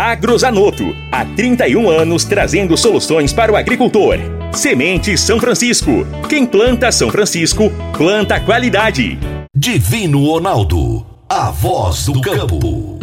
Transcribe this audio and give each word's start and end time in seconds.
Agrozanoto. 0.00 0.96
Há 1.12 1.26
31 1.26 1.90
anos 1.90 2.24
trazendo 2.24 2.74
soluções 2.74 3.34
para 3.34 3.52
o 3.52 3.56
agricultor. 3.56 4.16
Semente 4.50 5.18
São 5.18 5.38
Francisco. 5.38 6.06
Quem 6.26 6.46
planta 6.46 6.90
São 6.90 7.10
Francisco, 7.10 7.64
planta 7.94 8.40
qualidade. 8.40 9.18
Divino 9.54 10.24
Ronaldo. 10.24 11.04
A 11.28 11.50
voz 11.50 12.06
do 12.06 12.18
campo. 12.22 12.98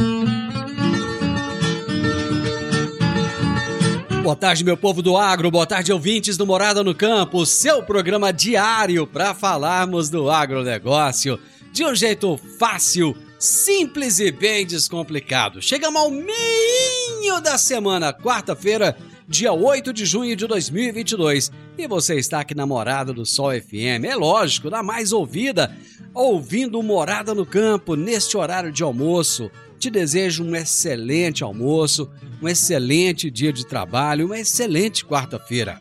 Boa 4.24 4.36
tarde, 4.36 4.64
meu 4.66 4.76
povo 4.76 5.04
do 5.04 5.16
agro, 5.16 5.52
boa 5.52 5.68
tarde, 5.68 5.94
ouvintes 5.94 6.36
do 6.36 6.48
Morada 6.48 6.84
no 6.84 6.96
Campo, 6.96 7.46
seu 7.46 7.84
programa 7.84 8.34
diário 8.34 9.06
para 9.06 9.36
falarmos 9.36 10.10
do 10.10 10.32
agronegócio 10.32 11.40
de 11.72 11.86
um 11.86 11.94
jeito 11.94 12.40
fácil, 12.58 13.16
simples 13.40 14.20
e 14.20 14.32
bem 14.32 14.66
descomplicado. 14.66 15.62
Chegamos 15.62 16.02
ao 16.02 16.10
meio 16.10 17.40
da 17.42 17.58
semana, 17.58 18.14
quarta-feira, 18.14 18.98
dia 19.28 19.52
8 19.52 19.94
de 19.94 20.06
junho 20.06 20.36
de 20.36 20.48
2022. 20.48 21.52
E 21.78 21.88
você 21.88 22.16
está 22.16 22.40
aqui 22.40 22.56
na 22.56 22.66
Morada 22.66 23.14
do 23.14 23.26
Sol 23.26 23.52
FM, 23.52 24.06
é 24.06 24.16
lógico, 24.16 24.70
na 24.70 24.82
mais 24.82 25.12
ouvida, 25.12 25.76
ouvindo 26.14 26.82
Morada 26.82 27.36
no 27.36 27.46
Campo 27.46 27.96
neste 27.96 28.38
horário 28.38 28.72
de 28.72 28.82
almoço. 28.82 29.52
Te 29.78 29.92
desejo 29.92 30.44
um 30.44 30.56
excelente 30.56 31.44
almoço, 31.44 32.10
um 32.42 32.48
excelente 32.48 33.30
dia 33.30 33.54
de 33.54 33.66
trabalho, 33.66 34.26
uma 34.26 34.40
excelente 34.40 35.06
quarta-feira. 35.06 35.80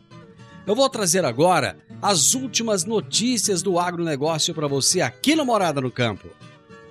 Eu 0.67 0.75
vou 0.75 0.87
trazer 0.89 1.25
agora 1.25 1.77
as 1.99 2.35
últimas 2.35 2.85
notícias 2.85 3.63
do 3.63 3.79
agronegócio 3.79 4.53
para 4.53 4.67
você 4.67 5.01
aqui 5.01 5.35
no 5.35 5.45
Morada 5.45 5.81
no 5.81 5.89
Campo. 5.89 6.27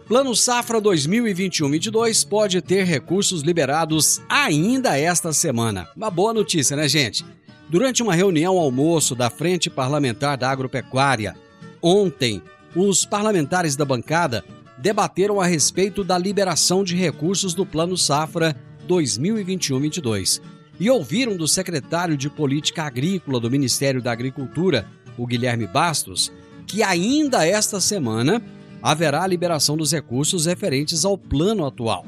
Plano 0.07 0.37
Safra 0.37 0.81
2021-22 0.81 2.29
pode 2.29 2.63
ter 2.63 2.85
recursos 2.85 3.43
liberados 3.43 4.21
ainda 4.29 4.97
esta 4.97 5.33
semana. 5.33 5.89
Uma 5.97 6.11
boa 6.11 6.33
notícia, 6.33 6.77
né, 6.77 6.89
gente? 6.89 7.25
Durante 7.69 8.05
uma 8.05 8.15
reunião 8.15 8.57
almoço 8.57 9.17
da 9.17 9.29
Frente 9.29 9.69
Parlamentar 9.69 10.39
da 10.39 10.49
Agropecuária, 10.49 11.35
ontem, 11.83 12.41
os 12.73 13.05
parlamentares 13.05 13.75
da 13.75 13.85
bancada 13.85 14.45
debateram 14.79 15.41
a 15.41 15.47
respeito 15.47 16.05
da 16.05 16.17
liberação 16.17 16.85
de 16.85 16.95
recursos 16.95 17.53
do 17.53 17.67
Plano 17.67 17.99
Safra 17.99 18.55
2021-22 18.89 20.41
e 20.79 20.89
ouviram 20.89 21.37
do 21.37 21.49
secretário 21.49 22.17
de 22.17 22.31
Política 22.31 22.85
Agrícola 22.85 23.41
do 23.41 23.51
Ministério 23.51 24.01
da 24.01 24.13
Agricultura, 24.13 24.87
o 25.19 25.27
Guilherme 25.27 25.67
Bastos, 25.67 26.31
que 26.65 26.81
ainda 26.81 27.45
esta 27.45 27.81
semana 27.81 28.41
haverá 28.87 29.25
a 29.25 29.27
liberação 29.27 29.77
dos 29.77 29.91
recursos 29.91 30.47
referentes 30.47 31.05
ao 31.05 31.19
plano 31.19 31.67
atual. 31.67 32.07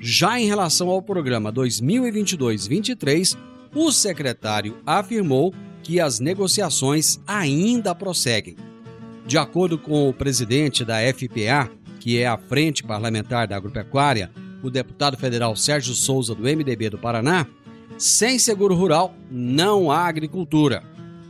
Já 0.00 0.40
em 0.40 0.46
relação 0.46 0.88
ao 0.88 1.00
programa 1.00 1.52
2022-23, 1.52 3.38
o 3.72 3.92
secretário 3.92 4.78
afirmou 4.84 5.54
que 5.84 6.00
as 6.00 6.18
negociações 6.18 7.20
ainda 7.24 7.94
prosseguem. 7.94 8.56
De 9.24 9.38
acordo 9.38 9.78
com 9.78 10.08
o 10.08 10.12
presidente 10.12 10.84
da 10.84 10.96
FPA, 10.96 11.70
que 12.00 12.18
é 12.18 12.26
a 12.26 12.36
Frente 12.36 12.82
Parlamentar 12.82 13.46
da 13.46 13.54
Agropecuária, 13.54 14.32
o 14.64 14.68
deputado 14.70 15.16
federal 15.16 15.54
Sérgio 15.54 15.94
Souza, 15.94 16.34
do 16.34 16.42
MDB 16.42 16.90
do 16.90 16.98
Paraná, 16.98 17.46
sem 17.96 18.36
seguro 18.36 18.74
rural 18.74 19.14
não 19.30 19.92
há 19.92 20.08
agricultura. 20.08 20.82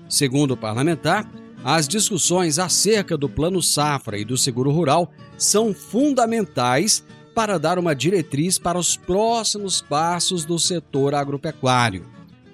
Segundo 0.08 0.52
o 0.52 0.56
parlamentar, 0.56 1.30
as 1.64 1.86
discussões 1.86 2.58
acerca 2.58 3.16
do 3.16 3.28
Plano 3.28 3.62
Safra 3.62 4.18
e 4.18 4.24
do 4.24 4.36
seguro 4.36 4.70
rural 4.70 5.12
são 5.36 5.74
fundamentais 5.74 7.04
para 7.34 7.58
dar 7.58 7.78
uma 7.78 7.94
diretriz 7.94 8.58
para 8.58 8.78
os 8.78 8.96
próximos 8.96 9.80
passos 9.80 10.44
do 10.44 10.58
setor 10.58 11.14
agropecuário. 11.14 12.06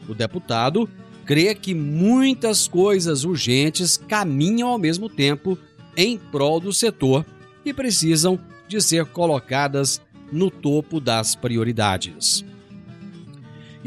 O 0.08 0.14
deputado 0.14 0.88
crê 1.24 1.54
que 1.54 1.74
muitas 1.74 2.68
coisas 2.68 3.24
urgentes 3.24 3.96
caminham 3.96 4.68
ao 4.68 4.78
mesmo 4.78 5.08
tempo 5.08 5.58
em 5.96 6.18
prol 6.18 6.60
do 6.60 6.72
setor 6.72 7.24
e 7.64 7.72
precisam 7.72 8.38
de 8.68 8.80
ser 8.80 9.06
colocadas 9.06 10.00
no 10.30 10.50
topo 10.50 11.00
das 11.00 11.34
prioridades. 11.34 12.44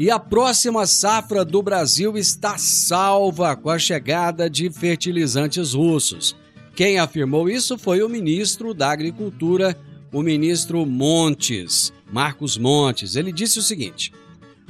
E 0.00 0.10
a 0.10 0.18
próxima 0.18 0.86
safra 0.86 1.44
do 1.44 1.62
Brasil 1.62 2.16
está 2.16 2.56
salva 2.56 3.54
com 3.54 3.68
a 3.68 3.78
chegada 3.78 4.48
de 4.48 4.70
fertilizantes 4.70 5.74
russos. 5.74 6.34
Quem 6.74 6.98
afirmou 6.98 7.50
isso 7.50 7.76
foi 7.76 8.02
o 8.02 8.08
ministro 8.08 8.72
da 8.72 8.90
Agricultura, 8.90 9.76
o 10.10 10.22
ministro 10.22 10.86
Montes, 10.86 11.92
Marcos 12.10 12.56
Montes. 12.56 13.14
Ele 13.14 13.30
disse 13.30 13.58
o 13.58 13.62
seguinte: 13.62 14.10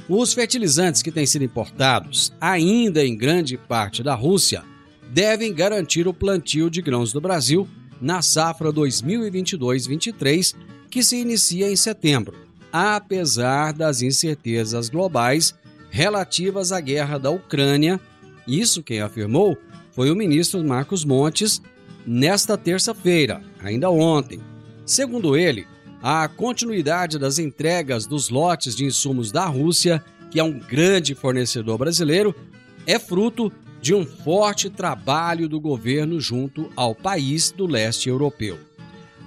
os 0.09 0.33
fertilizantes 0.33 1.01
que 1.01 1.13
têm 1.13 1.25
sido 1.25 1.45
importados, 1.45 2.33
ainda 2.41 3.01
em 3.01 3.15
grande 3.15 3.57
parte 3.57 4.03
da 4.03 4.13
Rússia, 4.13 4.65
devem 5.13 5.53
garantir 5.53 6.09
o 6.09 6.13
plantio 6.13 6.69
de 6.69 6.81
grãos 6.81 7.13
do 7.13 7.21
Brasil 7.21 7.65
na 8.01 8.21
safra 8.21 8.69
2022-23, 8.73 10.55
que 10.89 11.01
se 11.01 11.15
inicia 11.15 11.71
em 11.71 11.75
setembro, 11.77 12.35
apesar 12.71 13.73
das 13.73 14.01
incertezas 14.01 14.89
globais 14.89 15.53
relativas 15.89 16.71
à 16.71 16.79
guerra 16.79 17.17
da 17.17 17.29
Ucrânia. 17.29 17.99
Isso 18.47 18.81
quem 18.81 19.01
afirmou 19.01 19.57
foi 19.91 20.09
o 20.09 20.15
ministro 20.15 20.63
Marcos 20.63 21.03
Montes 21.03 21.61
nesta 22.05 22.57
terça-feira, 22.57 23.41
ainda 23.61 23.89
ontem. 23.89 24.39
Segundo 24.85 25.35
ele, 25.35 25.67
a 26.01 26.27
continuidade 26.27 27.19
das 27.19 27.37
entregas 27.37 28.07
dos 28.07 28.29
lotes 28.29 28.75
de 28.75 28.85
insumos 28.85 29.31
da 29.31 29.45
Rússia, 29.45 30.03
que 30.31 30.39
é 30.39 30.43
um 30.43 30.57
grande 30.57 31.13
fornecedor 31.13 31.77
brasileiro, 31.77 32.33
é 32.87 32.97
fruto 32.97 33.51
de 33.81 33.93
um 33.93 34.05
forte 34.05 34.69
trabalho 34.69 35.49
do 35.49 35.59
governo 35.59 36.19
junto 36.19 36.71
ao 36.75 36.95
país 36.95 37.51
do 37.51 37.65
leste 37.65 38.09
europeu. 38.09 38.57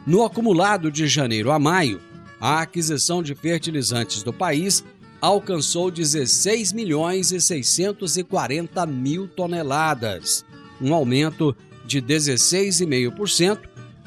No 0.06 0.24
acumulado 0.24 0.90
de 0.90 1.06
janeiro 1.06 1.50
a 1.50 1.58
maio, 1.58 2.00
a 2.44 2.60
aquisição 2.60 3.22
de 3.22 3.34
fertilizantes 3.34 4.22
do 4.22 4.30
país 4.30 4.84
alcançou 5.18 5.90
16 5.90 6.74
milhões 6.74 7.32
e 7.32 7.40
640 7.40 8.84
mil 8.84 9.26
toneladas, 9.26 10.44
um 10.78 10.92
aumento 10.92 11.56
de 11.86 12.02
16,5% 12.02 13.60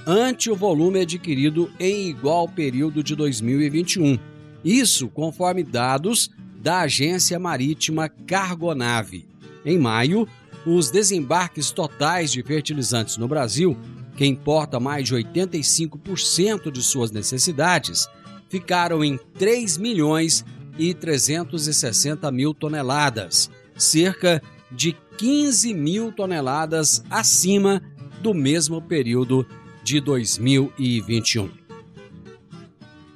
ante 0.06 0.52
o 0.52 0.56
volume 0.56 1.00
adquirido 1.00 1.72
em 1.80 2.10
igual 2.10 2.48
período 2.48 3.02
de 3.02 3.16
2021. 3.16 4.20
Isso 4.64 5.08
conforme 5.08 5.64
dados 5.64 6.30
da 6.62 6.82
Agência 6.82 7.40
Marítima 7.40 8.08
Cargonave. 8.08 9.28
Em 9.66 9.80
maio, 9.80 10.28
os 10.64 10.92
desembarques 10.92 11.72
totais 11.72 12.32
de 12.32 12.44
fertilizantes 12.44 13.18
no 13.18 13.28
Brasil, 13.28 13.76
que 14.16 14.28
importa 14.28 14.80
mais 14.80 15.08
de 15.08 15.16
85% 15.16 16.70
de 16.70 16.84
suas 16.84 17.10
necessidades, 17.10 18.08
ficaram 18.50 19.04
em 19.04 19.20
3 19.38 19.78
milhões 19.78 20.44
e 20.78 20.94
360 20.94 22.32
mil 22.32 22.54
toneladas, 22.54 23.50
cerca 23.76 24.42
de 24.72 24.96
15 25.18 25.74
mil 25.74 26.12
toneladas 26.12 27.04
acima 27.10 27.82
do 28.22 28.34
mesmo 28.34 28.82
período 28.82 29.46
de 29.84 30.00
2021. 30.00 31.50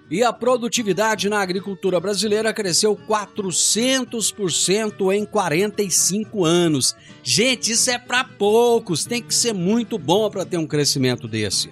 E 0.09 0.23
a 0.23 0.33
produtividade 0.33 1.29
na 1.29 1.39
agricultura 1.39 1.97
brasileira 1.97 2.53
cresceu 2.53 2.97
400% 2.97 5.13
em 5.13 5.25
45 5.25 6.43
anos. 6.43 6.93
Gente, 7.23 7.71
isso 7.71 7.89
é 7.89 7.97
para 7.97 8.25
poucos, 8.25 9.05
tem 9.05 9.21
que 9.21 9.33
ser 9.33 9.53
muito 9.53 9.97
bom 9.97 10.29
para 10.29 10.43
ter 10.43 10.57
um 10.57 10.67
crescimento 10.67 11.29
desse. 11.29 11.69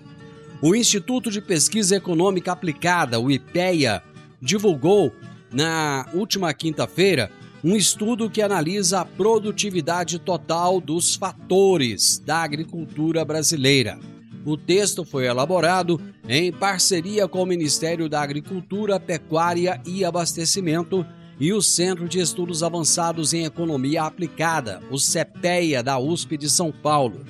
O 0.62 0.76
Instituto 0.76 1.32
de 1.32 1.40
Pesquisa 1.40 1.96
Econômica 1.96 2.52
Aplicada, 2.52 3.18
o 3.18 3.32
IPEA, 3.32 4.04
divulgou 4.42 5.16
na 5.54 6.06
última 6.14 6.54
quinta-feira 6.54 7.32
um 7.64 7.78
estudo 7.78 8.30
que 8.30 8.42
analisa 8.42 9.00
a 9.00 9.06
produtividade 9.06 10.20
total 10.20 10.82
dos 10.82 11.16
fatores 11.16 12.20
da 12.20 12.44
agricultura 12.44 13.24
brasileira. 13.24 13.98
O 14.46 14.58
texto 14.58 15.06
foi 15.06 15.28
elaborado 15.28 16.00
em 16.28 16.52
parceria 16.52 17.26
com 17.26 17.42
o 17.42 17.46
Ministério 17.46 18.10
da 18.10 18.22
Agricultura, 18.22 19.00
Pecuária 19.00 19.82
e 19.86 20.04
Abastecimento 20.04 21.06
e 21.40 21.54
o 21.54 21.62
Centro 21.62 22.10
de 22.10 22.20
Estudos 22.20 22.64
Avançados 22.64 23.34
em 23.34 23.46
Economia 23.46 24.04
Aplicada, 24.04 24.82
o 24.92 25.00
CEPEA 25.00 25.82
da 25.82 25.98
USP 25.98 26.38
de 26.38 26.50
São 26.50 26.70
Paulo. 26.70 27.26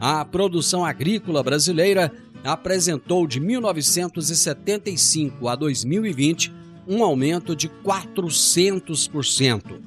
A 0.00 0.24
produção 0.24 0.84
agrícola 0.84 1.42
brasileira 1.42 2.12
apresentou 2.44 3.26
de 3.26 3.40
1975 3.40 5.48
a 5.48 5.56
2020 5.56 6.54
um 6.86 7.02
aumento 7.02 7.56
de 7.56 7.68
400%. 7.68 9.80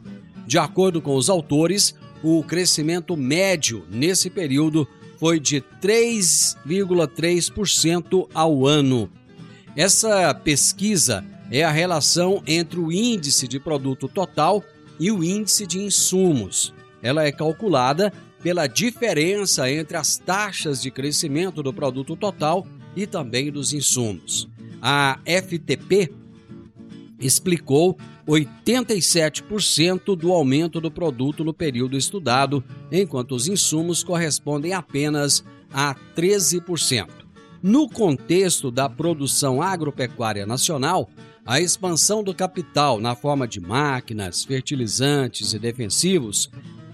De 0.46 0.60
acordo 0.60 1.02
com 1.02 1.16
os 1.16 1.30
autores, 1.30 1.96
o 2.22 2.44
crescimento 2.44 3.16
médio 3.16 3.86
nesse 3.90 4.30
período 4.30 4.86
foi 5.18 5.40
de 5.40 5.64
3,3% 5.82 8.28
ao 8.34 8.68
ano. 8.68 9.10
Essa 9.76 10.34
pesquisa 10.34 11.24
é 11.50 11.64
a 11.64 11.72
relação 11.72 12.44
entre 12.46 12.80
o 12.80 12.92
índice 12.92 13.48
de 13.48 13.60
produto 13.60 14.08
total 14.08 14.64
e 15.00 15.12
o 15.12 15.24
índice 15.24 15.66
de 15.66 15.80
insumos. 15.80 16.72
Ela 17.02 17.24
é 17.24 17.32
calculada 17.32 18.14
pela 18.42 18.68
diferença 18.68 19.72
entre 19.72 19.98
as 19.98 20.18
taxas 20.18 20.82
de 20.82 20.90
crescimento 20.90 21.62
do 21.62 21.74
produto 21.74 22.16
total 22.16 22.66
e 22.96 23.06
também 23.06 23.52
dos 23.52 23.74
insumos. 23.74 24.50
A 24.82 25.20
FTP 25.26 26.12
explicou 27.20 27.98
87% 28.28 30.16
do 30.16 30.32
aumento 30.32 30.82
do 30.82 30.90
produto 30.90 31.44
no 31.44 31.54
período 31.54 31.98
estudado, 31.98 32.64
enquanto 32.92 33.36
os 33.36 33.48
insumos 33.48 34.04
correspondem 34.04 34.74
apenas 34.74 35.44
a 35.72 35.96
13%. 36.16 37.08
No 37.62 37.88
contexto 37.88 38.72
da 38.72 38.90
produção 38.90 39.62
agropecuária 39.62 40.48
nacional, 40.48 41.10
a 41.46 41.60
expansão 41.60 42.24
do 42.24 42.34
capital 42.34 43.00
na 43.00 43.16
forma 43.16 43.48
de 43.48 43.60
máquinas, 43.60 44.44
fertilizantes 44.44 45.54
e 45.54 45.60
defensivos 45.60 46.50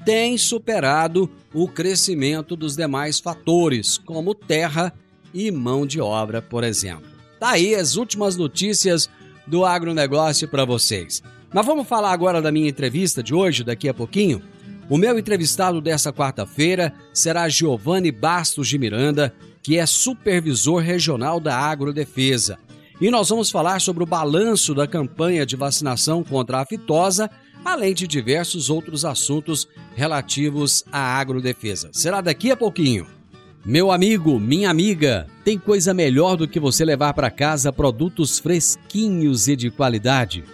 tem 0.07 0.37
superado 0.37 1.29
o 1.53 1.67
crescimento 1.67 2.55
dos 2.55 2.77
demais 2.77 3.19
fatores, 3.19 3.97
como 3.97 4.33
terra 4.33 4.93
e 5.33 5.51
mão 5.51 5.85
de 5.85 5.99
obra, 5.99 6.41
por 6.41 6.63
exemplo. 6.63 7.03
Tá 7.37 7.49
aí 7.49 7.75
as 7.75 7.97
últimas 7.97 8.37
notícias 8.37 9.09
do 9.45 9.65
agronegócio 9.65 10.47
para 10.47 10.63
vocês. 10.63 11.21
Mas 11.53 11.65
vamos 11.65 11.89
falar 11.89 12.13
agora 12.13 12.41
da 12.41 12.53
minha 12.53 12.69
entrevista 12.69 13.21
de 13.21 13.35
hoje, 13.35 13.65
daqui 13.65 13.89
a 13.89 13.93
pouquinho. 13.93 14.41
O 14.89 14.97
meu 14.97 15.19
entrevistado 15.19 15.81
dessa 15.81 16.13
quarta-feira 16.13 16.93
será 17.13 17.49
Giovanni 17.49 18.09
Bastos 18.09 18.69
de 18.69 18.79
Miranda, 18.79 19.35
que 19.61 19.77
é 19.77 19.85
supervisor 19.85 20.81
regional 20.81 21.37
da 21.37 21.53
Agrodefesa. 21.53 22.57
E 23.01 23.11
nós 23.11 23.27
vamos 23.27 23.51
falar 23.51 23.81
sobre 23.81 24.03
o 24.03 24.07
balanço 24.07 24.73
da 24.73 24.87
campanha 24.87 25.45
de 25.45 25.57
vacinação 25.57 26.23
contra 26.23 26.61
a 26.61 26.65
fitosa, 26.65 27.29
além 27.67 27.93
de 27.93 28.07
diversos 28.07 28.69
outros 28.69 29.03
assuntos 29.03 29.67
relativos 29.93 30.85
à 30.89 31.19
agrodefesa. 31.19 31.89
Será 31.91 32.21
daqui 32.21 32.49
a 32.49 32.55
pouquinho. 32.55 33.05
Meu 33.65 33.91
amigo, 33.91 34.39
minha 34.39 34.69
amiga, 34.69 35.27
tem 35.43 35.59
coisa 35.59 35.93
melhor 35.93 36.37
do 36.37 36.47
que 36.47 36.61
você 36.61 36.85
levar 36.85 37.13
para 37.13 37.29
casa 37.29 37.73
produtos 37.73 38.39
fresquinhos 38.39 39.49
e 39.49 39.55
de 39.57 39.69
qualidade? 39.69 40.45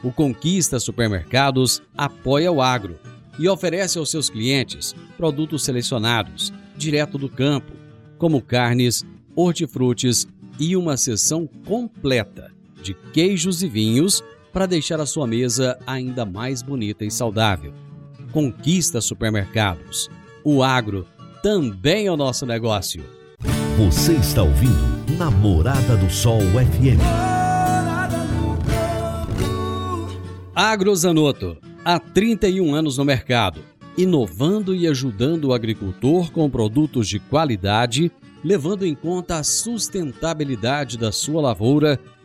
O 0.00 0.12
Conquista 0.12 0.78
Supermercados 0.78 1.82
apoia 1.98 2.52
o 2.52 2.62
agro 2.62 3.00
e 3.36 3.48
oferece 3.48 3.98
aos 3.98 4.08
seus 4.08 4.30
clientes 4.30 4.94
produtos 5.16 5.64
selecionados, 5.64 6.52
direto 6.76 7.18
do 7.18 7.28
campo, 7.28 7.72
como 8.16 8.40
carnes, 8.40 9.04
hortifrutis 9.34 10.28
e 10.56 10.76
uma 10.76 10.96
seção 10.96 11.48
completa 11.66 12.52
de 12.80 12.94
queijos 13.12 13.60
e 13.60 13.68
vinhos 13.68 14.22
para 14.52 14.66
deixar 14.66 15.00
a 15.00 15.06
sua 15.06 15.26
mesa 15.26 15.78
ainda 15.86 16.24
mais 16.24 16.62
bonita 16.62 17.04
e 17.04 17.10
saudável. 17.10 17.72
Conquista 18.32 19.00
Supermercados. 19.00 20.08
O 20.44 20.62
agro 20.62 21.06
também 21.42 22.06
é 22.06 22.12
o 22.12 22.16
nosso 22.16 22.46
negócio. 22.46 23.04
Você 23.76 24.12
está 24.12 24.42
ouvindo 24.42 25.16
Namorada 25.18 25.96
do 25.96 26.10
Sol 26.10 26.40
FM. 26.40 27.00
Agrozanoto, 30.54 31.56
há 31.84 31.98
31 31.98 32.74
anos 32.74 32.98
no 32.98 33.04
mercado, 33.04 33.62
inovando 33.96 34.74
e 34.74 34.86
ajudando 34.86 35.46
o 35.46 35.52
agricultor 35.54 36.30
com 36.30 36.50
produtos 36.50 37.08
de 37.08 37.18
qualidade, 37.18 38.12
levando 38.44 38.84
em 38.84 38.94
conta 38.94 39.36
a 39.36 39.44
sustentabilidade 39.44 40.98
da 40.98 41.10
sua 41.10 41.40
lavoura 41.40 41.98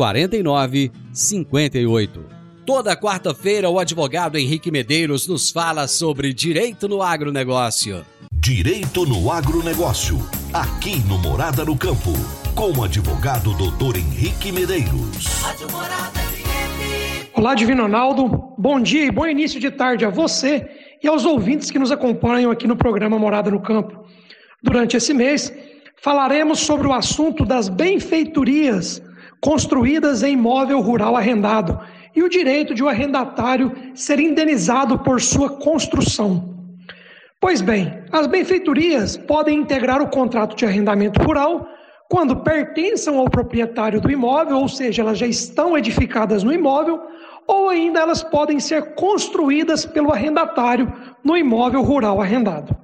4958. 0.00 2.24
Toda 2.64 2.96
quarta-feira, 2.96 3.68
o 3.68 3.78
advogado 3.78 4.38
Henrique 4.38 4.70
Medeiros 4.70 5.28
nos 5.28 5.50
fala 5.50 5.86
sobre 5.86 6.32
direito 6.32 6.88
no 6.88 7.02
agronegócio. 7.02 8.02
Direito 8.32 9.04
no 9.04 9.30
agronegócio. 9.30 10.16
Aqui 10.54 11.06
no 11.06 11.18
Morada 11.18 11.66
no 11.66 11.76
Campo. 11.76 12.14
Com 12.54 12.72
o 12.78 12.84
advogado 12.84 13.52
doutor 13.52 13.98
Henrique 13.98 14.50
Medeiros. 14.50 15.26
Olá, 17.34 17.54
Divino 17.54 17.82
Ronaldo. 17.82 18.54
Bom 18.56 18.80
dia 18.80 19.04
e 19.04 19.10
bom 19.10 19.26
início 19.26 19.60
de 19.60 19.70
tarde 19.70 20.06
a 20.06 20.10
você 20.10 20.66
e 21.02 21.08
aos 21.08 21.26
ouvintes 21.26 21.70
que 21.70 21.78
nos 21.78 21.92
acompanham 21.92 22.50
aqui 22.50 22.66
no 22.66 22.74
programa 22.74 23.18
Morada 23.18 23.50
no 23.50 23.60
Campo. 23.60 24.02
Durante 24.62 24.96
esse 24.96 25.12
mês, 25.12 25.52
falaremos 26.00 26.60
sobre 26.60 26.86
o 26.86 26.94
assunto 26.94 27.44
das 27.44 27.68
benfeitorias 27.68 29.02
construídas 29.40 30.22
em 30.22 30.34
imóvel 30.34 30.80
rural 30.80 31.16
arrendado 31.16 31.80
e 32.14 32.22
o 32.22 32.28
direito 32.28 32.74
de 32.74 32.82
o 32.82 32.88
arrendatário 32.88 33.72
ser 33.94 34.20
indenizado 34.20 34.98
por 34.98 35.20
sua 35.20 35.50
construção. 35.50 36.54
Pois 37.40 37.62
bem, 37.62 38.02
as 38.12 38.26
benfeitorias 38.26 39.16
podem 39.16 39.60
integrar 39.60 40.02
o 40.02 40.08
contrato 40.08 40.54
de 40.54 40.66
arrendamento 40.66 41.22
rural 41.22 41.66
quando 42.10 42.42
pertençam 42.42 43.18
ao 43.18 43.30
proprietário 43.30 44.00
do 44.00 44.10
imóvel, 44.10 44.58
ou 44.58 44.68
seja, 44.68 45.00
elas 45.00 45.16
já 45.16 45.26
estão 45.26 45.78
edificadas 45.78 46.42
no 46.42 46.52
imóvel, 46.52 47.00
ou 47.46 47.68
ainda 47.68 48.00
elas 48.00 48.22
podem 48.22 48.58
ser 48.58 48.94
construídas 48.94 49.86
pelo 49.86 50.12
arrendatário 50.12 50.92
no 51.24 51.36
imóvel 51.36 51.82
rural 51.82 52.20
arrendado. 52.20 52.76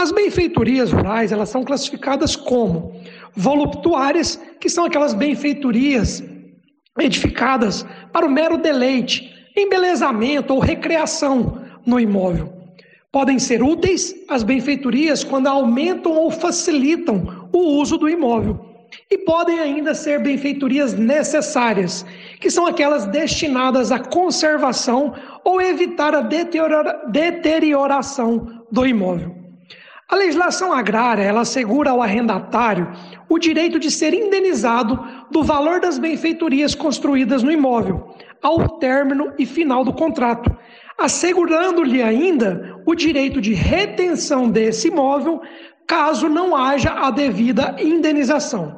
As 0.00 0.12
benfeitorias 0.12 0.92
rurais, 0.92 1.32
elas 1.32 1.48
são 1.48 1.64
classificadas 1.64 2.36
como 2.36 2.92
voluptuárias, 3.34 4.40
que 4.60 4.68
são 4.68 4.84
aquelas 4.84 5.12
benfeitorias 5.12 6.22
edificadas 7.00 7.84
para 8.12 8.24
o 8.24 8.30
mero 8.30 8.56
deleite, 8.56 9.28
embelezamento 9.56 10.54
ou 10.54 10.60
recreação 10.60 11.64
no 11.84 11.98
imóvel. 11.98 12.52
Podem 13.10 13.40
ser 13.40 13.60
úteis 13.60 14.14
as 14.28 14.44
benfeitorias 14.44 15.24
quando 15.24 15.48
aumentam 15.48 16.12
ou 16.12 16.30
facilitam 16.30 17.48
o 17.52 17.58
uso 17.58 17.98
do 17.98 18.08
imóvel. 18.08 18.64
E 19.10 19.18
podem 19.18 19.58
ainda 19.58 19.96
ser 19.96 20.22
benfeitorias 20.22 20.94
necessárias, 20.94 22.06
que 22.38 22.52
são 22.52 22.68
aquelas 22.68 23.04
destinadas 23.06 23.90
à 23.90 23.98
conservação 23.98 25.12
ou 25.44 25.60
evitar 25.60 26.14
a 26.14 26.20
deterioração 26.20 28.62
do 28.70 28.86
imóvel. 28.86 29.37
A 30.08 30.16
legislação 30.16 30.72
agrária, 30.72 31.22
ela 31.22 31.42
assegura 31.42 31.90
ao 31.90 32.00
arrendatário 32.00 32.90
o 33.28 33.38
direito 33.38 33.78
de 33.78 33.90
ser 33.90 34.14
indenizado 34.14 34.98
do 35.30 35.44
valor 35.44 35.80
das 35.80 35.98
benfeitorias 35.98 36.74
construídas 36.74 37.42
no 37.42 37.52
imóvel, 37.52 38.14
ao 38.42 38.78
término 38.78 39.34
e 39.38 39.44
final 39.44 39.84
do 39.84 39.92
contrato, 39.92 40.50
assegurando-lhe 40.96 42.02
ainda 42.02 42.80
o 42.86 42.94
direito 42.94 43.38
de 43.38 43.52
retenção 43.52 44.48
desse 44.48 44.88
imóvel 44.88 45.42
caso 45.86 46.26
não 46.26 46.56
haja 46.56 46.90
a 46.90 47.10
devida 47.10 47.76
indenização. 47.78 48.77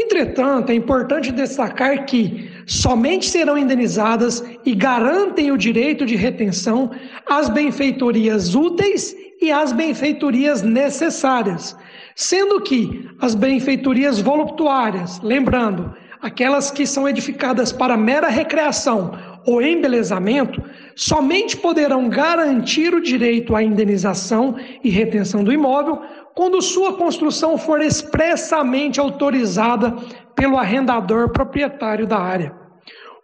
Entretanto, 0.00 0.70
é 0.70 0.76
importante 0.76 1.32
destacar 1.32 2.06
que 2.06 2.48
somente 2.66 3.28
serão 3.28 3.58
indenizadas 3.58 4.44
e 4.64 4.72
garantem 4.72 5.50
o 5.50 5.58
direito 5.58 6.06
de 6.06 6.14
retenção 6.14 6.92
as 7.26 7.48
benfeitorias 7.48 8.54
úteis 8.54 9.16
e 9.42 9.50
as 9.50 9.72
benfeitorias 9.72 10.62
necessárias, 10.62 11.76
sendo 12.14 12.60
que 12.60 13.08
as 13.20 13.34
benfeitorias 13.34 14.20
voluptuárias, 14.20 15.20
lembrando, 15.20 15.92
aquelas 16.22 16.70
que 16.70 16.86
são 16.86 17.08
edificadas 17.08 17.72
para 17.72 17.96
mera 17.96 18.28
recreação 18.28 19.18
ou 19.44 19.60
embelezamento, 19.60 20.62
somente 20.94 21.56
poderão 21.56 22.08
garantir 22.08 22.94
o 22.94 23.00
direito 23.00 23.56
à 23.56 23.64
indenização 23.64 24.54
e 24.84 24.90
retenção 24.90 25.42
do 25.42 25.52
imóvel 25.52 26.00
quando 26.38 26.62
sua 26.62 26.92
construção 26.92 27.58
for 27.58 27.82
expressamente 27.82 29.00
autorizada 29.00 29.96
pelo 30.36 30.56
arrendador 30.56 31.30
proprietário 31.30 32.06
da 32.06 32.16
área. 32.16 32.54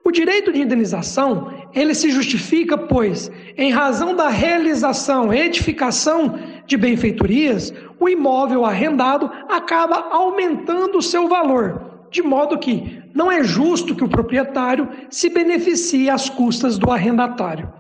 O 0.05 0.11
direito 0.11 0.53
de 0.53 0.61
indenização, 0.61 1.49
ele 1.73 1.95
se 1.95 2.11
justifica, 2.11 2.77
pois, 2.77 3.31
em 3.57 3.71
razão 3.71 4.17
da 4.17 4.29
realização 4.29 5.33
edificação 5.33 6.37
de 6.67 6.77
benfeitorias, 6.77 7.73
o 8.01 8.09
imóvel 8.09 8.65
arrendado 8.65 9.31
acaba 9.49 10.09
aumentando 10.11 10.99
o 10.99 11.03
seu 11.03 11.29
valor, 11.29 12.09
de 12.11 12.21
modo 12.21 12.59
que 12.59 13.01
não 13.15 13.31
é 13.31 13.45
justo 13.45 13.95
que 13.95 14.03
o 14.03 14.09
proprietário 14.09 14.89
se 15.09 15.29
beneficie 15.29 16.11
às 16.11 16.29
custas 16.29 16.77
do 16.77 16.91
arrendatário. 16.91 17.73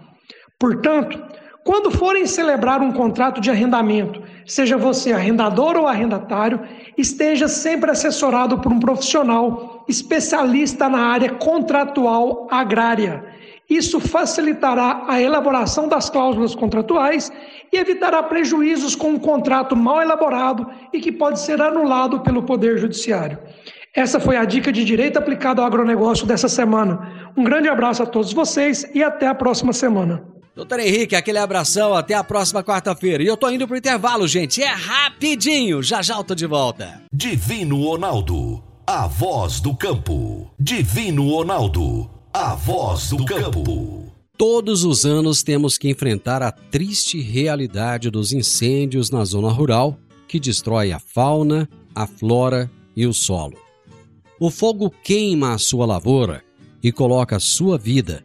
Portanto, 0.61 1.21
quando 1.65 1.91
forem 1.91 2.27
celebrar 2.27 2.83
um 2.83 2.93
contrato 2.93 3.41
de 3.41 3.51
arrendamento, 3.51 4.23
seja 4.45 4.77
você 4.77 5.13
arrendador 5.13 5.77
ou 5.77 5.87
arrendatário, 5.87 6.61
esteja 6.97 7.49
sempre 7.49 7.91
assessorado 7.91 8.59
por 8.59 8.71
um 8.71 8.79
profissional 8.79 9.83
especialista 9.89 10.91
na 10.91 11.07
área 11.07 11.31
contratual 11.31 12.47
agrária. 12.51 13.25
Isso 13.69 13.99
facilitará 13.99 15.07
a 15.09 15.23
elaboração 15.23 15.89
das 15.89 16.11
cláusulas 16.11 16.55
contratuais 16.55 17.33
e 17.73 17.79
evitará 17.79 18.23
prejuízos 18.23 18.95
com 18.95 19.13
um 19.13 19.19
contrato 19.19 19.75
mal 19.75 20.03
elaborado 20.03 20.67
e 20.93 21.01
que 21.01 21.11
pode 21.11 21.41
ser 21.41 21.63
anulado 21.63 22.21
pelo 22.21 22.43
Poder 22.43 22.77
Judiciário. 22.77 23.39
Essa 23.95 24.21
foi 24.21 24.37
a 24.37 24.45
dica 24.45 24.71
de 24.71 24.85
direito 24.85 25.19
aplicado 25.19 25.63
ao 25.63 25.67
agronegócio 25.67 26.27
dessa 26.27 26.49
semana. 26.49 27.33
Um 27.35 27.43
grande 27.43 27.71
abraço 27.71 28.03
a 28.03 28.07
todos 28.07 28.35
vocês 28.35 28.85
e 28.93 29.03
até 29.03 29.27
a 29.27 29.35
próxima 29.35 29.73
semana. 29.73 30.34
Doutor 30.55 30.79
Henrique, 30.79 31.17
aquele 31.17 31.39
abração, 31.39 31.95
até 31.95 32.15
a 32.15 32.23
próxima 32.23 32.63
quarta-feira. 32.63 33.25
E 33.25 33.27
eu 33.27 33.37
tô 33.37 33.51
indo 33.51 33.67
pro 33.67 33.77
intervalo, 33.77 34.29
gente. 34.29 34.63
É 34.63 34.69
rapidinho. 34.69 35.83
Já 35.83 36.01
já 36.01 36.17
eu 36.17 36.23
tô 36.23 36.33
de 36.33 36.47
volta. 36.47 37.03
Divino 37.13 37.83
Ronaldo, 37.83 38.63
a 38.87 39.09
voz 39.09 39.59
do 39.61 39.75
campo. 39.75 40.49
Divino 40.57 41.29
Ronaldo, 41.29 42.09
a 42.33 42.55
voz 42.55 43.11
do 43.11 43.25
campo. 43.25 44.13
Todos 44.39 44.85
os 44.85 45.05
anos 45.05 45.43
temos 45.43 45.77
que 45.77 45.89
enfrentar 45.89 46.41
a 46.41 46.53
triste 46.53 47.21
realidade 47.21 48.09
dos 48.09 48.33
incêndios 48.33 49.11
na 49.11 49.25
zona 49.25 49.49
rural 49.49 49.99
que 50.29 50.39
destrói 50.39 50.93
a 50.93 51.01
fauna, 51.01 51.69
a 51.93 52.07
flora 52.07 52.71
e 52.97 53.07
o 53.07 53.13
solo. 53.13 53.57
O 54.39 54.51
fogo 54.51 54.89
queima 55.03 55.53
a 55.53 55.59
sua 55.59 55.85
lavoura 55.85 56.45
e 56.81 56.93
coloca 56.93 57.37
a 57.37 57.41
sua 57.41 57.77
vida 57.77 58.25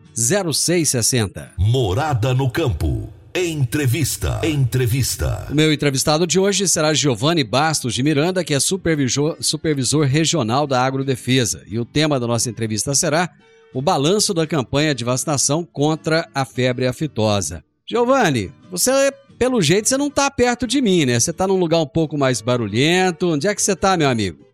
0660. 0.21 1.53
Morada 1.57 2.33
no 2.33 2.49
campo. 2.49 3.09
Entrevista. 3.33 4.39
Entrevista. 4.43 5.47
O 5.49 5.55
meu 5.55 5.73
entrevistado 5.73 6.27
de 6.27 6.39
hoje 6.39 6.67
será 6.67 6.93
Giovanni 6.93 7.43
Bastos 7.43 7.95
de 7.95 8.03
Miranda, 8.03 8.43
que 8.43 8.53
é 8.53 8.59
supervisor, 8.59 9.37
supervisor 9.39 10.05
regional 10.05 10.67
da 10.67 10.85
Agrodefesa. 10.85 11.63
E 11.65 11.79
o 11.79 11.85
tema 11.85 12.19
da 12.19 12.27
nossa 12.27 12.49
entrevista 12.49 12.93
será 12.93 13.29
o 13.73 13.81
balanço 13.81 14.33
da 14.33 14.45
campanha 14.45 14.93
de 14.93 15.03
vacinação 15.03 15.65
contra 15.65 16.27
a 16.35 16.45
febre 16.45 16.85
aftosa. 16.85 17.63
Giovanni, 17.89 18.51
você, 18.69 19.11
pelo 19.39 19.61
jeito, 19.61 19.87
você 19.89 19.97
não 19.97 20.07
está 20.07 20.29
perto 20.29 20.67
de 20.67 20.81
mim, 20.81 21.05
né? 21.05 21.19
Você 21.19 21.31
está 21.31 21.47
num 21.47 21.57
lugar 21.57 21.79
um 21.79 21.87
pouco 21.87 22.17
mais 22.17 22.41
barulhento. 22.41 23.31
Onde 23.31 23.47
é 23.47 23.55
que 23.55 23.61
você 23.61 23.71
está, 23.71 23.97
meu 23.97 24.09
amigo? 24.09 24.50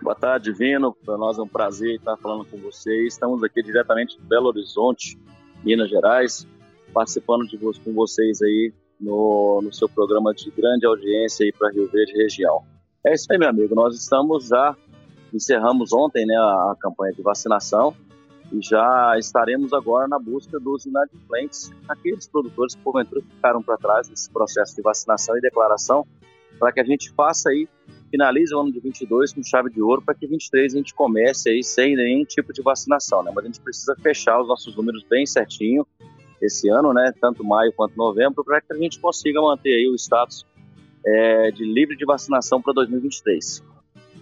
Boa 0.00 0.14
tarde, 0.14 0.52
Divino. 0.52 0.96
Para 1.04 1.16
nós 1.16 1.38
é 1.38 1.42
um 1.42 1.48
prazer 1.48 1.96
estar 1.96 2.16
falando 2.18 2.44
com 2.44 2.56
vocês. 2.58 3.14
Estamos 3.14 3.42
aqui 3.42 3.62
diretamente 3.62 4.16
de 4.16 4.22
Belo 4.24 4.46
Horizonte, 4.46 5.18
Minas 5.64 5.90
Gerais, 5.90 6.46
participando 6.94 7.46
de, 7.48 7.58
com 7.58 7.92
vocês 7.92 8.40
aí 8.40 8.72
no, 9.00 9.60
no 9.60 9.72
seu 9.72 9.88
programa 9.88 10.32
de 10.32 10.50
grande 10.52 10.86
audiência 10.86 11.44
aí 11.44 11.52
para 11.52 11.70
Rio 11.70 11.88
Verde 11.88 12.12
região. 12.12 12.62
É 13.04 13.12
isso 13.12 13.26
aí, 13.30 13.38
meu 13.38 13.48
amigo. 13.48 13.74
Nós 13.74 13.96
estamos 13.96 14.48
já 14.48 14.76
encerramos 15.34 15.92
ontem, 15.92 16.24
né, 16.24 16.36
a, 16.36 16.72
a 16.72 16.76
campanha 16.80 17.12
de 17.12 17.20
vacinação 17.20 17.94
e 18.52 18.62
já 18.62 19.14
estaremos 19.18 19.72
agora 19.72 20.06
na 20.06 20.18
busca 20.18 20.58
dos 20.60 20.86
inadimplentes, 20.86 21.70
aqueles 21.88 22.26
produtores 22.26 22.74
que 22.74 22.82
porventura 22.82 23.20
ficaram 23.20 23.62
para 23.62 23.76
trás 23.76 24.08
nesse 24.08 24.30
processo 24.30 24.74
de 24.76 24.80
vacinação 24.80 25.36
e 25.36 25.40
declaração, 25.40 26.06
para 26.58 26.72
que 26.72 26.80
a 26.80 26.84
gente 26.84 27.12
faça 27.12 27.50
aí 27.50 27.68
finalize 28.08 28.54
o 28.54 28.60
ano 28.60 28.72
de 28.72 28.80
22 28.80 29.32
com 29.32 29.42
chave 29.42 29.70
de 29.70 29.80
ouro 29.80 30.02
para 30.02 30.14
que 30.14 30.26
23 30.26 30.74
a 30.74 30.76
gente 30.76 30.94
comece 30.94 31.50
aí 31.50 31.62
sem 31.62 31.96
nenhum 31.96 32.24
tipo 32.24 32.52
de 32.52 32.62
vacinação, 32.62 33.22
né? 33.22 33.32
Mas 33.34 33.44
a 33.44 33.48
gente 33.48 33.60
precisa 33.60 33.94
fechar 34.02 34.40
os 34.40 34.48
nossos 34.48 34.76
números 34.76 35.04
bem 35.08 35.26
certinho 35.26 35.86
esse 36.40 36.68
ano, 36.68 36.92
né? 36.92 37.12
Tanto 37.20 37.44
maio 37.44 37.72
quanto 37.72 37.96
novembro, 37.96 38.44
para 38.44 38.60
que 38.60 38.72
a 38.72 38.76
gente 38.76 38.98
consiga 38.98 39.40
manter 39.40 39.74
aí 39.74 39.88
o 39.88 39.94
status 39.94 40.46
é, 41.04 41.50
de 41.50 41.64
livre 41.64 41.96
de 41.96 42.04
vacinação 42.04 42.60
para 42.60 42.72
2023. 42.74 43.62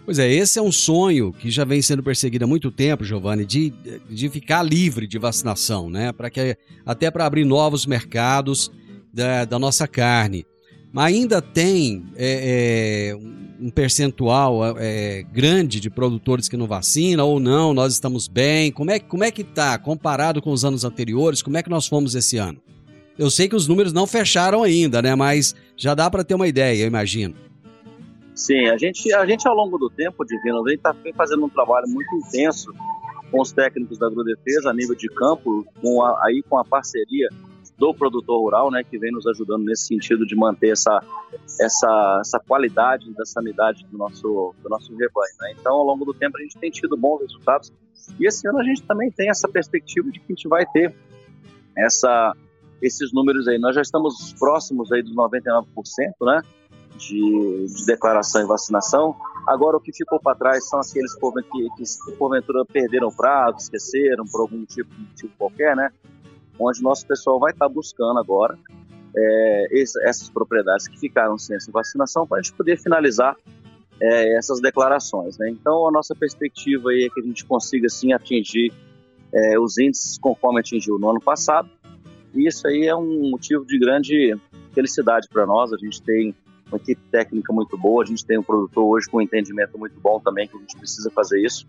Pois 0.04 0.20
é, 0.20 0.32
esse 0.32 0.56
é 0.56 0.62
um 0.62 0.70
sonho 0.70 1.32
que 1.32 1.50
já 1.50 1.64
vem 1.64 1.82
sendo 1.82 2.00
perseguido 2.00 2.44
há 2.44 2.48
muito 2.48 2.70
tempo, 2.70 3.04
Giovanni, 3.04 3.44
de, 3.44 3.70
de 4.08 4.28
ficar 4.28 4.62
livre 4.62 5.04
de 5.06 5.18
vacinação, 5.18 5.90
né? 5.90 6.12
Para 6.12 6.30
que 6.30 6.56
até 6.84 7.10
para 7.10 7.26
abrir 7.26 7.44
novos 7.44 7.86
mercados 7.86 8.70
da, 9.12 9.44
da 9.44 9.58
nossa 9.58 9.88
carne. 9.88 10.46
Ainda 10.96 11.42
tem 11.42 12.04
é, 12.16 13.10
é, 13.10 13.16
um 13.60 13.70
percentual 13.70 14.78
é, 14.78 15.22
grande 15.30 15.78
de 15.78 15.90
produtores 15.90 16.48
que 16.48 16.56
não 16.56 16.66
vacinam 16.66 17.28
ou 17.28 17.38
não, 17.38 17.74
nós 17.74 17.92
estamos 17.92 18.26
bem. 18.26 18.72
Como 18.72 18.90
é, 18.90 18.98
como 18.98 19.22
é 19.22 19.30
que 19.30 19.42
está 19.42 19.78
comparado 19.78 20.40
com 20.40 20.50
os 20.50 20.64
anos 20.64 20.84
anteriores? 20.84 21.42
Como 21.42 21.56
é 21.56 21.62
que 21.62 21.68
nós 21.68 21.86
fomos 21.86 22.14
esse 22.14 22.38
ano? 22.38 22.58
Eu 23.18 23.30
sei 23.30 23.48
que 23.48 23.56
os 23.56 23.68
números 23.68 23.92
não 23.92 24.06
fecharam 24.06 24.62
ainda, 24.62 25.02
né? 25.02 25.14
Mas 25.14 25.54
já 25.76 25.94
dá 25.94 26.10
para 26.10 26.24
ter 26.24 26.34
uma 26.34 26.48
ideia, 26.48 26.82
eu 26.82 26.86
imagino. 26.86 27.34
Sim, 28.34 28.66
a 28.66 28.76
gente, 28.76 29.12
a 29.12 29.24
gente 29.26 29.48
ao 29.48 29.54
longo 29.54 29.78
do 29.78 29.88
tempo, 29.88 30.24
Divino, 30.24 30.62
a 30.64 30.70
gente 30.70 30.78
está 30.78 30.94
fazendo 31.14 31.44
um 31.44 31.48
trabalho 31.48 31.88
muito 31.88 32.14
intenso 32.16 32.70
com 33.30 33.40
os 33.40 33.52
técnicos 33.52 33.98
da 33.98 34.06
agrodefesa 34.06 34.70
a 34.70 34.74
nível 34.74 34.94
de 34.94 35.08
campo, 35.08 35.66
com 35.80 36.02
a, 36.02 36.26
aí 36.26 36.42
com 36.48 36.58
a 36.58 36.64
parceria 36.64 37.28
do 37.78 37.92
produtor 37.94 38.40
rural, 38.40 38.70
né, 38.70 38.82
que 38.82 38.98
vem 38.98 39.12
nos 39.12 39.26
ajudando 39.26 39.64
nesse 39.64 39.86
sentido 39.86 40.24
de 40.24 40.34
manter 40.34 40.70
essa, 40.70 41.02
essa, 41.60 42.18
essa 42.20 42.40
qualidade 42.40 43.12
da 43.14 43.24
sanidade 43.24 43.84
do 43.90 43.98
nosso, 43.98 44.54
do 44.62 44.68
nosso 44.68 44.90
rebanho. 44.92 45.34
Né? 45.40 45.54
Então, 45.58 45.74
ao 45.74 45.84
longo 45.84 46.04
do 46.04 46.14
tempo, 46.14 46.38
a 46.38 46.40
gente 46.40 46.56
tem 46.58 46.70
tido 46.70 46.96
bons 46.96 47.20
resultados 47.20 47.72
e 48.18 48.26
esse 48.26 48.48
ano 48.48 48.60
a 48.60 48.64
gente 48.64 48.82
também 48.82 49.10
tem 49.10 49.28
essa 49.28 49.48
perspectiva 49.48 50.10
de 50.10 50.20
que 50.20 50.32
a 50.32 50.34
gente 50.34 50.48
vai 50.48 50.64
ter 50.64 50.94
essa, 51.76 52.34
esses 52.80 53.12
números 53.12 53.46
aí. 53.46 53.58
Nós 53.58 53.74
já 53.74 53.82
estamos 53.82 54.32
próximos 54.38 54.90
aí 54.92 55.02
dos 55.02 55.14
99%, 55.14 55.66
né, 56.22 56.42
de, 56.96 57.66
de 57.66 57.86
declaração 57.86 58.42
e 58.42 58.46
vacinação. 58.46 59.14
Agora, 59.46 59.76
o 59.76 59.80
que 59.80 59.92
ficou 59.92 60.18
para 60.18 60.36
trás 60.36 60.68
são 60.68 60.80
aqueles 60.80 61.14
que, 61.14 61.68
que 61.76 62.16
porventura 62.16 62.64
perderam 62.64 63.10
prazo, 63.10 63.58
esqueceram 63.58 64.24
por 64.24 64.40
algum 64.40 64.64
tipo, 64.64 64.90
motivo 64.98 65.32
qualquer, 65.38 65.76
né? 65.76 65.90
Onde 66.58 66.82
nosso 66.82 67.06
pessoal 67.06 67.38
vai 67.38 67.52
estar 67.52 67.68
buscando 67.68 68.18
agora 68.18 68.58
é, 69.16 69.82
essas 70.02 70.28
propriedades 70.28 70.86
que 70.88 70.98
ficaram 70.98 71.38
sem 71.38 71.56
essa 71.56 71.70
vacinação 71.70 72.26
para 72.26 72.38
a 72.38 72.42
gente 72.42 72.52
poder 72.54 72.76
finalizar 72.78 73.36
é, 74.00 74.36
essas 74.36 74.60
declarações. 74.60 75.38
Né? 75.38 75.48
Então, 75.50 75.88
a 75.88 75.90
nossa 75.90 76.14
perspectiva 76.14 76.92
é 76.92 77.08
que 77.08 77.20
a 77.20 77.22
gente 77.22 77.44
consiga 77.44 77.88
sim 77.88 78.12
atingir 78.12 78.72
é, 79.32 79.58
os 79.58 79.78
índices 79.78 80.18
conforme 80.18 80.60
atingiu 80.60 80.98
no 80.98 81.10
ano 81.10 81.20
passado 81.20 81.68
E 82.34 82.46
isso 82.46 82.66
aí 82.66 82.86
é 82.86 82.94
um 82.94 83.30
motivo 83.30 83.64
de 83.64 83.78
grande 83.78 84.36
felicidade 84.72 85.28
para 85.28 85.46
nós. 85.46 85.72
A 85.72 85.78
gente 85.78 86.02
tem 86.02 86.34
uma 86.70 86.76
equipe 86.76 87.00
técnica 87.10 87.52
muito 87.52 87.76
boa, 87.78 88.02
a 88.02 88.06
gente 88.06 88.24
tem 88.24 88.38
um 88.38 88.42
produtor 88.42 88.84
hoje 88.84 89.08
com 89.08 89.18
um 89.18 89.22
entendimento 89.22 89.78
muito 89.78 89.98
bom 90.00 90.20
também, 90.20 90.48
que 90.48 90.56
a 90.56 90.60
gente 90.60 90.76
precisa 90.76 91.10
fazer 91.10 91.40
isso. 91.40 91.66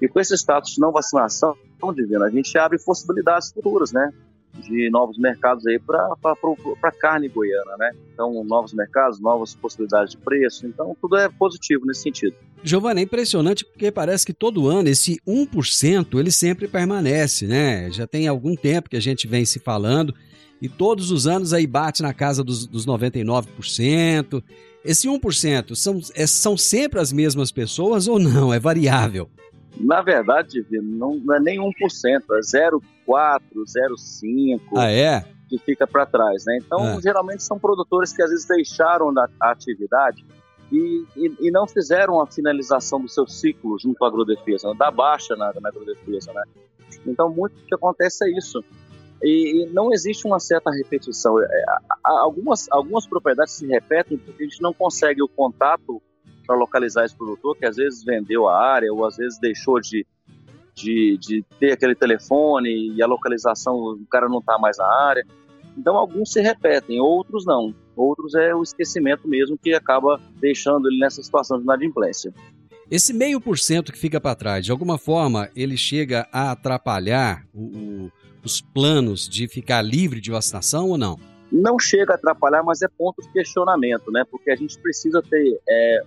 E 0.00 0.08
com 0.08 0.18
esse 0.18 0.34
status 0.34 0.72
de 0.74 0.80
não 0.80 0.92
vacinação, 0.92 1.56
divino, 1.94 2.24
a 2.24 2.30
gente 2.30 2.56
abre 2.58 2.78
possibilidades 2.78 3.52
futuras, 3.52 3.92
né? 3.92 4.12
De 4.54 4.90
novos 4.90 5.16
mercados 5.18 5.66
aí 5.66 5.78
para 5.78 6.92
carne 6.98 7.28
goiana, 7.28 7.76
né? 7.78 7.92
Então, 8.12 8.42
novos 8.44 8.74
mercados, 8.74 9.20
novas 9.20 9.54
possibilidades 9.54 10.12
de 10.12 10.18
preço. 10.18 10.66
Então, 10.66 10.96
tudo 11.00 11.16
é 11.16 11.28
positivo 11.28 11.86
nesse 11.86 12.02
sentido. 12.02 12.34
Giovanni, 12.62 13.00
é 13.00 13.04
impressionante 13.04 13.64
porque 13.64 13.90
parece 13.90 14.26
que 14.26 14.32
todo 14.32 14.68
ano 14.68 14.88
esse 14.88 15.18
1% 15.26 16.18
ele 16.18 16.30
sempre 16.30 16.66
permanece, 16.66 17.46
né? 17.46 17.90
Já 17.90 18.06
tem 18.06 18.26
algum 18.26 18.56
tempo 18.56 18.90
que 18.90 18.96
a 18.96 19.00
gente 19.00 19.26
vem 19.26 19.44
se 19.44 19.58
falando 19.58 20.14
e 20.60 20.68
todos 20.68 21.10
os 21.10 21.26
anos 21.26 21.52
aí 21.52 21.66
bate 21.66 22.02
na 22.02 22.12
casa 22.12 22.44
dos, 22.44 22.66
dos 22.66 22.86
99%. 22.86 24.42
Esse 24.84 25.08
1% 25.08 25.74
são, 25.74 26.00
é, 26.14 26.26
são 26.26 26.56
sempre 26.56 27.00
as 27.00 27.12
mesmas 27.12 27.50
pessoas 27.50 28.08
ou 28.08 28.18
não? 28.18 28.52
É 28.52 28.58
variável? 28.58 29.30
Na 29.78 30.02
verdade, 30.02 30.64
não, 30.70 31.16
não 31.16 31.34
é 31.34 31.40
nem 31.40 31.58
1%, 31.58 31.72
é 31.72 32.40
0,4%, 32.40 33.40
0,5%. 33.64 34.60
Ah, 34.76 34.90
é? 34.90 35.24
Que 35.48 35.58
fica 35.58 35.86
para 35.86 36.06
trás, 36.06 36.44
né? 36.46 36.58
Então, 36.58 36.98
é. 36.98 37.00
geralmente 37.00 37.42
são 37.42 37.58
produtores 37.58 38.12
que 38.12 38.22
às 38.22 38.30
vezes 38.30 38.46
deixaram 38.46 39.12
da 39.12 39.28
atividade 39.40 40.24
e, 40.70 41.04
e, 41.16 41.36
e, 41.40 41.50
não 41.50 41.66
fizeram 41.66 42.20
a 42.20 42.26
finalização 42.26 43.00
do 43.00 43.08
seu 43.08 43.26
ciclo 43.26 43.76
junto 43.78 44.04
à 44.04 44.08
agrodefesa, 44.08 44.68
né? 44.68 44.74
da 44.78 44.90
baixa 44.90 45.34
na, 45.34 45.52
na 45.60 45.68
agrodefesa, 45.68 46.32
né? 46.32 46.44
Então, 47.06 47.28
muito 47.28 47.56
que 47.66 47.74
acontece 47.74 48.24
é 48.24 48.38
isso. 48.38 48.62
E, 49.22 49.64
e 49.64 49.66
não 49.70 49.92
existe 49.92 50.26
uma 50.26 50.38
certa 50.38 50.70
repetição. 50.70 51.40
É, 51.42 51.64
algumas, 52.04 52.68
algumas 52.70 53.06
propriedades 53.06 53.54
se 53.54 53.66
repetem 53.66 54.16
porque 54.16 54.44
a 54.44 54.46
gente 54.46 54.62
não 54.62 54.72
consegue 54.72 55.22
o 55.22 55.28
contato 55.28 56.00
para 56.50 56.58
localizar 56.58 57.04
esse 57.04 57.16
produtor, 57.16 57.56
que 57.56 57.64
às 57.64 57.76
vezes 57.76 58.02
vendeu 58.02 58.48
a 58.48 58.60
área 58.60 58.92
ou 58.92 59.06
às 59.06 59.16
vezes 59.16 59.38
deixou 59.38 59.80
de, 59.80 60.04
de, 60.74 61.16
de 61.16 61.44
ter 61.60 61.70
aquele 61.70 61.94
telefone 61.94 62.92
e 62.92 63.00
a 63.00 63.06
localização, 63.06 63.76
o 63.76 64.04
cara 64.10 64.28
não 64.28 64.40
está 64.40 64.58
mais 64.58 64.76
na 64.78 64.84
área. 64.84 65.24
Então, 65.78 65.96
alguns 65.96 66.32
se 66.32 66.40
repetem, 66.40 67.00
outros 67.00 67.46
não. 67.46 67.72
Outros 67.94 68.34
é 68.34 68.52
o 68.52 68.64
esquecimento 68.64 69.28
mesmo 69.28 69.56
que 69.56 69.72
acaba 69.74 70.20
deixando 70.40 70.88
ele 70.88 70.98
nessa 70.98 71.22
situação 71.22 71.56
de 71.56 71.62
inadimplência. 71.62 72.34
Esse 72.90 73.12
meio 73.12 73.40
por 73.40 73.56
cento 73.56 73.92
que 73.92 73.98
fica 73.98 74.20
para 74.20 74.34
trás, 74.34 74.64
de 74.64 74.72
alguma 74.72 74.98
forma, 74.98 75.48
ele 75.54 75.76
chega 75.76 76.26
a 76.32 76.50
atrapalhar 76.50 77.46
o, 77.54 77.62
o, 77.62 78.12
os 78.44 78.60
planos 78.60 79.28
de 79.28 79.46
ficar 79.46 79.82
livre 79.82 80.20
de 80.20 80.32
vacinação 80.32 80.88
ou 80.88 80.98
não? 80.98 81.16
Não 81.52 81.78
chega 81.78 82.12
a 82.12 82.16
atrapalhar, 82.16 82.64
mas 82.64 82.82
é 82.82 82.88
ponto 82.88 83.22
de 83.22 83.28
questionamento, 83.32 84.10
né? 84.10 84.24
Porque 84.28 84.50
a 84.50 84.56
gente 84.56 84.76
precisa 84.78 85.22
ter 85.22 85.60
é, 85.68 86.02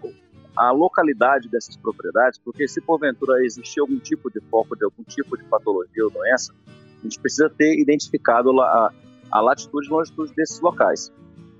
a 0.55 0.71
localidade 0.71 1.49
dessas 1.49 1.75
propriedades, 1.75 2.39
porque 2.39 2.67
se 2.67 2.81
porventura 2.81 3.43
existir 3.43 3.79
algum 3.79 3.99
tipo 3.99 4.29
de 4.31 4.39
foco 4.49 4.75
de 4.75 4.85
algum 4.85 5.03
tipo 5.03 5.37
de 5.37 5.43
patologia 5.45 6.03
ou 6.03 6.11
doença, 6.11 6.53
a 6.99 7.03
gente 7.03 7.19
precisa 7.19 7.49
ter 7.49 7.79
identificado 7.79 8.49
a, 8.61 8.93
a 9.31 9.41
latitude 9.41 9.87
e 9.87 9.89
longitude 9.89 10.33
desses 10.35 10.59
locais. 10.61 11.11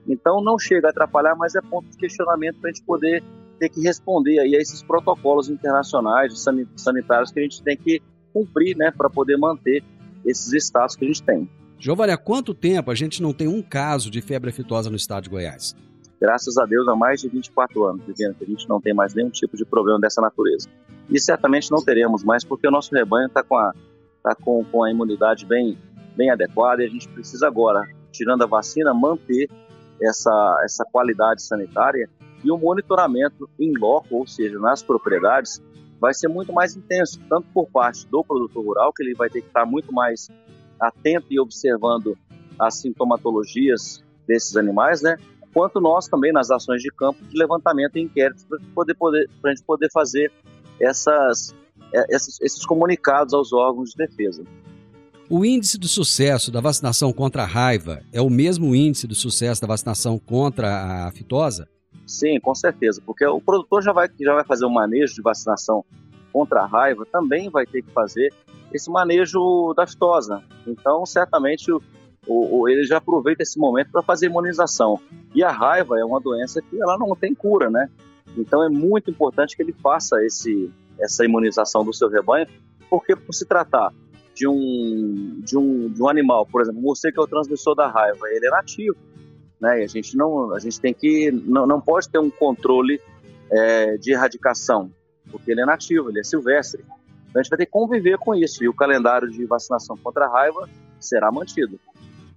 Então 0.07 0.41
não 0.41 0.59
chega 0.59 0.87
a 0.87 0.91
atrapalhar, 0.91 1.35
mas 1.35 1.55
é 1.55 1.61
ponto 1.61 1.89
de 1.89 1.97
questionamento 1.97 2.59
para 2.59 2.69
a 2.69 2.73
gente 2.73 2.83
poder 2.85 3.23
ter 3.59 3.69
que 3.69 3.81
responder 3.81 4.39
aí 4.39 4.55
a 4.55 4.59
esses 4.59 4.83
protocolos 4.83 5.49
internacionais 5.49 6.33
sanitários 6.75 7.31
que 7.31 7.39
a 7.39 7.43
gente 7.43 7.63
tem 7.63 7.77
que 7.77 8.01
cumprir, 8.33 8.75
né, 8.75 8.91
para 8.91 9.09
poder 9.09 9.37
manter 9.37 9.83
esses 10.25 10.51
estados 10.53 10.95
que 10.95 11.05
a 11.05 11.07
gente 11.07 11.21
tem. 11.23 11.49
Giovanni, 11.77 12.11
há 12.11 12.17
quanto 12.17 12.53
tempo 12.53 12.89
a 12.89 12.95
gente 12.95 13.21
não 13.21 13.33
tem 13.33 13.47
um 13.47 13.61
caso 13.61 14.09
de 14.09 14.21
febre 14.21 14.49
aftosa 14.49 14.89
no 14.89 14.95
estado 14.95 15.23
de 15.23 15.29
Goiás? 15.29 15.75
Graças 16.23 16.57
a 16.57 16.65
Deus, 16.65 16.87
há 16.87 16.95
mais 16.95 17.19
de 17.19 17.27
24 17.27 17.83
anos, 17.83 18.05
dizendo 18.05 18.35
que 18.35 18.45
a 18.45 18.47
gente 18.47 18.69
não 18.69 18.79
tem 18.79 18.93
mais 18.93 19.13
nenhum 19.13 19.29
tipo 19.29 19.57
de 19.57 19.65
problema 19.65 19.99
dessa 19.99 20.21
natureza. 20.21 20.69
E 21.09 21.19
certamente 21.19 21.69
não 21.69 21.83
teremos 21.83 22.23
mais, 22.23 22.45
porque 22.45 22.65
o 22.65 22.71
nosso 22.71 22.95
rebanho 22.95 23.27
está 23.27 23.43
com, 23.43 23.57
a, 23.57 23.73
tá 24.23 24.33
com, 24.33 24.63
com 24.63 24.85
a 24.85 24.89
imunidade 24.89 25.45
bem, 25.45 25.77
bem 26.15 26.31
adequada 26.31 26.81
e 26.81 26.85
a 26.85 26.89
gente 26.89 27.09
precisa 27.09 27.45
agora, 27.45 27.85
tirando 28.09 28.41
a 28.41 28.47
vacina, 28.47 28.93
manter 28.93 29.49
essa, 30.01 30.61
essa 30.63 30.85
qualidade 30.85 31.43
sanitária 31.43 32.09
e 32.41 32.49
o 32.49 32.57
monitoramento 32.57 33.49
em 33.59 33.77
loco, 33.77 34.15
ou 34.15 34.25
seja, 34.25 34.57
nas 34.59 34.81
propriedades, 34.81 35.61
vai 35.99 36.13
ser 36.13 36.29
muito 36.29 36.53
mais 36.53 36.73
intenso, 36.73 37.19
tanto 37.27 37.49
por 37.53 37.67
parte 37.69 38.07
do 38.07 38.23
produtor 38.23 38.63
rural, 38.63 38.93
que 38.93 39.03
ele 39.03 39.13
vai 39.13 39.29
ter 39.29 39.41
que 39.41 39.47
estar 39.47 39.65
muito 39.65 39.93
mais 39.93 40.29
atento 40.79 41.27
e 41.31 41.37
observando 41.37 42.17
as 42.57 42.79
sintomatologias 42.79 44.01
desses 44.25 44.55
animais, 44.55 45.01
né? 45.01 45.17
Quanto 45.53 45.79
nós 45.79 46.07
também 46.07 46.31
nas 46.31 46.49
ações 46.49 46.81
de 46.81 46.89
campo 46.89 47.23
de 47.23 47.37
levantamento 47.37 47.97
e 47.97 48.01
inquéritos 48.01 48.43
para 48.43 48.59
poder, 48.73 48.95
poder, 48.95 49.29
a 49.43 49.49
gente 49.49 49.63
poder 49.63 49.89
fazer 49.91 50.31
essas, 50.79 51.55
é, 51.93 52.15
esses, 52.15 52.41
esses 52.41 52.65
comunicados 52.65 53.33
aos 53.33 53.53
órgãos 53.53 53.91
de 53.91 53.97
defesa. 53.97 54.43
O 55.29 55.45
índice 55.45 55.77
de 55.77 55.87
sucesso 55.87 56.51
da 56.51 56.59
vacinação 56.59 57.13
contra 57.13 57.43
a 57.43 57.45
raiva 57.45 58.01
é 58.11 58.21
o 58.21 58.29
mesmo 58.29 58.75
índice 58.75 59.07
de 59.07 59.15
sucesso 59.15 59.61
da 59.61 59.67
vacinação 59.67 60.19
contra 60.19 61.07
a 61.07 61.11
fitosa? 61.11 61.67
Sim, 62.05 62.39
com 62.39 62.53
certeza, 62.53 63.01
porque 63.05 63.25
o 63.25 63.39
produtor 63.39 63.81
já 63.81 63.93
vai, 63.93 64.09
já 64.19 64.33
vai 64.33 64.43
fazer 64.43 64.65
o 64.65 64.69
manejo 64.69 65.15
de 65.15 65.21
vacinação 65.21 65.85
contra 66.31 66.61
a 66.61 66.65
raiva, 66.65 67.05
também 67.05 67.49
vai 67.49 67.65
ter 67.65 67.81
que 67.81 67.91
fazer 67.91 68.33
esse 68.73 68.89
manejo 68.89 69.73
da 69.75 69.87
fitosa. 69.87 70.43
Então, 70.67 71.05
certamente, 71.05 71.71
o, 72.27 72.61
o, 72.61 72.69
ele 72.69 72.83
já 72.83 72.97
aproveita 72.97 73.43
esse 73.43 73.59
momento 73.59 73.91
para 73.91 74.01
fazer 74.01 74.27
imunização. 74.27 74.99
E 75.33 75.43
a 75.43 75.51
raiva 75.51 75.99
é 75.99 76.05
uma 76.05 76.19
doença 76.19 76.61
que 76.61 76.81
ela 76.81 76.97
não 76.97 77.15
tem 77.15 77.33
cura, 77.33 77.69
né? 77.69 77.89
Então 78.37 78.63
é 78.63 78.69
muito 78.69 79.11
importante 79.11 79.55
que 79.55 79.61
ele 79.61 79.73
faça 79.73 80.23
esse, 80.23 80.71
essa 80.99 81.25
imunização 81.25 81.83
do 81.83 81.93
seu 81.93 82.09
rebanho, 82.09 82.47
porque 82.89 83.15
por 83.15 83.33
se 83.33 83.45
tratar 83.45 83.93
de 84.33 84.47
um, 84.47 85.41
de 85.43 85.57
um, 85.57 85.89
de 85.89 86.01
um 86.01 86.09
animal, 86.09 86.45
por 86.45 86.61
exemplo, 86.61 86.81
você 86.81 87.11
que 87.11 87.19
é 87.19 87.21
o 87.21 87.27
transmissor 87.27 87.75
da 87.75 87.87
raiva, 87.87 88.27
ele 88.29 88.47
é 88.47 88.49
nativo, 88.49 88.97
né? 89.59 89.81
E 89.81 89.83
a 89.83 89.87
gente 89.87 90.17
não, 90.17 90.53
a 90.53 90.59
gente 90.59 90.79
tem 90.79 90.93
que, 90.93 91.31
não, 91.31 91.67
não 91.67 91.79
pode 91.79 92.09
ter 92.09 92.19
um 92.19 92.29
controle 92.29 92.99
é, 93.51 93.97
de 93.97 94.13
erradicação, 94.13 94.91
porque 95.29 95.51
ele 95.51 95.61
é 95.61 95.65
nativo, 95.65 96.09
ele 96.09 96.19
é 96.19 96.23
silvestre. 96.23 96.83
Então 97.29 97.39
a 97.39 97.43
gente 97.43 97.49
vai 97.49 97.57
ter 97.57 97.65
que 97.65 97.71
conviver 97.71 98.17
com 98.17 98.33
isso 98.33 98.63
e 98.63 98.67
o 98.67 98.73
calendário 98.73 99.29
de 99.29 99.45
vacinação 99.45 99.97
contra 99.97 100.25
a 100.25 100.29
raiva 100.29 100.69
será 100.99 101.31
mantido. 101.31 101.79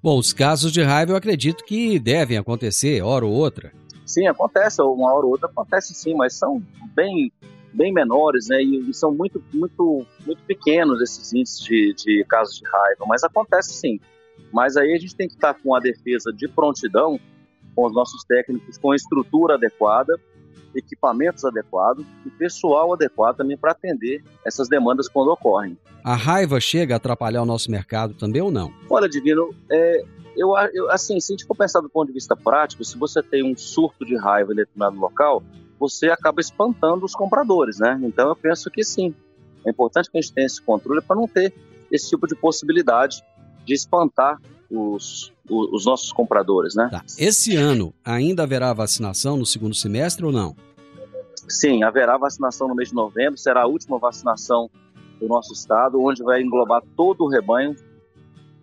Bom, 0.07 0.21
os 0.21 0.33
casos 0.33 0.71
de 0.71 0.81
raiva 0.83 1.11
eu 1.11 1.17
acredito 1.17 1.65
que 1.65 1.99
devem 1.99 2.39
acontecer, 2.39 3.03
hora 3.03 3.27
ou 3.27 3.33
outra. 3.33 3.73
Sim, 4.07 4.29
acontece, 4.29 4.81
uma 4.81 5.13
hora 5.13 5.27
ou 5.27 5.33
outra 5.33 5.49
acontece 5.49 5.95
sim, 5.95 6.15
mas 6.15 6.33
são 6.35 6.63
bem, 6.95 7.33
bem 7.75 7.93
menores, 7.93 8.47
né? 8.49 8.63
E, 8.63 8.95
são 8.95 9.13
muito, 9.13 9.43
muito, 9.53 10.07
muito 10.25 10.41
pequenos 10.45 11.03
esses 11.03 11.33
índices 11.33 11.59
de, 11.59 11.93
de 11.95 12.25
casos 12.29 12.55
de 12.61 12.65
raiva, 12.69 13.05
mas 13.09 13.25
acontece 13.25 13.73
sim. 13.73 13.99
Mas 14.53 14.77
aí 14.77 14.95
a 14.95 14.97
gente 14.97 15.17
tem 15.17 15.27
que 15.27 15.35
estar 15.35 15.55
com 15.55 15.75
a 15.75 15.81
defesa 15.81 16.33
de 16.33 16.47
prontidão, 16.47 17.19
com 17.75 17.85
os 17.85 17.93
nossos 17.93 18.23
técnicos, 18.23 18.79
com 18.79 18.93
a 18.93 18.95
estrutura 18.95 19.55
adequada 19.55 20.17
equipamentos 20.77 21.45
adequados 21.45 22.05
e 22.25 22.31
pessoal 22.31 22.93
adequado 22.93 23.37
também 23.37 23.57
para 23.57 23.73
atender 23.73 24.23
essas 24.45 24.69
demandas 24.69 25.09
quando 25.09 25.29
ocorrem. 25.33 25.77
A 26.05 26.15
raiva 26.15 26.61
chega 26.61 26.95
a 26.95 26.99
atrapalhar 26.99 27.43
o 27.43 27.47
nosso 27.47 27.71
mercado 27.71 28.15
também 28.15 28.43
ou 28.43 28.51
não? 28.51 28.73
Olha, 28.89 29.09
Divino, 29.09 29.55
é, 29.71 30.05
eu, 30.37 30.55
eu, 30.73 30.91
assim, 30.91 31.19
se 31.19 31.33
a 31.33 31.35
gente 31.37 31.47
for 31.47 31.57
pensar 31.57 31.81
do 31.81 31.89
ponto 31.89 32.09
de 32.09 32.13
vista 32.13 32.37
prático, 32.37 32.85
se 32.85 32.97
você 32.97 33.23
tem 33.23 33.43
um 33.43 33.57
surto 33.57 34.05
de 34.05 34.17
raiva 34.17 34.53
em 34.53 34.57
determinado 34.57 34.99
local, 34.99 35.43
você 35.81 36.11
acaba 36.11 36.41
espantando 36.41 37.05
os 37.05 37.15
compradores, 37.15 37.79
né? 37.79 37.99
Então 38.03 38.29
eu 38.29 38.37
penso 38.37 38.71
que 38.71 38.85
sim. 38.85 39.15
É 39.67 39.71
importante 39.71 40.11
que 40.11 40.17
a 40.17 40.21
gente 40.21 40.33
tenha 40.33 40.47
esse 40.47 40.63
controle 40.63 41.01
para 41.01 41.17
não 41.17 41.27
ter 41.27 41.53
esse 41.91 42.09
tipo 42.09 42.27
de 42.27 42.37
possibilidade 42.37 43.25
de 43.65 43.75
espantar 43.75 44.41
os, 44.71 45.33
os, 45.49 45.73
os 45.73 45.87
nossos 45.87 46.13
compradores, 46.13 46.75
né? 46.75 46.89
Tá. 46.91 47.03
Esse 47.19 47.57
ano 47.57 47.95
ainda 48.05 48.43
haverá 48.43 48.73
vacinação 48.73 49.37
no 49.37 49.47
segundo 49.47 49.75
semestre 49.75 50.25
ou 50.25 50.33
não? 50.33 50.57
Sim, 51.49 51.83
haverá 51.83 52.17
vacinação 52.17 52.69
no 52.69 52.75
mês 52.75 52.89
de 52.89 52.95
novembro, 52.95 53.39
será 53.39 53.63
a 53.63 53.67
última 53.67 53.99
vacinação 53.99 54.71
do 55.21 55.29
nosso 55.29 55.53
estado, 55.53 56.01
onde 56.03 56.23
vai 56.23 56.43
englobar 56.43 56.83
todo 56.97 57.25
o 57.25 57.29
rebanho, 57.29 57.75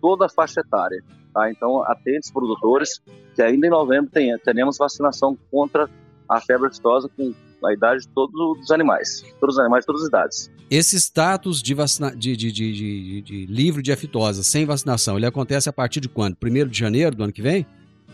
toda 0.00 0.26
a 0.26 0.28
faixa 0.28 0.60
etária. 0.60 1.02
Tá? 1.32 1.50
Então, 1.50 1.82
atentos 1.84 2.30
produtores, 2.30 3.00
que 3.34 3.42
ainda 3.42 3.66
em 3.66 3.70
novembro 3.70 4.10
tem, 4.10 4.36
teremos 4.38 4.78
vacinação 4.78 5.36
contra 5.50 5.88
a 6.28 6.40
febre 6.40 6.68
aftosa 6.68 7.08
com 7.08 7.34
a 7.64 7.72
idade 7.72 8.02
de 8.02 8.08
todos 8.08 8.34
os 8.60 8.70
animais, 8.70 9.24
todos 9.40 9.56
os 9.56 9.60
animais 9.60 9.82
de 9.82 9.86
todas 9.86 10.02
as 10.02 10.08
idades. 10.08 10.50
Esse 10.70 10.96
status 10.96 11.62
de, 11.62 11.74
vacina... 11.74 12.14
de, 12.14 12.36
de, 12.36 12.52
de, 12.52 12.72
de, 12.72 13.22
de 13.22 13.46
livre 13.46 13.82
de 13.82 13.92
aftosa 13.92 14.42
sem 14.42 14.64
vacinação, 14.64 15.16
ele 15.16 15.26
acontece 15.26 15.68
a 15.68 15.72
partir 15.72 16.00
de 16.00 16.08
quando? 16.08 16.36
Primeiro 16.36 16.68
de 16.68 16.78
janeiro 16.78 17.16
do 17.16 17.24
ano 17.24 17.32
que 17.32 17.42
vem? 17.42 17.66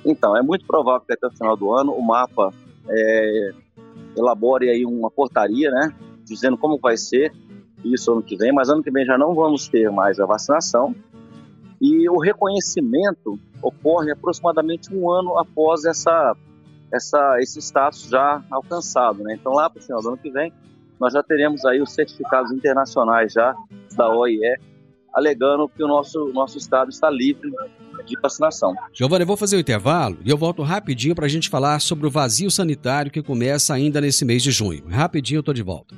Então, 0.05 0.37
é 0.37 0.43
muito 0.43 0.65
provável 0.67 1.03
que 1.07 1.13
até 1.13 1.27
o 1.27 1.31
final 1.31 1.57
do 1.57 1.75
ano 1.75 1.93
o 1.93 2.03
mapa 2.03 2.53
é, 2.89 3.51
elabore 4.17 4.69
aí 4.69 4.85
uma 4.85 5.11
portaria, 5.11 5.71
né, 5.71 5.95
dizendo 6.25 6.57
como 6.57 6.79
vai 6.79 6.97
ser 6.97 7.33
isso 7.85 8.13
ano 8.13 8.23
que 8.23 8.37
vem, 8.37 8.53
mas 8.53 8.69
ano 8.69 8.83
que 8.83 8.91
vem 8.91 9.05
já 9.05 9.17
não 9.17 9.35
vamos 9.35 9.69
ter 9.69 9.91
mais 9.91 10.21
a 10.21 10.27
vacinação 10.27 10.95
E 11.81 12.09
o 12.11 12.19
reconhecimento 12.19 13.39
ocorre 13.63 14.13
aproximadamente 14.13 14.95
um 14.95 15.11
ano 15.11 15.39
após 15.39 15.85
essa, 15.85 16.37
essa, 16.93 17.39
esse 17.41 17.59
status 17.59 18.09
já 18.09 18.43
alcançado. 18.51 19.23
Né? 19.23 19.35
Então, 19.35 19.53
lá 19.53 19.71
para 19.71 19.81
o 19.81 19.83
final 19.83 20.03
do 20.03 20.09
ano 20.09 20.19
que 20.19 20.31
vem, 20.31 20.53
nós 20.99 21.15
já 21.15 21.23
teremos 21.23 21.65
aí 21.65 21.81
os 21.81 21.93
certificados 21.93 22.53
internacionais 22.53 23.33
já 23.33 23.55
da 23.97 24.15
OIE, 24.15 24.59
alegando 25.15 25.69
que 25.69 25.83
o 25.83 25.89
nosso, 25.89 26.31
nosso 26.35 26.59
estado 26.59 26.91
está 26.91 27.09
livre 27.09 27.51
de 28.17 28.21
vacinação. 28.21 28.75
Giovanni, 28.93 29.23
eu 29.23 29.27
vou 29.27 29.37
fazer 29.37 29.57
o 29.57 29.61
intervalo 29.61 30.19
e 30.25 30.31
eu 30.31 30.37
volto 30.37 30.63
rapidinho 30.63 31.15
para 31.15 31.27
a 31.27 31.29
gente 31.29 31.49
falar 31.49 31.81
sobre 31.81 32.07
o 32.07 32.11
vazio 32.11 32.51
sanitário 32.51 33.11
que 33.11 33.23
começa 33.23 33.73
ainda 33.75 34.01
nesse 34.01 34.25
mês 34.25 34.43
de 34.43 34.51
junho. 34.51 34.85
Rapidinho 34.89 35.39
eu 35.39 35.43
tô 35.43 35.53
de 35.53 35.63
volta. 35.63 35.95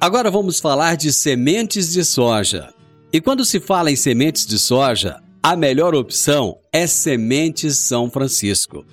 Agora 0.00 0.30
vamos 0.30 0.60
falar 0.60 0.96
de 0.96 1.12
sementes 1.12 1.92
de 1.92 2.04
soja. 2.04 2.72
E 3.12 3.20
quando 3.20 3.44
se 3.44 3.60
fala 3.60 3.90
em 3.90 3.96
sementes 3.96 4.44
de 4.44 4.58
soja, 4.58 5.22
a 5.42 5.56
melhor 5.56 5.94
opção 5.94 6.58
é 6.72 6.86
Sementes 6.86 7.78
São 7.78 8.10
Francisco. 8.10 8.84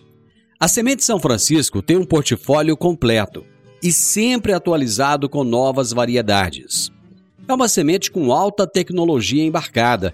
A 0.60 0.68
Semente 0.68 1.04
São 1.04 1.20
Francisco 1.20 1.82
tem 1.82 1.98
um 1.98 2.06
portfólio 2.06 2.78
completo 2.78 3.44
e 3.82 3.92
sempre 3.92 4.54
atualizado 4.54 5.28
com 5.28 5.44
novas 5.44 5.92
variedades. 5.92 6.90
É 7.46 7.54
uma 7.54 7.68
semente 7.68 8.10
com 8.10 8.32
alta 8.32 8.66
tecnologia 8.66 9.44
embarcada 9.44 10.14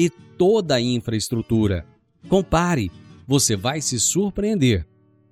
e 0.00 0.08
toda 0.08 0.76
a 0.76 0.80
infraestrutura. 0.80 1.84
Compare, 2.26 2.90
você 3.28 3.54
vai 3.54 3.82
se 3.82 4.00
surpreender. 4.00 4.86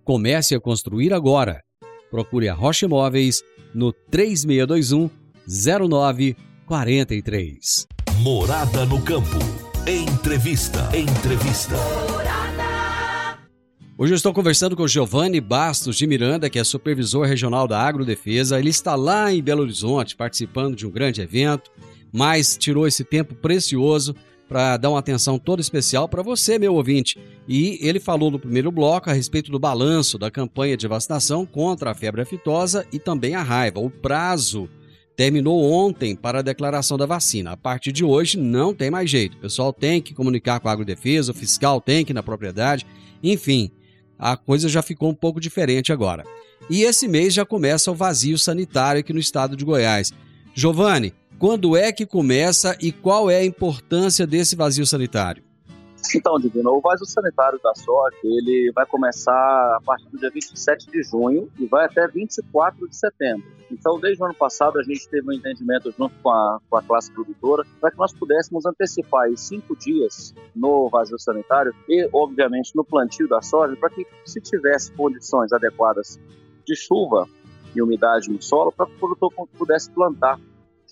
Comece 0.05 0.55
a 0.55 0.61
construir 0.61 1.15
agora. 1.15 1.63
Procure 2.11 2.51
a 2.51 2.55
Rocha 2.55 2.85
Imóveis 2.85 3.43
no 3.75 3.91
3621 3.93 5.09
0943. 5.49 7.87
Morada 8.21 8.85
no 8.85 9.01
campo. 9.01 9.39
Entrevista. 9.87 10.95
Entrevista. 10.95 11.77
Hoje 13.97 14.13
eu 14.13 14.17
estou 14.17 14.35
conversando 14.35 14.77
com 14.77 14.87
Giovanni 14.87 15.41
Bastos 15.41 15.97
de 15.97 16.07
Miranda, 16.07 16.51
que 16.51 16.59
é 16.59 16.65
supervisor 16.65 17.27
regional 17.27 17.67
da 17.67 17.81
Agrodefesa. 17.81 18.59
Ele 18.59 18.69
está 18.69 18.95
lá 18.95 19.33
em 19.33 19.43
Belo 19.43 19.63
Horizonte 19.63 20.15
participando 20.15 20.77
de 20.77 20.87
um 20.87 20.91
grande 20.91 21.23
evento, 21.23 21.71
mas 22.13 22.59
tirou 22.59 22.87
esse 22.87 23.03
tempo 23.03 23.35
precioso 23.35 24.15
para 24.49 24.77
dar 24.79 24.91
uma 24.91 24.99
atenção 24.99 25.39
toda 25.39 25.61
especial 25.61 26.09
para 26.09 26.23
você, 26.23 26.59
meu 26.59 26.75
ouvinte. 26.75 27.19
E 27.47 27.79
ele 27.83 28.01
falou 28.01 28.31
no 28.31 28.39
primeiro 28.39 28.73
bloco 28.73 29.11
a 29.11 29.13
respeito 29.13 29.51
do 29.51 29.59
balanço 29.59 30.19
da 30.19 30.31
campanha 30.31 30.77
de 30.77 30.89
vacinação 30.89 31.45
contra 31.45 31.91
a 31.91 31.95
febre 31.95 32.23
aftosa 32.23 32.87
e 32.93 32.99
também 32.99 33.35
a 33.35 33.43
raiva. 33.43 33.79
O 33.79 33.91
prazo 33.91 34.69
terminou 35.15 35.71
ontem 35.71 36.17
para 36.17 36.39
a 36.39 36.43
declaração 36.43 36.97
da 36.97 37.05
vacina. 37.05 37.53
A 37.53 37.57
partir 37.57 37.93
de 37.93 38.05
hoje 38.05 38.39
não 38.39 38.73
tem 38.73 38.91
mais 38.91 39.11
jeito. 39.11 39.37
O 39.37 39.41
pessoal 39.41 39.73
tem 39.73 40.01
que 40.01 40.15
comunicar 40.15 40.61
com 40.61 40.69
a 40.69 40.73
agrodefesa, 40.73 41.33
o 41.33 41.35
fiscal 41.35 41.81
tem 41.81 42.05
que 42.05 42.13
ir 42.13 42.15
na 42.15 42.23
propriedade. 42.23 42.87
Enfim, 43.23 43.71
a 44.19 44.37
coisa 44.37 44.69
já 44.69 44.81
ficou 44.81 45.11
um 45.11 45.15
pouco 45.15 45.41
diferente 45.41 45.93
agora. 45.93 46.25
E 46.71 46.83
esse 46.83 47.07
mês 47.07 47.35
já 47.35 47.45
começa 47.45 47.91
o 47.91 47.95
vazio 47.95 48.39
sanitário 48.39 49.01
aqui 49.01 49.13
no 49.13 49.19
estado 49.19 49.57
de 49.57 49.65
Goiás. 49.65 50.13
Giovanni, 50.55 51.13
quando 51.39 51.77
é 51.77 51.93
que 51.93 52.05
começa 52.05 52.77
e 52.81 52.91
qual 52.91 53.31
é 53.31 53.37
a 53.37 53.45
importância 53.45 54.27
desse 54.27 54.57
vazio 54.57 54.85
sanitário? 54.85 55.43
Então, 56.15 56.39
Divino, 56.39 56.71
o 56.73 56.81
vazio 56.81 57.07
sanitário 57.07 57.61
da 57.63 57.75
soja, 57.75 58.17
ele 58.25 58.73
vai 58.75 58.87
começar 58.87 59.33
a 59.33 59.81
partir 59.85 60.09
do 60.09 60.19
dia 60.19 60.31
27 60.31 60.91
de 60.91 61.03
junho 61.03 61.51
e 61.59 61.67
vai 61.67 61.85
até 61.85 62.07
24 62.07 62.89
de 62.89 62.97
setembro. 62.97 63.45
Então, 63.71 64.01
desde 64.01 64.23
o 64.23 64.25
ano 64.25 64.35
passado, 64.35 64.79
a 64.79 64.83
gente 64.83 65.07
teve 65.09 65.29
um 65.29 65.33
entendimento 65.33 65.93
junto 65.97 66.15
com 66.23 66.31
a, 66.31 66.61
com 66.71 66.77
a 66.77 66.83
classe 66.83 67.11
produtora 67.13 67.65
para 67.81 67.91
que 67.91 67.99
nós 67.99 68.13
pudéssemos 68.15 68.65
antecipar 68.65 69.29
cinco 69.37 69.77
dias 69.77 70.35
no 70.57 70.89
vazio 70.89 71.19
sanitário 71.19 71.75
e, 71.89 72.09
obviamente, 72.13 72.75
no 72.75 72.85
plantio 72.85 73.29
da 73.29 73.43
soja, 73.43 73.77
para 73.77 73.91
que, 73.91 74.07
se 74.25 74.41
tivesse 74.41 74.91
condições 74.93 75.53
adequadas 75.53 76.19
de 76.65 76.75
chuva 76.75 77.29
e 77.75 77.83
umidade 77.83 78.31
no 78.31 78.41
solo, 78.41 78.73
para 78.73 78.87
que 78.87 78.95
o 78.95 78.99
produtor 78.99 79.49
pudesse 79.59 79.91
plantar 79.91 80.39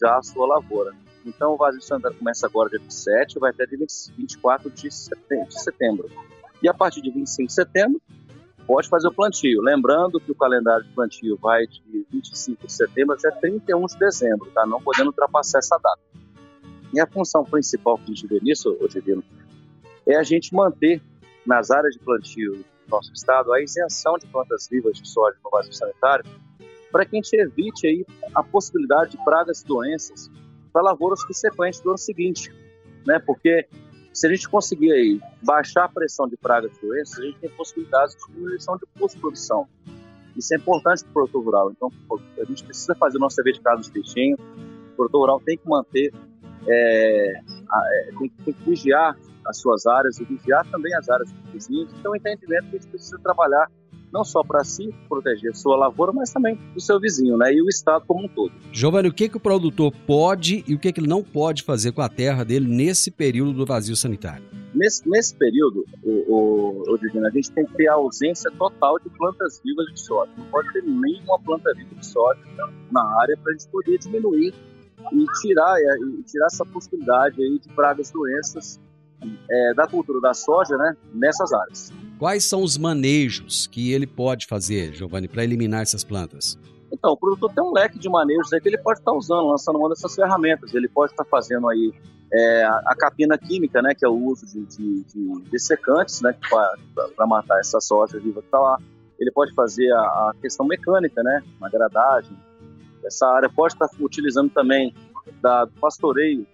já 0.00 0.16
a 0.18 0.22
sua 0.22 0.46
lavoura. 0.46 0.94
Então 1.24 1.52
o 1.52 1.56
vazio 1.56 1.82
sanitário 1.82 2.16
começa 2.16 2.46
agora 2.46 2.70
dia 2.70 2.78
27 2.78 3.38
vai 3.38 3.50
até 3.50 3.66
dia 3.66 3.78
24 3.78 4.70
de 4.70 4.90
setembro. 4.90 6.08
E 6.62 6.68
a 6.68 6.74
partir 6.74 7.02
de 7.02 7.10
25 7.10 7.48
de 7.48 7.52
setembro, 7.52 8.00
pode 8.66 8.88
fazer 8.88 9.08
o 9.08 9.12
plantio. 9.12 9.60
Lembrando 9.62 10.20
que 10.20 10.30
o 10.30 10.34
calendário 10.34 10.84
de 10.84 10.92
plantio 10.92 11.36
vai 11.36 11.66
de 11.66 12.06
25 12.10 12.66
de 12.66 12.72
setembro 12.72 13.14
até 13.14 13.30
31 13.30 13.86
de 13.86 13.98
dezembro, 13.98 14.50
tá? 14.52 14.66
Não 14.66 14.80
podendo 14.80 15.08
ultrapassar 15.08 15.58
essa 15.58 15.78
data. 15.78 16.00
E 16.92 17.00
a 17.00 17.06
função 17.06 17.44
principal 17.44 17.96
que 17.98 18.04
a 18.04 18.06
gente 18.06 18.26
vê 18.26 18.40
nisso, 18.40 18.76
Divino, 18.88 19.22
é 20.06 20.16
a 20.16 20.22
gente 20.22 20.54
manter 20.54 21.02
nas 21.44 21.70
áreas 21.70 21.94
de 21.94 22.00
plantio 22.00 22.56
do 22.56 22.64
nosso 22.88 23.12
estado 23.12 23.52
a 23.52 23.60
isenção 23.60 24.16
de 24.18 24.26
plantas 24.26 24.68
vivas 24.70 24.98
de 24.98 25.08
soja 25.08 25.36
no 25.44 25.50
vazio 25.50 25.72
sanitário, 25.72 26.24
para 26.96 27.04
que 27.04 27.14
a 27.14 27.20
gente 27.20 27.36
evite 27.36 27.86
aí 27.86 28.06
a 28.34 28.42
possibilidade 28.42 29.10
de 29.10 29.22
pragas 29.22 29.60
e 29.60 29.66
doenças 29.66 30.30
para 30.72 30.80
lavouras 30.80 31.20
subsequentes 31.20 31.78
do 31.80 31.90
ano 31.90 31.98
seguinte, 31.98 32.50
né? 33.06 33.18
Porque 33.18 33.68
se 34.14 34.26
a 34.26 34.30
gente 34.30 34.48
conseguir 34.48 34.92
aí 34.92 35.20
baixar 35.42 35.84
a 35.84 35.88
pressão 35.90 36.26
de 36.26 36.38
pragas 36.38 36.74
e 36.74 36.80
doenças, 36.80 37.18
a 37.18 37.22
gente 37.22 37.38
tem 37.38 37.50
possibilidades 37.50 38.16
de 38.16 38.32
diminuição 38.32 38.78
de 38.78 38.86
custo 38.98 39.16
de 39.16 39.20
produção. 39.20 39.68
Isso 40.34 40.54
é 40.54 40.56
importante 40.56 41.02
para 41.02 41.10
o 41.10 41.12
produtor 41.12 41.44
rural. 41.44 41.70
Então, 41.70 41.92
a 42.40 42.44
gente 42.46 42.64
precisa 42.64 42.94
fazer 42.94 43.18
o 43.18 43.20
nosso 43.20 43.36
dever 43.36 43.52
de 43.52 43.60
casa 43.60 43.82
de 43.82 43.90
peixinho. 43.90 44.38
O 44.38 44.96
produtor 44.96 45.20
rural 45.20 45.40
tem 45.44 45.58
que 45.58 45.68
manter, 45.68 46.14
é, 46.66 47.32
é, 47.34 48.10
tem, 48.18 48.30
tem, 48.42 48.54
que 48.54 48.70
vigiar 48.70 49.14
as 49.44 49.58
suas 49.58 49.84
áreas 49.84 50.18
e 50.18 50.24
vigiar 50.24 50.66
também 50.70 50.94
as 50.94 51.10
áreas 51.10 51.30
dos 51.30 51.52
vizinhos. 51.52 51.92
Então, 52.00 52.16
entendimento 52.16 52.70
que 52.70 52.76
a 52.76 52.78
gente 52.78 52.88
precisa 52.88 53.18
trabalhar 53.18 53.70
não 54.16 54.24
só 54.24 54.42
para 54.42 54.64
si 54.64 54.94
proteger 55.08 55.54
sua 55.54 55.76
lavoura, 55.76 56.10
mas 56.10 56.32
também 56.32 56.58
do 56.72 56.80
seu 56.80 56.98
vizinho, 56.98 57.36
né? 57.36 57.52
E 57.52 57.60
o 57.60 57.68
estado 57.68 58.06
como 58.06 58.24
um 58.24 58.28
todo. 58.28 58.50
Giovanni, 58.72 59.08
o 59.08 59.12
que, 59.12 59.28
que 59.28 59.36
o 59.36 59.40
produtor 59.40 59.92
pode 60.06 60.64
e 60.66 60.74
o 60.74 60.78
que, 60.78 60.90
que 60.90 61.00
ele 61.00 61.08
não 61.08 61.22
pode 61.22 61.62
fazer 61.62 61.92
com 61.92 62.00
a 62.00 62.08
terra 62.08 62.44
dele 62.44 62.66
nesse 62.66 63.10
período 63.10 63.52
do 63.52 63.66
vazio 63.66 63.94
sanitário? 63.94 64.44
Nesse, 64.74 65.08
nesse 65.08 65.34
período, 65.34 65.84
o, 66.02 66.10
o, 66.10 66.94
o 66.94 66.98
Divino, 66.98 67.26
a 67.26 67.30
gente 67.30 67.50
tem 67.50 67.64
que 67.66 67.74
ter 67.74 67.88
a 67.88 67.94
ausência 67.94 68.50
total 68.52 68.98
de 68.98 69.10
plantas 69.10 69.60
vivas 69.64 69.86
de 69.86 70.00
soja. 70.00 70.30
Não 70.36 70.46
pode 70.46 70.72
ter 70.72 70.82
nenhuma 70.82 71.38
planta 71.40 71.72
viva 71.74 71.94
de 71.94 72.06
soja 72.06 72.40
na 72.90 73.02
área 73.20 73.36
para 73.42 73.52
a 73.52 73.56
gente 73.56 73.68
poder 73.68 73.98
diminuir 73.98 74.54
e 75.12 75.24
tirar, 75.40 75.76
e 75.78 76.22
tirar 76.22 76.46
essa 76.46 76.64
possibilidade 76.64 77.42
aí 77.42 77.58
de 77.58 77.68
pragas, 77.74 78.10
doenças 78.10 78.80
é, 79.50 79.74
da 79.74 79.86
cultura 79.86 80.20
da 80.20 80.34
soja 80.34 80.76
né, 80.76 80.96
nessas 81.12 81.52
áreas. 81.52 81.92
Quais 82.18 82.44
são 82.44 82.62
os 82.62 82.78
manejos 82.78 83.66
que 83.66 83.92
ele 83.92 84.06
pode 84.06 84.46
fazer, 84.46 84.94
Giovanni, 84.94 85.28
para 85.28 85.44
eliminar 85.44 85.82
essas 85.82 86.02
plantas? 86.02 86.58
Então, 86.90 87.12
o 87.12 87.16
produtor 87.16 87.52
tem 87.52 87.62
um 87.62 87.72
leque 87.72 87.98
de 87.98 88.08
manejos 88.08 88.52
aí 88.52 88.60
que 88.60 88.68
ele 88.68 88.78
pode 88.78 89.00
estar 89.00 89.12
usando, 89.12 89.48
lançando 89.48 89.78
uma 89.78 89.90
dessas 89.90 90.14
ferramentas. 90.14 90.72
Ele 90.74 90.88
pode 90.88 91.12
estar 91.12 91.24
fazendo 91.24 91.68
aí 91.68 91.92
é, 92.32 92.64
a 92.64 92.94
capina 92.96 93.36
química, 93.36 93.82
né, 93.82 93.94
que 93.94 94.04
é 94.04 94.08
o 94.08 94.14
uso 94.14 94.46
de, 94.46 94.64
de, 94.64 95.04
de 95.04 96.22
né, 96.22 96.34
para 97.14 97.26
matar 97.26 97.60
essa 97.60 97.80
soja 97.80 98.18
viva 98.18 98.40
que 98.40 98.46
está 98.46 98.58
lá. 98.58 98.78
Ele 99.18 99.30
pode 99.30 99.52
fazer 99.52 99.90
a, 99.92 100.00
a, 100.00 100.32
questão 100.40 100.66
mecânica, 100.66 101.22
né, 101.22 101.42
uma 101.58 101.68
gradagem. 101.68 102.36
Essa 103.04 103.26
área 103.28 103.48
pode 103.48 103.74
estar 103.74 103.88
utilizando 104.00 104.50
também 104.50 104.94
da, 105.42 105.66
do 105.66 105.72
pastoreio 105.78 106.46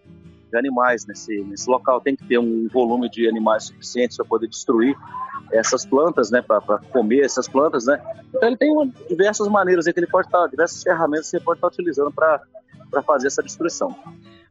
de 0.51 0.59
animais 0.59 1.07
nesse, 1.07 1.41
nesse 1.45 1.71
local. 1.71 2.01
Tem 2.01 2.17
que 2.17 2.25
ter 2.27 2.39
um 2.39 2.67
volume 2.69 3.09
de 3.09 3.29
animais 3.29 3.65
suficiente 3.65 4.17
para 4.17 4.27
poder 4.27 4.49
destruir 4.49 4.97
essas 5.53 5.85
plantas, 5.85 6.31
né, 6.31 6.43
para 6.43 6.79
comer 6.91 7.21
essas 7.21 7.47
plantas, 7.47 7.87
né. 7.87 8.01
Então 8.35 8.49
ele 8.49 8.57
tem 8.57 8.73
diversas 9.09 9.47
maneiras 9.49 9.87
aí 9.87 9.93
que 9.93 10.01
ele 10.01 10.07
pode 10.07 10.27
estar, 10.27 10.47
diversas 10.47 10.83
ferramentas 10.83 11.31
que 11.31 11.37
ele 11.37 11.45
pode 11.45 11.59
estar 11.59 11.69
utilizando 11.69 12.11
para 12.11 12.41
fazer 13.07 13.27
essa 13.29 13.43
destruição. 13.43 13.95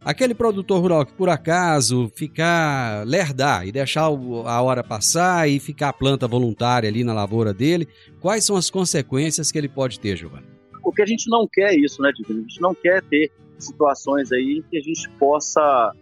Aquele 0.04 0.34
produtor 0.34 0.82
rural 0.82 1.06
que 1.06 1.14
por 1.14 1.30
acaso 1.30 2.12
ficar 2.16 3.06
lerdar 3.06 3.68
e 3.68 3.72
deixar 3.72 4.06
a 4.06 4.62
hora 4.62 4.84
passar 4.84 5.48
e 5.48 5.60
ficar 5.60 5.90
a 5.90 5.94
planta 5.94 6.28
voluntária 6.28 6.90
ali 6.90 7.04
na 7.04 7.14
lavoura 7.14 7.54
dele, 7.54 7.88
quais 8.20 8.44
são 8.44 8.56
as 8.56 8.70
consequências 8.70 9.52
que 9.52 9.58
ele 9.60 9.70
pode 9.70 10.00
ter, 10.00 10.16
Giovanni? 10.16 10.48
O 10.84 10.92
que 10.92 11.04
a 11.04 11.06
gente 11.06 11.30
não 11.30 11.48
quer 11.52 11.74
é 11.74 11.76
isso, 11.76 12.02
né, 12.02 12.12
Divino? 12.16 12.40
A 12.40 12.42
gente 12.42 12.60
não 12.60 12.74
quer 12.74 13.04
ter 13.04 13.32
situações 13.60 14.32
aí 14.32 14.58
em 14.58 14.62
que 14.64 14.78
a 14.78 14.82
gente 14.82 15.08
possa 15.20 15.94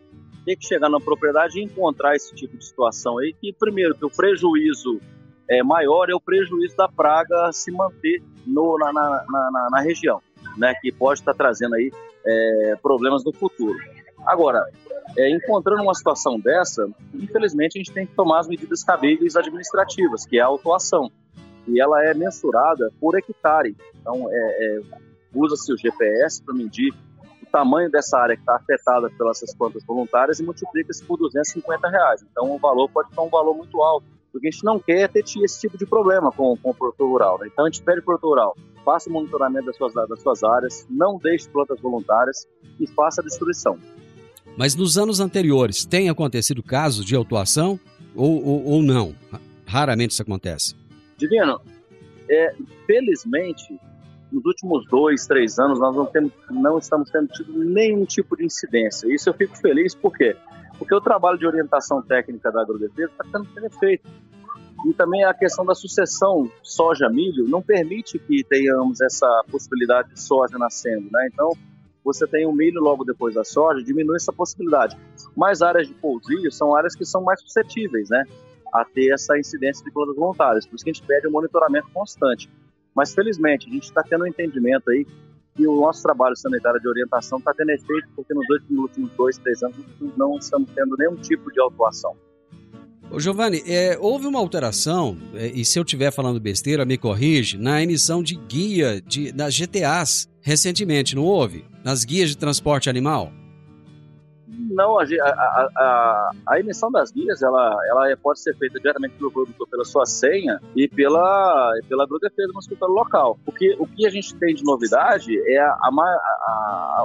ter 0.45 0.55
que 0.55 0.65
chegar 0.65 0.89
na 0.89 0.99
propriedade 0.99 1.59
e 1.59 1.63
encontrar 1.63 2.15
esse 2.15 2.33
tipo 2.35 2.57
de 2.57 2.65
situação 2.65 3.17
aí, 3.17 3.33
que 3.33 3.53
primeiro, 3.53 3.95
que 3.95 4.05
o 4.05 4.09
prejuízo 4.09 4.99
é 5.49 5.63
maior 5.63 6.09
é 6.09 6.15
o 6.15 6.21
prejuízo 6.21 6.75
da 6.77 6.87
praga 6.87 7.51
se 7.51 7.71
manter 7.71 8.21
no, 8.45 8.77
na, 8.77 8.93
na, 8.93 9.25
na, 9.27 9.67
na 9.71 9.81
região, 9.81 10.21
né, 10.57 10.73
que 10.79 10.91
pode 10.91 11.19
estar 11.19 11.33
trazendo 11.33 11.75
aí 11.75 11.91
é, 12.25 12.75
problemas 12.81 13.23
no 13.23 13.33
futuro. 13.33 13.77
Agora, 14.25 14.63
é, 15.17 15.29
encontrando 15.29 15.81
uma 15.81 15.93
situação 15.93 16.39
dessa, 16.39 16.87
infelizmente 17.13 17.77
a 17.77 17.79
gente 17.79 17.91
tem 17.91 18.05
que 18.05 18.13
tomar 18.13 18.39
as 18.39 18.47
medidas 18.47 18.83
cabíveis 18.83 19.35
administrativas, 19.35 20.25
que 20.25 20.37
é 20.37 20.41
a 20.41 20.45
autuação, 20.45 21.11
e 21.67 21.81
ela 21.81 22.03
é 22.05 22.13
mensurada 22.13 22.91
por 22.99 23.17
hectare. 23.17 23.75
Então, 23.99 24.27
é, 24.29 24.35
é 24.35 24.81
usa-se 25.33 25.71
o 25.71 25.77
GPS 25.77 26.43
para 26.43 26.53
medir 26.53 26.93
tamanho 27.51 27.89
dessa 27.89 28.17
área 28.17 28.35
que 28.35 28.41
está 28.41 28.55
afetada 28.55 29.09
pelas 29.11 29.41
plantas 29.55 29.83
voluntárias 29.83 30.39
e 30.39 30.43
multiplica-se 30.43 31.03
por 31.03 31.17
250 31.17 31.89
reais. 31.89 32.25
Então 32.31 32.51
o 32.51 32.57
valor 32.57 32.89
pode 32.89 33.09
ficar 33.09 33.21
um 33.21 33.29
valor 33.29 33.55
muito 33.55 33.81
alto, 33.81 34.05
porque 34.31 34.47
a 34.47 34.51
gente 34.51 34.63
não 34.63 34.79
quer 34.79 35.09
ter 35.09 35.23
esse 35.23 35.59
tipo 35.59 35.77
de 35.77 35.85
problema 35.85 36.31
com, 36.31 36.55
com 36.57 36.69
o 36.69 36.73
produtor 36.73 37.09
rural. 37.09 37.39
Né? 37.39 37.49
Então 37.51 37.65
a 37.65 37.69
gente 37.69 37.81
pede 37.81 38.01
para 38.01 38.15
o 38.15 38.19
produtor 38.19 38.29
rural, 38.29 38.57
faça 38.85 39.09
o 39.09 39.13
monitoramento 39.13 39.65
das 39.65 39.75
suas, 39.75 39.93
das 39.93 40.21
suas 40.21 40.43
áreas, 40.43 40.85
não 40.89 41.17
deixe 41.17 41.49
plantas 41.49 41.79
voluntárias 41.81 42.47
e 42.79 42.87
faça 42.87 43.21
a 43.21 43.23
destruição. 43.23 43.77
Mas 44.57 44.75
nos 44.75 44.97
anos 44.97 45.19
anteriores, 45.19 45.85
tem 45.85 46.09
acontecido 46.09 46.61
casos 46.61 47.05
de 47.05 47.15
autuação 47.15 47.79
ou, 48.15 48.43
ou, 48.43 48.65
ou 48.65 48.83
não? 48.83 49.15
Raramente 49.65 50.11
isso 50.11 50.21
acontece. 50.21 50.75
Divino, 51.17 51.61
é, 52.29 52.53
felizmente, 52.85 53.79
nos 54.31 54.45
últimos 54.45 54.85
dois, 54.87 55.25
três 55.25 55.57
anos, 55.59 55.79
nós 55.79 55.95
não, 55.95 56.05
temos, 56.05 56.31
não 56.49 56.77
estamos 56.77 57.09
tendo 57.09 57.27
tido 57.27 57.51
nenhum 57.53 58.05
tipo 58.05 58.37
de 58.37 58.45
incidência. 58.45 59.13
Isso 59.13 59.29
eu 59.29 59.33
fico 59.33 59.57
feliz, 59.57 59.95
por 59.95 60.15
quê? 60.15 60.35
Porque 60.77 60.93
o 60.93 61.01
trabalho 61.01 61.37
de 61.37 61.45
orientação 61.45 62.01
técnica 62.01 62.51
da 62.51 62.61
agrodefesa 62.61 63.11
está 63.11 63.43
sendo 63.53 63.69
feito. 63.79 64.07
E 64.85 64.93
também 64.93 65.25
a 65.25 65.33
questão 65.33 65.65
da 65.65 65.75
sucessão 65.75 66.49
soja-milho 66.63 67.45
não 67.47 67.61
permite 67.61 68.17
que 68.17 68.43
tenhamos 68.45 69.01
essa 69.01 69.27
possibilidade 69.51 70.13
de 70.13 70.21
soja 70.21 70.57
nascendo, 70.57 71.09
né? 71.11 71.27
Então, 71.33 71.51
você 72.03 72.25
tem 72.25 72.47
o 72.47 72.53
milho 72.53 72.81
logo 72.81 73.03
depois 73.03 73.35
da 73.35 73.43
soja, 73.43 73.83
diminui 73.83 74.15
essa 74.15 74.31
possibilidade. 74.31 74.97
Mas 75.35 75.61
áreas 75.61 75.87
de 75.87 75.93
pousio 75.95 76.49
são 76.51 76.73
áreas 76.75 76.95
que 76.95 77.05
são 77.05 77.21
mais 77.21 77.41
suscetíveis, 77.41 78.09
né? 78.09 78.23
A 78.73 78.85
ter 78.85 79.13
essa 79.13 79.37
incidência 79.37 79.83
de 79.83 79.91
plantas 79.91 80.15
voluntárias. 80.15 80.65
Por 80.65 80.75
isso 80.75 80.85
que 80.85 80.91
a 80.91 80.93
gente 80.93 81.05
pede 81.05 81.27
um 81.27 81.31
monitoramento 81.31 81.89
constante. 81.93 82.49
Mas, 82.95 83.13
felizmente, 83.13 83.67
a 83.69 83.71
gente 83.71 83.83
está 83.83 84.03
tendo 84.03 84.23
um 84.23 84.27
entendimento 84.27 84.89
aí 84.89 85.05
que 85.55 85.67
o 85.67 85.81
nosso 85.81 86.01
trabalho 86.03 86.35
sanitário 86.35 86.79
de 86.79 86.87
orientação 86.87 87.37
está 87.37 87.53
tendo 87.53 87.71
efeito, 87.71 88.07
porque 88.15 88.33
nos 88.33 88.47
últimos 88.49 89.11
dois, 89.17 89.37
três 89.37 89.61
anos 89.61 89.77
não 90.17 90.37
estamos 90.37 90.69
tendo 90.73 90.95
nenhum 90.97 91.15
tipo 91.15 91.51
de 91.51 91.59
autuação. 91.59 92.15
Ô 93.11 93.19
Giovanni, 93.19 93.63
é, 93.65 93.97
houve 93.99 94.27
uma 94.27 94.39
alteração, 94.39 95.17
é, 95.33 95.47
e 95.47 95.65
se 95.65 95.79
eu 95.79 95.83
estiver 95.83 96.11
falando 96.11 96.39
besteira, 96.39 96.85
me 96.85 96.97
corrige, 96.97 97.57
na 97.57 97.81
emissão 97.81 98.21
de 98.21 98.35
guia 98.35 99.01
de, 99.01 99.31
das 99.31 99.55
GTAs 99.55 100.29
recentemente, 100.41 101.15
não 101.15 101.23
houve? 101.23 101.65
Nas 101.83 102.05
guias 102.05 102.29
de 102.29 102.37
transporte 102.37 102.89
animal? 102.89 103.33
Não, 104.79 104.97
a, 104.97 105.03
a, 105.03 105.69
a, 105.75 106.31
a, 106.47 106.59
emissão 106.59 106.89
das 106.89 107.11
guias, 107.11 107.41
ela, 107.41 107.77
ela 107.89 108.09
é, 108.09 108.15
pode 108.15 108.39
ser 108.39 108.55
feita 108.55 108.79
diretamente 108.79 109.15
pelo 109.15 109.29
produtor, 109.29 109.67
pela 109.67 109.83
sua 109.83 110.05
senha 110.05 110.61
e 110.73 110.87
pela, 110.87 111.73
pela 111.89 112.03
agrodefesa 112.03 112.53
no 112.53 112.59
escritório 112.59 112.95
local. 112.95 113.37
Porque 113.43 113.75
o 113.77 113.85
que 113.85 114.07
a 114.07 114.09
gente 114.09 114.33
tem 114.35 114.55
de 114.55 114.63
novidade 114.63 115.37
é 115.53 115.69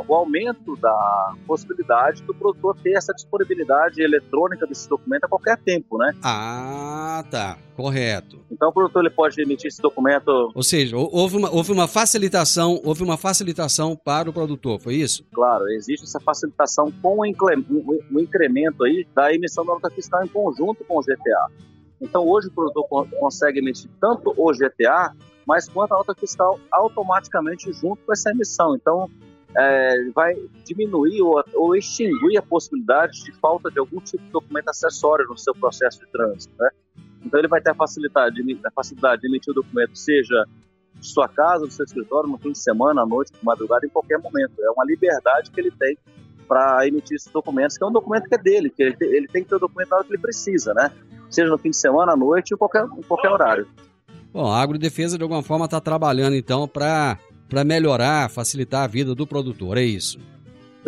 o 0.07 0.15
aumento 0.15 0.77
da 0.77 1.35
possibilidade 1.49 2.23
do 2.23 2.33
produtor 2.33 2.77
ter 2.81 2.93
essa 2.93 3.13
disponibilidade 3.13 4.01
eletrônica 4.01 4.65
desse 4.69 4.89
documento 4.89 5.25
a 5.25 5.29
qualquer 5.29 5.59
tempo, 5.59 5.99
né? 5.99 6.15
Ah, 6.23 7.25
tá. 7.29 7.59
Correto. 7.77 8.39
Então 8.51 8.69
o 8.69 8.73
produtor 8.73 9.05
ele 9.05 9.13
pode 9.13 9.41
emitir 9.41 9.67
esse 9.67 9.83
documento. 9.83 10.53
Ou 10.55 10.63
seja, 10.63 10.97
houve 10.97 11.37
uma, 11.37 11.51
houve 11.51 11.73
uma 11.73 11.89
facilitação, 11.89 12.81
houve 12.85 13.03
uma 13.03 13.17
facilitação 13.17 13.97
para 13.97 14.31
o 14.31 14.33
produtor, 14.33 14.79
foi 14.79 14.95
isso? 14.95 15.25
Claro, 15.35 15.69
existe 15.71 16.05
essa 16.05 16.21
facilitação 16.21 16.93
com 17.03 17.27
o 17.70 18.20
incremento 18.20 18.85
aí 18.85 19.07
da 19.14 19.33
emissão 19.33 19.64
da 19.64 19.74
nota 19.74 19.90
fiscal 19.90 20.22
em 20.24 20.29
conjunto 20.29 20.85
com 20.85 20.98
o 20.98 21.03
GTA. 21.03 21.48
Então 22.00 22.27
hoje 22.27 22.48
o 22.48 22.53
produtor 22.53 23.09
consegue 23.18 23.61
emitir 23.61 23.90
tanto 24.00 24.35
o 24.37 24.53
GTA, 24.53 25.14
mas 25.46 25.68
quanto 25.68 25.94
a 25.94 25.98
nota 25.98 26.14
fiscal 26.14 26.59
automaticamente 26.70 27.72
junto 27.72 28.05
com 28.05 28.12
essa 28.12 28.31
emissão. 28.31 28.74
Então 28.77 29.11
é, 29.57 30.11
vai 30.14 30.35
diminuir 30.64 31.22
ou, 31.22 31.42
ou, 31.55 31.77
extinguir 31.77 32.38
a 32.38 32.42
possibilidade 32.42 33.22
de 33.22 33.33
falta 33.38 33.70
de 33.70 33.79
algum 33.79 34.00
tipo 34.00 34.22
de 34.24 34.31
documento 34.31 34.68
acessório 34.68 35.27
no 35.29 35.38
seu 35.38 35.55
processo 35.55 36.00
de 36.00 36.07
trânsito. 36.07 36.53
Né? 36.59 36.70
Então 37.24 37.38
ele 37.38 37.48
vai 37.48 37.61
ter 37.61 37.70
a 37.70 37.74
facilidade, 37.74 38.42
a 38.64 38.70
facilidade 38.72 39.22
de 39.22 39.29
emitir 39.29 39.53
o 39.53 39.55
documento, 39.55 39.96
seja 39.96 40.44
de 40.94 41.07
sua 41.07 41.29
casa, 41.29 41.66
do 41.66 41.72
seu 41.72 41.85
escritório, 41.85 42.29
no 42.29 42.38
fim 42.38 42.53
de 42.53 42.59
semana, 42.59 43.03
à 43.03 43.07
noite, 43.07 43.33
de 43.33 43.44
madrugada, 43.44 43.87
em 43.87 43.90
qualquer 43.90 44.18
momento. 44.18 44.53
É 44.61 44.70
uma 44.70 44.85
liberdade 44.85 45.50
que 45.50 45.61
ele 45.61 45.70
tem 45.70 45.96
para 46.55 46.87
emitir 46.87 47.17
esses 47.17 47.33
documentos, 47.33 47.77
que 47.77 47.83
é 47.83 47.87
um 47.87 47.90
documento 47.90 48.29
que 48.29 48.35
é 48.37 48.38
dele, 48.38 48.71
que 48.71 48.81
ele, 48.81 48.97
ele 49.01 49.27
tem 49.27 49.43
que 49.43 49.49
ter 49.49 49.57
o 49.57 49.59
documento 49.59 49.90
na 49.90 49.97
hora 49.97 50.07
que 50.07 50.12
ele 50.12 50.23
precisa, 50.23 50.73
né? 50.73 50.88
Seja 51.29 51.51
no 51.51 51.59
fim 51.59 51.71
de 51.71 51.77
semana, 51.77 52.12
à 52.12 52.17
noite, 52.17 52.55
ou 52.55 52.59
qualquer, 52.59 52.85
em 52.85 53.03
qualquer 53.03 53.29
horário. 53.29 53.67
Bom, 54.33 54.47
a 54.53 54.62
agrodefesa 54.62 55.19
de 55.19 55.25
alguma 55.25 55.43
forma 55.43 55.64
está 55.64 55.81
trabalhando 55.81 56.37
então 56.37 56.69
para 56.69 57.19
melhorar, 57.67 58.31
facilitar 58.31 58.85
a 58.85 58.87
vida 58.87 59.17
do 59.17 59.27
produtor, 59.27 59.79
é 59.79 59.83
isso? 59.83 60.21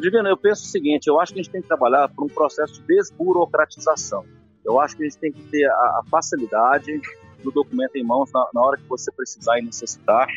Divino, 0.01 0.29
eu 0.29 0.37
penso 0.37 0.63
o 0.63 0.67
seguinte, 0.67 1.09
eu 1.09 1.21
acho 1.21 1.33
que 1.33 1.41
a 1.41 1.43
gente 1.43 1.51
tem 1.51 1.63
que 1.63 1.67
trabalhar 1.67 2.09
por 2.11 2.25
um 2.25 2.29
processo 2.29 2.75
de 2.75 2.87
desburocratização. 2.87 4.25
Eu 4.65 4.79
acho 4.79 4.97
que 4.97 5.03
a 5.03 5.09
gente 5.09 5.19
tem 5.19 5.33
que 5.33 5.43
ter 5.51 5.65
a, 5.65 5.73
a 5.73 6.03
facilidade 6.09 7.01
do 7.43 7.51
documento 7.51 7.97
em 7.97 8.05
mãos 8.05 8.31
na, 8.33 8.47
na, 8.55 8.61
hora 8.61 8.77
que 8.77 8.89
você 8.89 9.11
precisar 9.11 9.59
e 9.59 9.63
necessitar. 9.63 10.29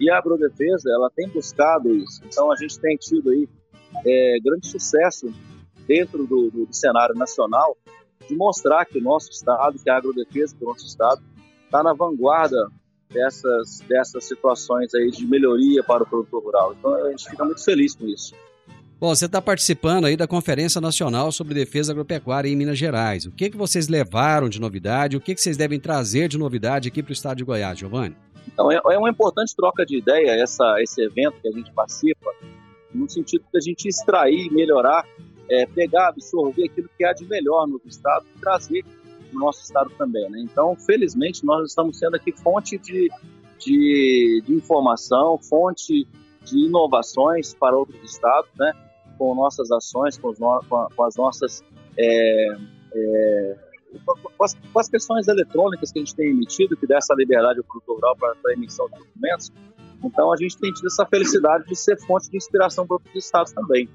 E 0.00 0.10
a 0.10 0.18
agrodefesa, 0.18 0.90
ela 0.90 1.08
tem 1.14 1.28
buscado 1.28 1.94
isso. 1.94 2.20
Então, 2.26 2.50
a 2.50 2.56
gente 2.56 2.80
tem 2.80 2.96
tido 2.96 3.30
aí 3.30 3.48
é, 4.04 4.38
grande 4.42 4.66
sucesso 4.66 5.32
dentro 5.86 6.26
do, 6.26 6.50
do, 6.50 6.66
do, 6.66 6.74
cenário 6.74 7.14
nacional 7.14 7.76
de 8.28 8.34
mostrar 8.34 8.84
que 8.84 8.98
o 8.98 9.02
nosso 9.02 9.30
Estado, 9.30 9.78
que 9.78 9.90
a 9.90 9.96
agrodefesa 9.96 10.56
do 10.56 10.66
nosso 10.66 10.86
Estado, 10.86 11.22
está 11.64 11.82
na 11.82 11.92
vanguarda 11.92 12.68
dessas, 13.12 13.80
dessas 13.88 14.24
situações 14.24 14.94
aí 14.94 15.10
de 15.10 15.26
melhoria 15.26 15.82
para 15.82 16.02
o 16.02 16.06
produtor 16.06 16.42
rural. 16.42 16.74
Então, 16.78 16.94
a 16.94 17.10
gente 17.10 17.28
fica 17.28 17.44
muito 17.44 17.64
feliz 17.64 17.94
com 17.94 18.06
isso. 18.06 18.34
Bom, 18.98 19.12
você 19.12 19.26
está 19.26 19.42
participando 19.42 20.04
aí 20.04 20.16
da 20.16 20.28
Conferência 20.28 20.80
Nacional 20.80 21.32
sobre 21.32 21.54
Defesa 21.54 21.90
Agropecuária 21.90 22.48
em 22.48 22.54
Minas 22.54 22.78
Gerais. 22.78 23.26
O 23.26 23.32
que, 23.32 23.50
que 23.50 23.56
vocês 23.56 23.88
levaram 23.88 24.48
de 24.48 24.60
novidade? 24.60 25.16
O 25.16 25.20
que, 25.20 25.34
que 25.34 25.40
vocês 25.40 25.56
devem 25.56 25.80
trazer 25.80 26.28
de 26.28 26.38
novidade 26.38 26.86
aqui 26.86 27.02
para 27.02 27.10
o 27.10 27.12
estado 27.12 27.38
de 27.38 27.44
Goiás, 27.44 27.76
Giovanni? 27.76 28.16
Então, 28.46 28.70
é, 28.70 28.80
é 28.90 28.98
uma 28.98 29.10
importante 29.10 29.56
troca 29.56 29.84
de 29.84 29.98
ideia 29.98 30.30
essa, 30.40 30.76
esse 30.80 31.02
evento 31.02 31.34
que 31.42 31.48
a 31.48 31.50
gente 31.50 31.72
participa, 31.72 32.30
no 32.94 33.08
sentido 33.08 33.44
de 33.52 33.58
a 33.58 33.60
gente 33.60 33.88
extrair, 33.88 34.50
melhorar, 34.52 35.06
é, 35.50 35.66
pegar, 35.66 36.08
absorver 36.08 36.64
aquilo 36.64 36.88
que 36.96 37.04
há 37.04 37.12
de 37.12 37.26
melhor 37.26 37.66
no 37.66 37.80
estado 37.86 38.26
e 38.34 38.40
trazer 38.40 38.84
no 39.32 39.40
nosso 39.40 39.62
estado 39.62 39.90
também. 39.96 40.28
Né? 40.30 40.40
Então, 40.40 40.76
felizmente, 40.76 41.44
nós 41.44 41.68
estamos 41.68 41.98
sendo 41.98 42.16
aqui 42.16 42.32
fonte 42.32 42.78
de, 42.78 43.10
de, 43.58 44.42
de 44.46 44.54
informação, 44.54 45.38
fonte 45.38 46.06
de 46.44 46.66
inovações 46.66 47.54
para 47.54 47.76
outros 47.76 48.02
estados, 48.02 48.50
né? 48.58 48.72
com 49.18 49.34
nossas 49.34 49.70
ações, 49.70 50.18
com, 50.18 50.32
no, 50.38 50.60
com 50.94 51.04
as 51.04 51.16
nossas. 51.16 51.62
É, 51.98 52.56
é, 52.94 53.56
com, 54.04 54.44
as, 54.44 54.54
com, 54.54 54.78
as, 54.78 54.88
questões 54.88 55.28
eletrônicas 55.28 55.92
que 55.92 55.98
a 55.98 56.02
gente 56.02 56.14
tem 56.14 56.30
emitido, 56.30 56.76
que 56.76 56.86
dá 56.86 56.96
essa 56.96 57.14
liberdade 57.14 57.58
ao 57.58 57.64
produtor 57.64 57.96
rural 57.96 58.16
para 58.16 58.34
a 58.50 58.52
emissão 58.54 58.86
de 58.86 58.98
documentos. 58.98 59.52
Então, 60.04 60.32
a 60.32 60.36
gente 60.36 60.58
tem 60.58 60.72
tido 60.72 60.86
essa 60.86 61.06
felicidade 61.06 61.66
de 61.66 61.76
ser 61.76 61.98
fonte 62.00 62.30
de 62.30 62.36
inspiração 62.36 62.86
para 62.86 62.96
outros 62.96 63.24
estados 63.24 63.52
também. 63.52 63.88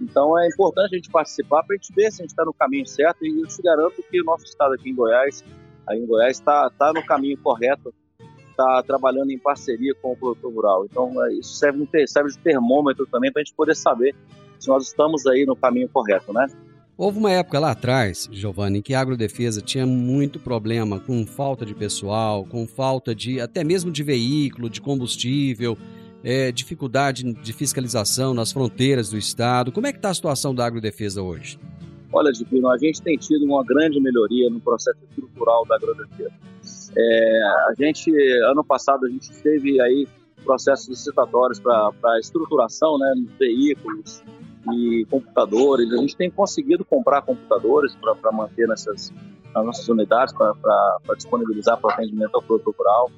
Então, 0.00 0.38
é 0.38 0.46
importante 0.48 0.94
a 0.94 0.96
gente 0.96 1.10
participar 1.10 1.62
para 1.64 1.74
a 1.74 1.76
gente 1.76 1.92
ver 1.94 2.10
se 2.12 2.22
a 2.22 2.24
gente 2.24 2.30
está 2.30 2.44
no 2.44 2.52
caminho 2.52 2.86
certo. 2.86 3.24
E 3.24 3.40
eu 3.40 3.46
te 3.46 3.62
garanto 3.62 4.02
que 4.02 4.20
o 4.20 4.24
nosso 4.24 4.44
estado 4.44 4.74
aqui 4.74 4.90
em 4.90 4.94
Goiás, 4.94 5.44
aí 5.86 5.98
em 5.98 6.06
Goiás, 6.06 6.38
está 6.38 6.70
tá 6.70 6.92
no 6.92 7.04
caminho 7.04 7.38
correto 7.38 7.92
está 8.58 8.82
trabalhando 8.82 9.30
em 9.30 9.38
parceria 9.38 9.94
com 10.02 10.12
o 10.12 10.16
produtor 10.16 10.52
rural. 10.52 10.84
Então, 10.84 11.24
é, 11.24 11.32
isso 11.34 11.54
serve, 11.54 11.88
serve 12.08 12.30
de 12.30 12.38
termômetro 12.38 13.06
também 13.06 13.32
para 13.32 13.40
a 13.40 13.44
gente 13.44 13.54
poder 13.54 13.76
saber 13.76 14.14
se 14.58 14.68
nós 14.68 14.84
estamos 14.84 15.24
aí 15.26 15.46
no 15.46 15.54
caminho 15.54 15.88
correto, 15.88 16.32
né? 16.32 16.48
Houve 16.98 17.16
uma 17.16 17.30
época 17.30 17.60
lá 17.60 17.70
atrás, 17.70 18.28
Giovanni, 18.32 18.80
em 18.80 18.82
que 18.82 18.92
a 18.92 19.00
agrodefesa 19.00 19.62
tinha 19.62 19.86
muito 19.86 20.40
problema 20.40 20.98
com 20.98 21.24
falta 21.24 21.64
de 21.64 21.72
pessoal, 21.72 22.44
com 22.44 22.66
falta 22.66 23.14
de 23.14 23.40
até 23.40 23.62
mesmo 23.62 23.92
de 23.92 24.02
veículo, 24.02 24.68
de 24.68 24.80
combustível, 24.80 25.78
é, 26.24 26.50
dificuldade 26.50 27.22
de 27.34 27.52
fiscalização 27.52 28.34
nas 28.34 28.50
fronteiras 28.50 29.10
do 29.10 29.16
estado. 29.16 29.70
Como 29.70 29.86
é 29.86 29.92
que 29.92 29.98
está 29.98 30.10
a 30.10 30.14
situação 30.14 30.52
da 30.52 30.66
agrodefesa 30.66 31.22
hoje? 31.22 31.56
Olha, 32.12 32.32
Divino, 32.32 32.68
a 32.68 32.76
gente 32.76 33.00
tem 33.00 33.16
tido 33.16 33.44
uma 33.44 33.64
grande 33.64 34.00
melhoria 34.00 34.50
no 34.50 34.58
processo 34.58 34.98
estrutural 35.08 35.64
da 35.66 35.76
agrodefesa. 35.76 36.32
É, 36.96 37.42
a 37.68 37.74
gente, 37.78 38.10
ano 38.50 38.64
passado, 38.64 39.06
a 39.06 39.08
gente 39.08 39.30
teve 39.40 39.80
aí 39.80 40.04
processos 40.42 40.88
licitatórios 40.88 41.60
para 41.60 42.18
estruturação, 42.18 42.98
né, 42.98 43.14
nos 43.14 43.30
veículos, 43.38 44.20
e 44.72 45.06
computadores. 45.10 45.92
A 45.92 45.96
gente 45.98 46.16
tem 46.16 46.30
conseguido 46.30 46.84
comprar 46.84 47.22
computadores 47.22 47.94
para 47.96 48.32
manter 48.32 48.66
nessas 48.66 49.12
nas 49.54 49.64
nossas 49.64 49.88
unidades, 49.88 50.34
para 50.34 51.14
disponibilizar 51.16 51.80
para 51.80 51.94
atendimento 51.94 52.34
ao 52.34 52.42
produto 52.42 52.74
rural. 52.76 53.10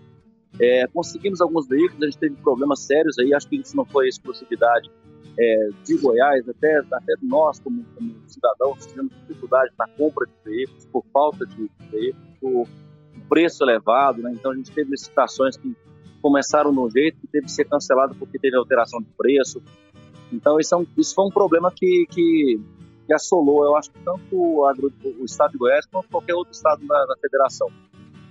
É, 0.58 0.86
conseguimos 0.88 1.40
alguns 1.40 1.66
veículos, 1.66 2.02
a 2.02 2.06
gente 2.06 2.18
teve 2.18 2.36
problemas 2.36 2.80
sérios 2.80 3.18
aí, 3.18 3.32
acho 3.32 3.48
que 3.48 3.56
isso 3.56 3.76
não 3.76 3.84
foi 3.84 4.08
exclusividade 4.08 4.90
é, 5.38 5.68
de 5.84 5.96
Goiás, 5.96 6.48
até, 6.48 6.78
até 6.78 7.14
nós, 7.22 7.60
como, 7.60 7.84
como 7.94 8.14
cidadãos, 8.26 8.84
tivemos 8.86 9.12
dificuldade 9.26 9.72
na 9.78 9.86
compra 9.88 10.26
de 10.26 10.32
veículos 10.44 10.86
por 10.86 11.04
falta 11.12 11.46
de 11.46 11.70
veículos, 11.90 12.28
por 12.40 12.68
preço 13.28 13.62
elevado, 13.62 14.22
né? 14.22 14.32
então 14.32 14.50
a 14.50 14.56
gente 14.56 14.70
teve 14.72 14.90
licitações 14.90 15.56
que 15.56 15.74
começaram 16.20 16.70
um 16.70 16.90
jeito 16.90 17.18
que 17.20 17.28
teve 17.28 17.46
que 17.46 17.52
ser 17.52 17.64
cancelado 17.64 18.14
porque 18.16 18.38
teve 18.38 18.56
alteração 18.56 19.00
de 19.00 19.08
preço, 19.16 19.62
então, 20.32 20.58
isso, 20.58 20.74
é 20.74 20.78
um, 20.78 20.86
isso 20.96 21.14
foi 21.14 21.24
um 21.24 21.30
problema 21.30 21.70
que, 21.70 22.06
que, 22.10 22.60
que, 23.06 23.12
assolou, 23.12 23.64
eu 23.64 23.76
acho 23.76 23.90
tanto 24.04 24.36
o, 24.36 25.24
estado 25.24 25.52
de 25.52 25.58
Goiás 25.58 25.86
quanto 25.86 26.08
qualquer 26.08 26.34
outro 26.34 26.52
estado 26.52 26.86
da 26.86 27.16
federação. 27.20 27.68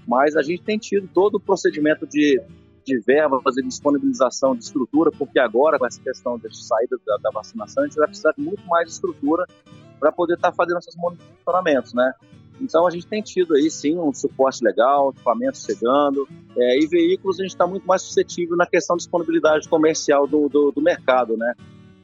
Mas 0.07 0.35
a 0.35 0.41
gente 0.41 0.63
tem 0.63 0.77
tido 0.77 1.07
todo 1.13 1.35
o 1.35 1.39
procedimento 1.39 2.07
de, 2.07 2.41
de 2.85 2.99
verba, 2.99 3.41
fazer 3.41 3.61
disponibilização 3.61 4.55
de 4.55 4.63
estrutura, 4.63 5.11
porque 5.11 5.39
agora, 5.39 5.77
com 5.77 5.85
essa 5.85 6.01
questão 6.01 6.37
de 6.37 6.55
saída 6.55 6.97
da, 7.05 7.17
da 7.17 7.29
vacinação, 7.31 7.83
a 7.83 7.87
gente 7.87 7.97
vai 7.97 8.07
precisar 8.07 8.33
de 8.37 8.41
muito 8.41 8.65
mais 8.67 8.89
estrutura 8.89 9.45
para 9.99 10.11
poder 10.11 10.35
estar 10.35 10.51
tá 10.51 10.55
fazendo 10.55 10.79
esses 10.79 10.95
monitoramentos, 10.95 11.93
né? 11.93 12.13
Então 12.61 12.85
a 12.85 12.89
gente 12.89 13.07
tem 13.07 13.21
tido 13.21 13.55
aí 13.55 13.69
sim 13.69 13.97
um 13.97 14.13
suporte 14.13 14.63
legal, 14.63 15.11
equipamentos 15.11 15.63
chegando, 15.63 16.27
é, 16.57 16.79
e 16.79 16.87
veículos 16.87 17.39
a 17.39 17.43
gente 17.43 17.51
está 17.51 17.65
muito 17.65 17.85
mais 17.85 18.01
suscetível 18.01 18.57
na 18.57 18.65
questão 18.65 18.97
de 18.97 19.03
disponibilidade 19.03 19.67
comercial 19.69 20.27
do, 20.27 20.49
do, 20.49 20.71
do 20.71 20.81
mercado, 20.81 21.37
né? 21.37 21.53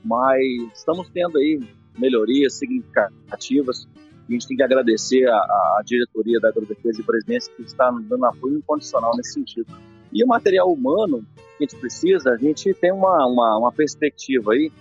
Mas 0.05 0.39
estamos 0.73 1.09
tendo 1.09 1.37
aí 1.39 1.59
melhorias 1.97 2.53
significativas. 2.53 3.87
A 4.27 4.31
gente 4.31 4.47
tem 4.47 4.57
que 4.57 4.63
agradecer 4.63 5.27
a, 5.27 5.35
a 5.35 5.81
diretoria 5.83 6.39
da 6.39 6.49
Agrodefesa 6.49 7.01
e 7.01 7.03
Presidência 7.03 7.53
que 7.55 7.63
está 7.63 7.91
nos 7.91 8.05
dando 8.05 8.25
apoio 8.25 8.57
incondicional 8.57 9.15
nesse 9.17 9.33
sentido. 9.33 9.67
E 10.13 10.23
o 10.23 10.27
material 10.27 10.71
humano 10.71 11.25
que 11.57 11.63
a 11.63 11.67
gente 11.67 11.75
precisa, 11.79 12.31
a 12.31 12.37
gente 12.37 12.73
tem 12.75 12.91
uma, 12.91 13.25
uma, 13.25 13.57
uma 13.57 13.71
perspectiva 13.71 14.53
aí, 14.53 14.71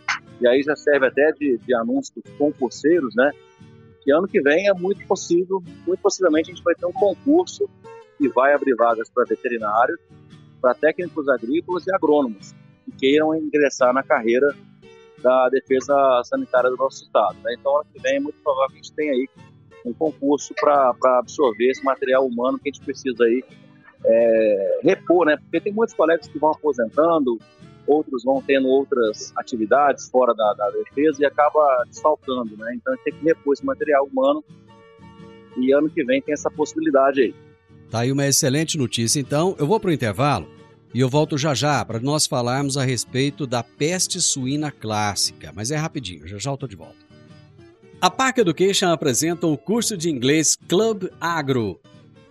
e 0.41 0.47
aí 0.47 0.63
já 0.63 0.77
serve 0.77 1.07
até 1.07 1.33
de, 1.33 1.59
de 1.59 1.75
anúncio 1.75 2.13
dos 2.15 2.33
concurseiros, 2.35 3.15
né? 3.15 3.31
Que 4.03 4.13
ano 4.13 4.29
que 4.29 4.41
vem 4.41 4.69
é 4.69 4.75
muito 4.75 5.07
possível, 5.07 5.63
muito 5.87 6.01
possivelmente 6.01 6.51
a 6.51 6.55
gente 6.55 6.63
vai 6.63 6.75
ter 6.75 6.85
um 6.85 6.93
concurso 6.93 7.69
que 8.19 8.29
vai 8.29 8.53
abrir 8.53 8.75
vagas 8.75 9.09
para 9.09 9.25
veterinários, 9.25 9.99
para 10.61 10.75
técnicos 10.75 11.29
agrícolas 11.29 11.87
e 11.87 11.95
agrônomos 11.95 12.55
que 12.85 12.93
queiram 12.93 13.35
ingressar 13.35 13.93
na 13.95 14.03
carreira 14.03 14.55
da 15.25 15.49
defesa 15.49 16.23
sanitária 16.25 16.69
do 16.69 16.77
nosso 16.77 17.03
estado. 17.03 17.37
Né? 17.43 17.57
Então, 17.59 17.75
ano 17.75 17.87
que 17.93 18.01
vem 18.01 18.17
é 18.17 18.21
muito 18.21 18.39
provável 18.45 18.69
que 18.69 18.75
a 18.75 18.83
gente 18.83 18.93
tenha 18.93 19.13
aí 19.13 19.27
um 19.87 19.95
concurso 19.95 20.55
para 20.61 20.95
absorver 21.19 21.71
esse 21.71 21.83
material 21.83 22.27
humano 22.27 22.59
que 22.59 22.69
a 22.69 22.73
gente 22.73 22.85
precisa 22.85 23.25
aí 23.25 23.43
é, 24.05 24.81
repor, 24.83 25.27
né? 25.27 25.37
Porque 25.39 25.61
tem 25.61 25.73
muitos 25.73 25.95
colegas 25.95 26.27
que 26.29 26.39
vão 26.39 26.51
aposentando, 26.51 27.39
outros 27.87 28.23
vão 28.23 28.43
tendo 28.43 28.69
outras 28.69 29.33
atividades 29.37 30.11
fora 30.11 30.35
da, 30.35 30.55
da 30.55 30.71
defesa 30.71 31.23
e 31.23 31.27
acaba 31.27 31.85
desfalcando, 31.87 32.57
né? 32.59 32.75
Então 32.75 32.93
a 32.93 32.97
gente 32.97 33.05
tem 33.05 33.15
que 33.15 33.25
repor 33.25 33.55
esse 33.55 33.65
material 33.65 34.07
humano 34.07 34.45
e 35.57 35.73
ano 35.73 35.89
que 35.89 36.05
vem 36.05 36.21
tem 36.21 36.35
essa 36.35 36.51
possibilidade 36.51 37.23
aí. 37.23 37.35
Tá 37.91 38.01
aí 38.01 38.13
uma 38.13 38.27
excelente 38.27 38.77
notícia. 38.77 39.21
Então, 39.21 39.55
eu 39.59 39.67
vou 39.67 39.81
para 39.81 39.89
o 39.89 39.93
intervalo. 39.93 40.54
E 40.95 41.01
eu 41.01 41.09
volto 41.09 41.37
já 41.37 41.53
já 41.55 41.85
para 41.85 41.99
nós 41.99 42.25
falarmos 42.25 42.77
a 42.77 42.85
respeito 42.85 43.49
da 43.49 43.65
peste 43.65 44.21
suína 44.21 44.71
clássica, 44.71 45.53
mas 45.53 45.73
é 45.73 45.77
rapidinho, 45.77 46.29
já 46.29 46.39
já 46.39 46.53
eu 46.53 46.57
tô 46.57 46.69
de 46.69 46.77
volta. 46.77 47.05
A 48.01 48.09
Park 48.09 48.39
Education 48.39 48.87
apresenta 48.91 49.45
o 49.45 49.59
curso 49.59 49.97
de 49.97 50.09
inglês 50.09 50.55
Club 50.69 51.09
Agro, 51.21 51.81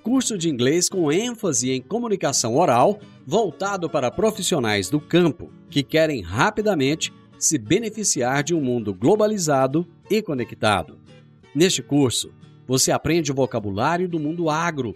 curso 0.02 0.38
de 0.38 0.50
inglês 0.50 0.88
com 0.88 1.12
ênfase 1.12 1.72
em 1.72 1.82
comunicação 1.82 2.56
oral, 2.56 3.02
voltado 3.28 3.90
para 3.90 4.10
profissionais 4.10 4.90
do 4.90 5.02
campo 5.02 5.52
que 5.70 5.84
querem 5.84 6.22
rapidamente 6.22 7.12
se 7.38 7.58
beneficiar 7.58 8.44
de 8.44 8.56
um 8.56 8.62
mundo 8.62 8.94
globalizado 8.94 9.86
e 10.10 10.22
conectado. 10.22 10.98
Neste 11.54 11.84
curso, 11.84 12.32
você 12.66 12.94
aprende 12.94 13.30
o 13.30 13.36
vocabulário 13.36 14.08
do 14.08 14.18
mundo 14.18 14.50
agro 14.50 14.96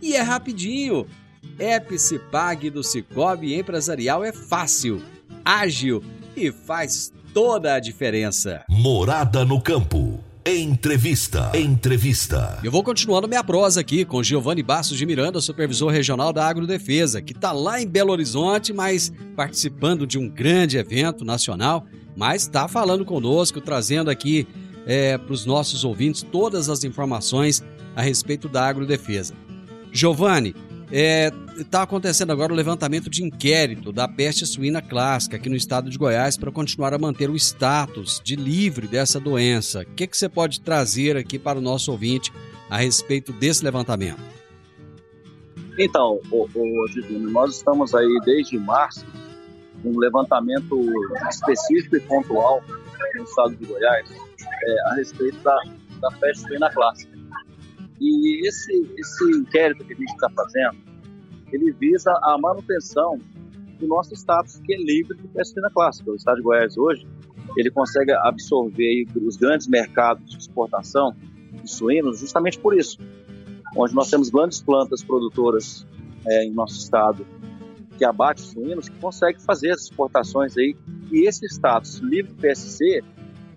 e 0.00 0.16
é 0.16 0.22
rapidinho. 0.22 1.06
Epicipag 1.58 2.70
do 2.70 2.82
Cicobi 2.82 3.54
Empresarial 3.54 4.24
é 4.24 4.32
fácil, 4.32 5.02
ágil 5.44 6.02
e 6.36 6.52
faz 6.52 7.12
toda 7.32 7.74
a 7.74 7.80
diferença. 7.80 8.64
Morada 8.68 9.44
no 9.44 9.60
campo. 9.60 10.20
Entrevista. 10.46 11.50
Entrevista. 11.54 12.58
Eu 12.64 12.72
vou 12.72 12.82
continuando 12.82 13.28
minha 13.28 13.44
prosa 13.44 13.80
aqui 13.80 14.04
com 14.04 14.22
Giovanni 14.22 14.62
Bastos 14.62 14.96
de 14.96 15.04
Miranda, 15.04 15.42
supervisor 15.42 15.92
regional 15.92 16.32
da 16.32 16.46
Agrodefesa, 16.46 17.20
que 17.20 17.32
está 17.34 17.52
lá 17.52 17.82
em 17.82 17.86
Belo 17.86 18.12
Horizonte, 18.12 18.72
mas 18.72 19.12
participando 19.36 20.06
de 20.06 20.16
um 20.16 20.26
grande 20.26 20.78
evento 20.78 21.22
nacional, 21.22 21.84
mas 22.16 22.42
está 22.42 22.66
falando 22.66 23.04
conosco, 23.04 23.60
trazendo 23.60 24.10
aqui 24.10 24.48
é, 24.86 25.18
para 25.18 25.34
os 25.34 25.44
nossos 25.44 25.84
ouvintes 25.84 26.22
todas 26.22 26.70
as 26.70 26.82
informações 26.82 27.62
a 27.94 28.00
respeito 28.00 28.48
da 28.48 28.66
agrodefesa. 28.66 29.34
Giovanni, 29.92 30.54
Está 31.58 31.82
acontecendo 31.82 32.32
agora 32.32 32.52
o 32.52 32.56
levantamento 32.56 33.10
de 33.10 33.22
inquérito 33.22 33.92
da 33.92 34.08
peste 34.08 34.46
suína 34.46 34.80
clássica 34.80 35.36
aqui 35.36 35.48
no 35.48 35.56
estado 35.56 35.90
de 35.90 35.98
Goiás 35.98 36.36
para 36.36 36.50
continuar 36.50 36.94
a 36.94 36.98
manter 36.98 37.28
o 37.28 37.36
status 37.36 38.22
de 38.24 38.36
livre 38.36 38.86
dessa 38.86 39.20
doença. 39.20 39.82
O 39.82 39.94
que, 39.94 40.06
que 40.06 40.16
você 40.16 40.28
pode 40.28 40.60
trazer 40.60 41.16
aqui 41.16 41.38
para 41.38 41.58
o 41.58 41.60
nosso 41.60 41.90
ouvinte 41.92 42.32
a 42.70 42.78
respeito 42.78 43.32
desse 43.32 43.62
levantamento? 43.64 44.20
Então, 45.78 46.20
o, 46.30 46.48
o 46.54 46.88
nós 47.30 47.56
estamos 47.56 47.94
aí 47.94 48.20
desde 48.24 48.58
março 48.58 49.04
um 49.84 49.98
levantamento 49.98 50.80
específico 51.28 51.96
e 51.96 52.00
pontual 52.00 52.62
no 53.14 53.24
estado 53.24 53.54
de 53.56 53.66
Goiás 53.66 54.10
é, 54.10 54.90
a 54.90 54.94
respeito 54.94 55.38
da, 55.40 55.60
da 56.00 56.10
peste 56.12 56.44
suína 56.44 56.70
clássica. 56.70 57.17
E 58.00 58.46
esse, 58.46 58.94
esse 58.96 59.24
inquérito 59.30 59.84
que 59.84 59.92
a 59.92 59.96
gente 59.96 60.10
está 60.10 60.30
fazendo, 60.30 60.76
ele 61.52 61.72
visa 61.72 62.12
a 62.22 62.36
manutenção 62.38 63.18
do 63.78 63.86
nosso 63.86 64.14
status 64.14 64.58
que 64.64 64.74
é 64.74 64.76
livre 64.76 65.16
de 65.16 65.28
peste 65.28 65.54
suína 65.54 65.70
clássica. 65.70 66.10
O 66.10 66.16
estado 66.16 66.36
de 66.36 66.42
Goiás 66.42 66.76
hoje, 66.76 67.06
ele 67.56 67.70
consegue 67.70 68.12
absorver 68.12 69.06
os 69.16 69.36
grandes 69.36 69.66
mercados 69.66 70.30
de 70.30 70.38
exportação 70.38 71.14
de 71.62 71.70
suínos 71.70 72.20
justamente 72.20 72.58
por 72.58 72.76
isso. 72.76 72.98
Onde 73.76 73.94
nós 73.94 74.10
temos 74.10 74.30
grandes 74.30 74.60
plantas 74.60 75.02
produtoras 75.02 75.86
é, 76.26 76.44
em 76.44 76.52
nosso 76.52 76.78
estado 76.78 77.26
que 77.96 78.04
abate 78.04 78.40
suínos, 78.40 78.88
que 78.88 78.96
consegue 78.98 79.42
fazer 79.42 79.72
as 79.72 79.82
exportações 79.82 80.56
aí. 80.56 80.76
E 81.10 81.26
esse 81.26 81.44
status 81.46 81.98
livre 81.98 82.32
de 82.32 82.40
PSC 82.40 83.02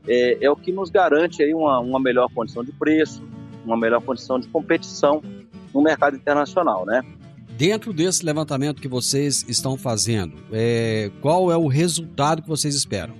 é, 0.07 0.45
é 0.45 0.49
o 0.49 0.55
que 0.55 0.71
nos 0.71 0.89
garante 0.89 1.43
aí 1.43 1.53
uma, 1.53 1.79
uma 1.79 1.99
melhor 1.99 2.27
condição 2.33 2.63
de 2.63 2.71
preço, 2.71 3.23
uma 3.65 3.77
melhor 3.77 4.01
condição 4.01 4.39
de 4.39 4.47
competição 4.47 5.21
no 5.73 5.81
mercado 5.81 6.15
internacional, 6.15 6.85
né? 6.85 7.03
Dentro 7.57 7.93
desse 7.93 8.25
levantamento 8.25 8.81
que 8.81 8.87
vocês 8.87 9.45
estão 9.47 9.77
fazendo, 9.77 10.35
é, 10.51 11.11
qual 11.21 11.51
é 11.51 11.57
o 11.57 11.67
resultado 11.67 12.41
que 12.41 12.47
vocês 12.47 12.73
esperam? 12.73 13.13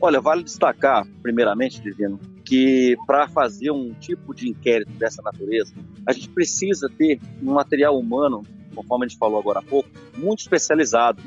Olha, 0.00 0.20
vale 0.20 0.42
destacar, 0.42 1.06
primeiramente, 1.22 1.80
Divino, 1.80 2.18
que 2.44 2.96
para 3.06 3.28
fazer 3.28 3.70
um 3.70 3.92
tipo 3.94 4.34
de 4.34 4.48
inquérito 4.48 4.92
dessa 4.92 5.20
natureza, 5.22 5.74
a 6.06 6.12
gente 6.12 6.28
precisa 6.28 6.88
ter 6.88 7.20
um 7.42 7.52
material 7.52 7.98
humano, 7.98 8.42
conforme 8.74 9.04
a 9.04 9.08
gente 9.08 9.18
falou 9.18 9.38
agora 9.38 9.58
há 9.58 9.62
pouco, 9.62 9.88
muito 10.16 10.40
especializado. 10.40 11.22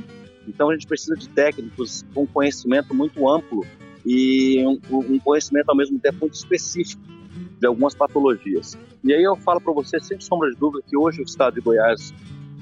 Então 0.47 0.69
a 0.69 0.73
gente 0.73 0.87
precisa 0.87 1.15
de 1.15 1.29
técnicos 1.29 2.03
com 2.13 2.25
conhecimento 2.25 2.93
muito 2.93 3.29
amplo 3.29 3.65
e 4.05 4.63
um, 4.65 4.79
um 4.91 5.19
conhecimento 5.19 5.69
ao 5.69 5.75
mesmo 5.75 5.99
tempo 5.99 6.17
muito 6.21 6.33
específico 6.33 7.12
de 7.63 7.67
algumas 7.67 7.95
patologias. 7.95 8.77
E 9.01 9.13
aí 9.13 9.23
eu 9.23 9.37
falo 9.37 9.61
para 9.61 9.71
você, 9.71 9.97
sem 9.97 10.19
sombra 10.19 10.51
de 10.51 10.57
dúvida, 10.57 10.83
que 10.85 10.97
hoje 10.97 11.21
o 11.21 11.23
estado 11.23 11.53
de 11.53 11.61
Goiás, 11.61 12.13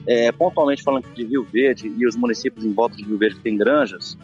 é, 0.06 0.32
pontualmente 0.32 0.84
falando 0.84 1.12
de 1.12 1.26
Rio 1.26 1.43
Verde 1.43 1.91
e 1.97 2.06
os 2.06 2.16
municípios 2.16 2.64
em 2.64 2.72
volta 2.72 2.95
de 2.95 3.04
Rio 3.04 3.18
Verde 3.18 3.38
que 3.38 3.41
têm 3.41 3.58
granjas, 3.58 4.16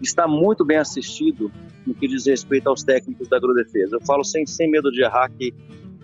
está 0.00 0.28
muito 0.28 0.64
bem 0.64 0.76
assistido 0.76 1.50
no 1.84 1.92
que 1.94 2.06
diz 2.06 2.26
respeito 2.26 2.68
aos 2.68 2.84
técnicos 2.84 3.26
da 3.26 3.38
agrodefesa. 3.38 3.96
Eu 3.96 4.00
falo 4.02 4.22
sem, 4.22 4.46
sem 4.46 4.70
medo 4.70 4.92
de 4.92 5.02
errar 5.02 5.28
que 5.30 5.52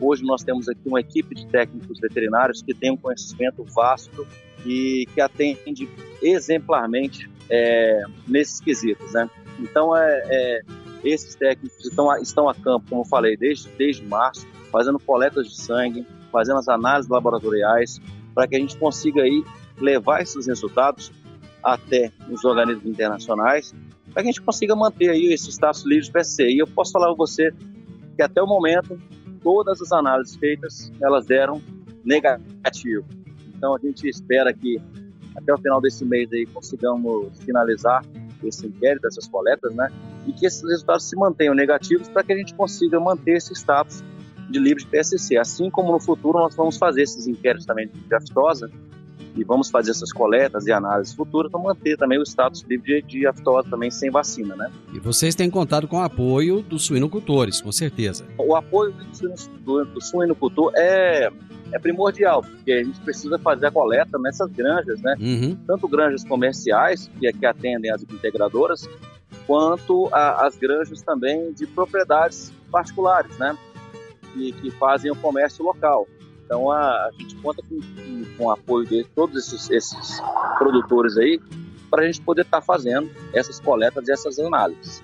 hoje 0.01 0.25
nós 0.25 0.43
temos 0.43 0.69
aqui 0.69 0.89
uma 0.89 0.99
equipe 0.99 1.33
de 1.33 1.47
técnicos 1.47 2.01
veterinários 2.01 2.63
que 2.63 2.75
tem 2.75 2.91
um 2.91 2.97
conhecimento 2.97 3.63
vasto 3.63 4.27
e 4.67 5.07
que 5.15 5.21
atende 5.21 5.89
exemplarmente 6.21 7.31
é, 7.49 8.03
nesses 8.27 8.59
quesitos, 8.59 9.13
né? 9.13 9.31
Então, 9.61 9.97
é, 9.97 10.23
é, 10.27 10.63
esses 11.05 11.35
técnicos 11.35 11.85
estão, 11.85 12.17
estão 12.17 12.49
a 12.49 12.55
campo, 12.55 12.87
como 12.89 13.03
eu 13.03 13.07
falei, 13.07 13.37
desde, 13.37 13.69
desde 13.77 14.05
março, 14.05 14.47
fazendo 14.71 14.99
coletas 14.99 15.49
de 15.49 15.61
sangue, 15.61 16.07
fazendo 16.33 16.59
as 16.59 16.69
análises 16.69 17.11
laboratoriais, 17.11 18.01
para 18.35 18.49
que 18.49 18.57
a 18.57 18.59
gente 18.59 18.77
consiga 18.77 19.23
aí 19.23 19.45
levar 19.81 20.23
esses 20.23 20.47
resultados 20.47 21.13
até 21.63 22.13
os 22.31 22.45
organismos 22.45 22.87
internacionais, 22.87 23.75
para 24.13 24.23
que 24.23 24.29
a 24.29 24.33
gente 24.33 24.43
consiga 24.43 24.75
manter 24.75 25.11
aí 25.11 25.33
esse 25.33 25.51
status 25.51 25.85
livre 25.85 26.05
de 26.05 26.13
PSC. 26.13 26.49
E 26.51 26.59
eu 26.59 26.67
posso 26.67 26.93
falar 26.93 27.07
para 27.07 27.17
você 27.17 27.53
que 28.17 28.23
até 28.23 28.43
o 28.43 28.47
momento, 28.47 28.99
todas 29.43 29.81
as 29.81 29.93
análises 29.93 30.37
feitas, 30.37 30.93
elas 31.03 31.27
deram 31.27 31.61
negativo. 32.05 33.05
Então 33.57 33.75
a 33.75 33.79
gente 33.79 34.09
espera 34.09 34.53
que 34.53 34.81
até 35.37 35.53
o 35.53 35.59
final 35.59 35.81
desse 35.81 36.05
mês 36.05 36.33
aí 36.33 36.47
consigamos 36.47 37.39
finalizar 37.41 38.05
esse 38.43 38.67
inquérito, 38.67 39.07
essas 39.07 39.27
coletas, 39.27 39.75
né? 39.75 39.91
E 40.27 40.33
que 40.33 40.47
esses 40.47 40.63
resultados 40.63 41.09
se 41.09 41.17
mantenham 41.17 41.55
negativos 41.55 42.09
para 42.09 42.23
que 42.23 42.33
a 42.33 42.37
gente 42.37 42.55
consiga 42.55 42.99
manter 42.99 43.37
esse 43.37 43.53
status 43.53 44.03
de 44.51 44.59
livre 44.59 44.85
de 44.85 44.91
PSC. 44.91 45.37
Assim 45.37 45.71
como 45.71 45.93
no 45.93 46.01
futuro 46.01 46.39
nós 46.39 46.55
vamos 46.55 46.77
fazer 46.77 47.03
esses 47.03 47.27
inquéritos 47.27 47.67
também 47.67 47.89
de 47.89 48.15
aftosa 48.15 48.71
e 49.37 49.43
vamos 49.43 49.69
fazer 49.69 49.91
essas 49.91 50.13
coletas 50.13 50.67
e 50.67 50.73
análises 50.73 51.13
futuras 51.13 51.51
para 51.51 51.61
manter 51.61 51.97
também 51.97 52.19
o 52.19 52.23
status 52.23 52.65
livre 52.69 53.03
de, 53.03 53.21
de 53.21 53.27
aftosa 53.27 53.69
também 53.69 53.91
sem 53.91 54.11
vacina, 54.11 54.55
né? 54.55 54.71
E 54.93 55.01
vocês 55.01 55.35
têm 55.35 55.51
contado 55.51 55.89
com 55.89 55.97
o 55.97 56.03
apoio 56.03 56.63
dos 56.63 56.85
suinocultores, 56.85 57.61
com 57.61 57.73
certeza. 57.73 58.25
O 58.39 58.55
apoio 58.55 58.95
do, 59.65 59.85
do 59.85 60.01
suinocultor 60.01 60.73
é 60.77 61.31
é 61.73 61.79
primordial, 61.79 62.41
porque 62.41 62.71
a 62.71 62.85
gente 62.85 63.01
precisa 63.01 63.37
fazer 63.37 63.67
a 63.67 63.71
coleta 63.71 64.17
nessas 64.19 64.49
granjas, 64.53 65.01
né? 65.03 65.17
Uhum. 65.19 65.57
Tanto 65.67 65.89
granjas 65.89 66.23
comerciais, 66.23 67.11
que, 67.19 67.33
que 67.33 67.45
atendem 67.45 67.91
as 67.91 68.01
integradoras, 68.03 68.89
quanto 69.47 70.09
as 70.13 70.57
granjas 70.57 71.03
também 71.03 71.53
de 71.53 71.67
propriedades 71.67 72.53
particulares, 72.71 73.37
né? 73.39 73.57
Que, 74.33 74.53
que 74.53 74.71
fazem 74.73 75.11
o 75.11 75.17
comércio 75.17 75.65
local. 75.65 76.09
Então 76.45 76.71
a, 76.71 76.79
a 76.79 77.11
gente 77.19 77.35
conta 77.37 77.63
com, 77.63 77.81
com, 78.37 78.45
o 78.45 78.51
apoio 78.51 78.87
de 78.87 79.05
todos 79.15 79.37
esses, 79.47 79.71
esses 79.71 80.21
produtores 80.59 81.17
aí 81.17 81.41
para 81.91 82.03
a 82.03 82.07
gente 82.07 82.21
poder 82.21 82.43
estar 82.43 82.61
tá 82.61 82.67
fazendo 82.67 83.11
essas 83.33 83.61
coletas 83.61 84.07
e 84.09 84.13
essas 84.13 84.39
análises. 84.39 85.03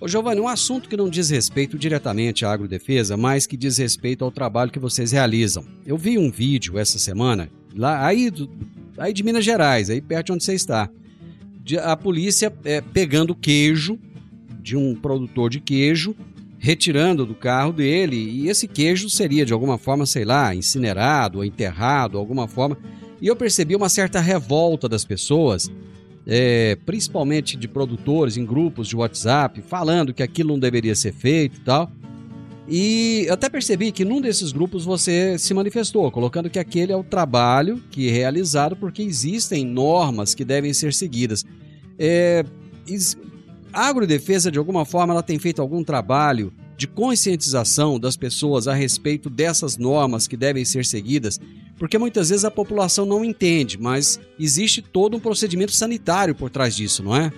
Ô 0.00 0.08
Giovanni, 0.08 0.40
um 0.40 0.48
assunto 0.48 0.88
que 0.88 0.96
não 0.96 1.10
diz 1.10 1.28
respeito 1.28 1.78
diretamente 1.78 2.46
à 2.46 2.52
agrodefesa, 2.52 3.18
mas 3.18 3.46
que 3.46 3.54
diz 3.54 3.76
respeito 3.76 4.24
ao 4.24 4.30
trabalho 4.30 4.70
que 4.70 4.78
vocês 4.78 5.12
realizam. 5.12 5.62
Eu 5.84 5.98
vi 5.98 6.16
um 6.16 6.30
vídeo 6.30 6.78
essa 6.78 6.98
semana, 6.98 7.50
lá 7.76 8.06
aí, 8.06 8.30
do, 8.30 8.48
aí 8.96 9.12
de 9.12 9.22
Minas 9.22 9.44
Gerais, 9.44 9.90
aí 9.90 10.00
perto 10.00 10.26
de 10.26 10.32
onde 10.32 10.44
você 10.44 10.54
está. 10.54 10.88
De, 11.70 11.78
a 11.78 11.96
polícia 11.96 12.52
é, 12.64 12.80
pegando 12.80 13.32
queijo 13.32 13.96
de 14.60 14.76
um 14.76 14.92
produtor 14.92 15.48
de 15.48 15.60
queijo, 15.60 16.16
retirando 16.58 17.24
do 17.24 17.32
carro 17.32 17.72
dele, 17.72 18.16
e 18.16 18.48
esse 18.48 18.66
queijo 18.66 19.08
seria 19.08 19.46
de 19.46 19.52
alguma 19.52 19.78
forma, 19.78 20.04
sei 20.04 20.24
lá, 20.24 20.52
incinerado 20.52 21.38
ou 21.38 21.44
enterrado, 21.44 22.18
alguma 22.18 22.48
forma. 22.48 22.76
E 23.22 23.28
eu 23.28 23.36
percebi 23.36 23.76
uma 23.76 23.88
certa 23.88 24.18
revolta 24.18 24.88
das 24.88 25.04
pessoas 25.04 25.70
é, 26.26 26.76
principalmente 26.84 27.56
de 27.56 27.68
produtores 27.68 28.36
em 28.36 28.44
grupos 28.44 28.88
de 28.88 28.96
WhatsApp, 28.96 29.62
falando 29.62 30.12
que 30.12 30.24
aquilo 30.24 30.50
não 30.50 30.58
deveria 30.58 30.96
ser 30.96 31.12
feito 31.12 31.58
e 31.58 31.60
tal. 31.60 31.88
E 32.68 33.28
até 33.30 33.48
percebi 33.48 33.92
que 33.92 34.04
num 34.04 34.20
desses 34.20 34.50
grupos 34.50 34.84
você 34.84 35.38
se 35.38 35.54
manifestou, 35.54 36.10
colocando 36.10 36.50
que 36.50 36.58
aquele 36.58 36.90
é 36.90 36.96
o 36.96 37.04
trabalho 37.04 37.80
que 37.92 38.08
é 38.08 38.12
realizado 38.12 38.74
porque 38.74 39.02
existem 39.02 39.64
normas 39.64 40.34
que 40.34 40.44
devem 40.44 40.72
ser 40.72 40.92
seguidas. 40.92 41.44
É, 42.00 42.44
a 43.72 43.86
agrodefesa, 43.86 44.50
de 44.50 44.58
alguma 44.58 44.86
forma, 44.86 45.12
ela 45.12 45.22
tem 45.22 45.38
feito 45.38 45.60
algum 45.60 45.84
trabalho 45.84 46.52
de 46.76 46.88
conscientização 46.88 48.00
das 48.00 48.16
pessoas 48.16 48.66
a 48.66 48.72
respeito 48.72 49.28
dessas 49.28 49.76
normas 49.76 50.26
que 50.26 50.36
devem 50.36 50.64
ser 50.64 50.86
seguidas 50.86 51.38
porque 51.80 51.96
muitas 51.96 52.28
vezes 52.28 52.44
a 52.44 52.50
população 52.50 53.06
não 53.06 53.24
entende, 53.24 53.80
mas 53.80 54.20
existe 54.38 54.82
todo 54.82 55.16
um 55.16 55.20
procedimento 55.20 55.72
sanitário 55.72 56.34
por 56.34 56.50
trás 56.50 56.76
disso, 56.76 57.02
não 57.02 57.16
é? 57.16 57.32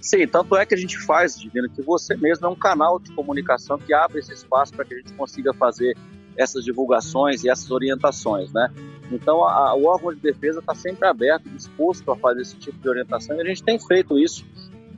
Sim, 0.00 0.26
tanto 0.26 0.56
é 0.56 0.64
que 0.64 0.72
a 0.74 0.76
gente 0.78 0.98
faz, 1.00 1.38
Divino, 1.38 1.68
que 1.68 1.82
você 1.82 2.16
mesmo 2.16 2.46
é 2.46 2.48
um 2.48 2.56
canal 2.56 2.98
de 2.98 3.12
comunicação 3.12 3.76
que 3.76 3.92
abre 3.92 4.20
esse 4.20 4.32
espaço 4.32 4.72
para 4.72 4.86
que 4.86 4.94
a 4.94 4.96
gente 4.96 5.12
consiga 5.12 5.52
fazer 5.52 5.94
essas 6.34 6.64
divulgações 6.64 7.44
e 7.44 7.50
essas 7.50 7.70
orientações, 7.70 8.50
né? 8.54 8.70
Então, 9.12 9.44
a, 9.44 9.74
o 9.74 9.84
órgão 9.84 10.12
de 10.14 10.20
defesa 10.20 10.60
está 10.60 10.74
sempre 10.74 11.06
aberto, 11.06 11.48
disposto 11.50 12.10
a 12.10 12.16
fazer 12.16 12.42
esse 12.42 12.56
tipo 12.56 12.78
de 12.78 12.88
orientação 12.88 13.36
e 13.36 13.42
a 13.42 13.44
gente 13.44 13.62
tem 13.62 13.78
feito 13.78 14.18
isso 14.18 14.44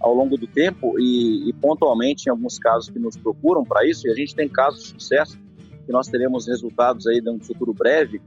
ao 0.00 0.14
longo 0.14 0.36
do 0.36 0.46
tempo 0.46 0.98
e, 0.98 1.48
e 1.48 1.52
pontualmente 1.54 2.26
em 2.26 2.30
alguns 2.30 2.58
casos 2.58 2.90
que 2.90 2.98
nos 2.98 3.16
procuram 3.16 3.64
para 3.64 3.86
isso 3.86 4.06
e 4.06 4.10
a 4.10 4.14
gente 4.14 4.34
tem 4.34 4.48
casos 4.48 4.82
de 4.82 4.88
sucesso 4.90 5.38
que 5.84 5.92
nós 5.92 6.08
teremos 6.08 6.46
resultados 6.46 7.06
aí 7.06 7.20
um 7.26 7.40
futuro 7.40 7.72
breve 7.72 8.20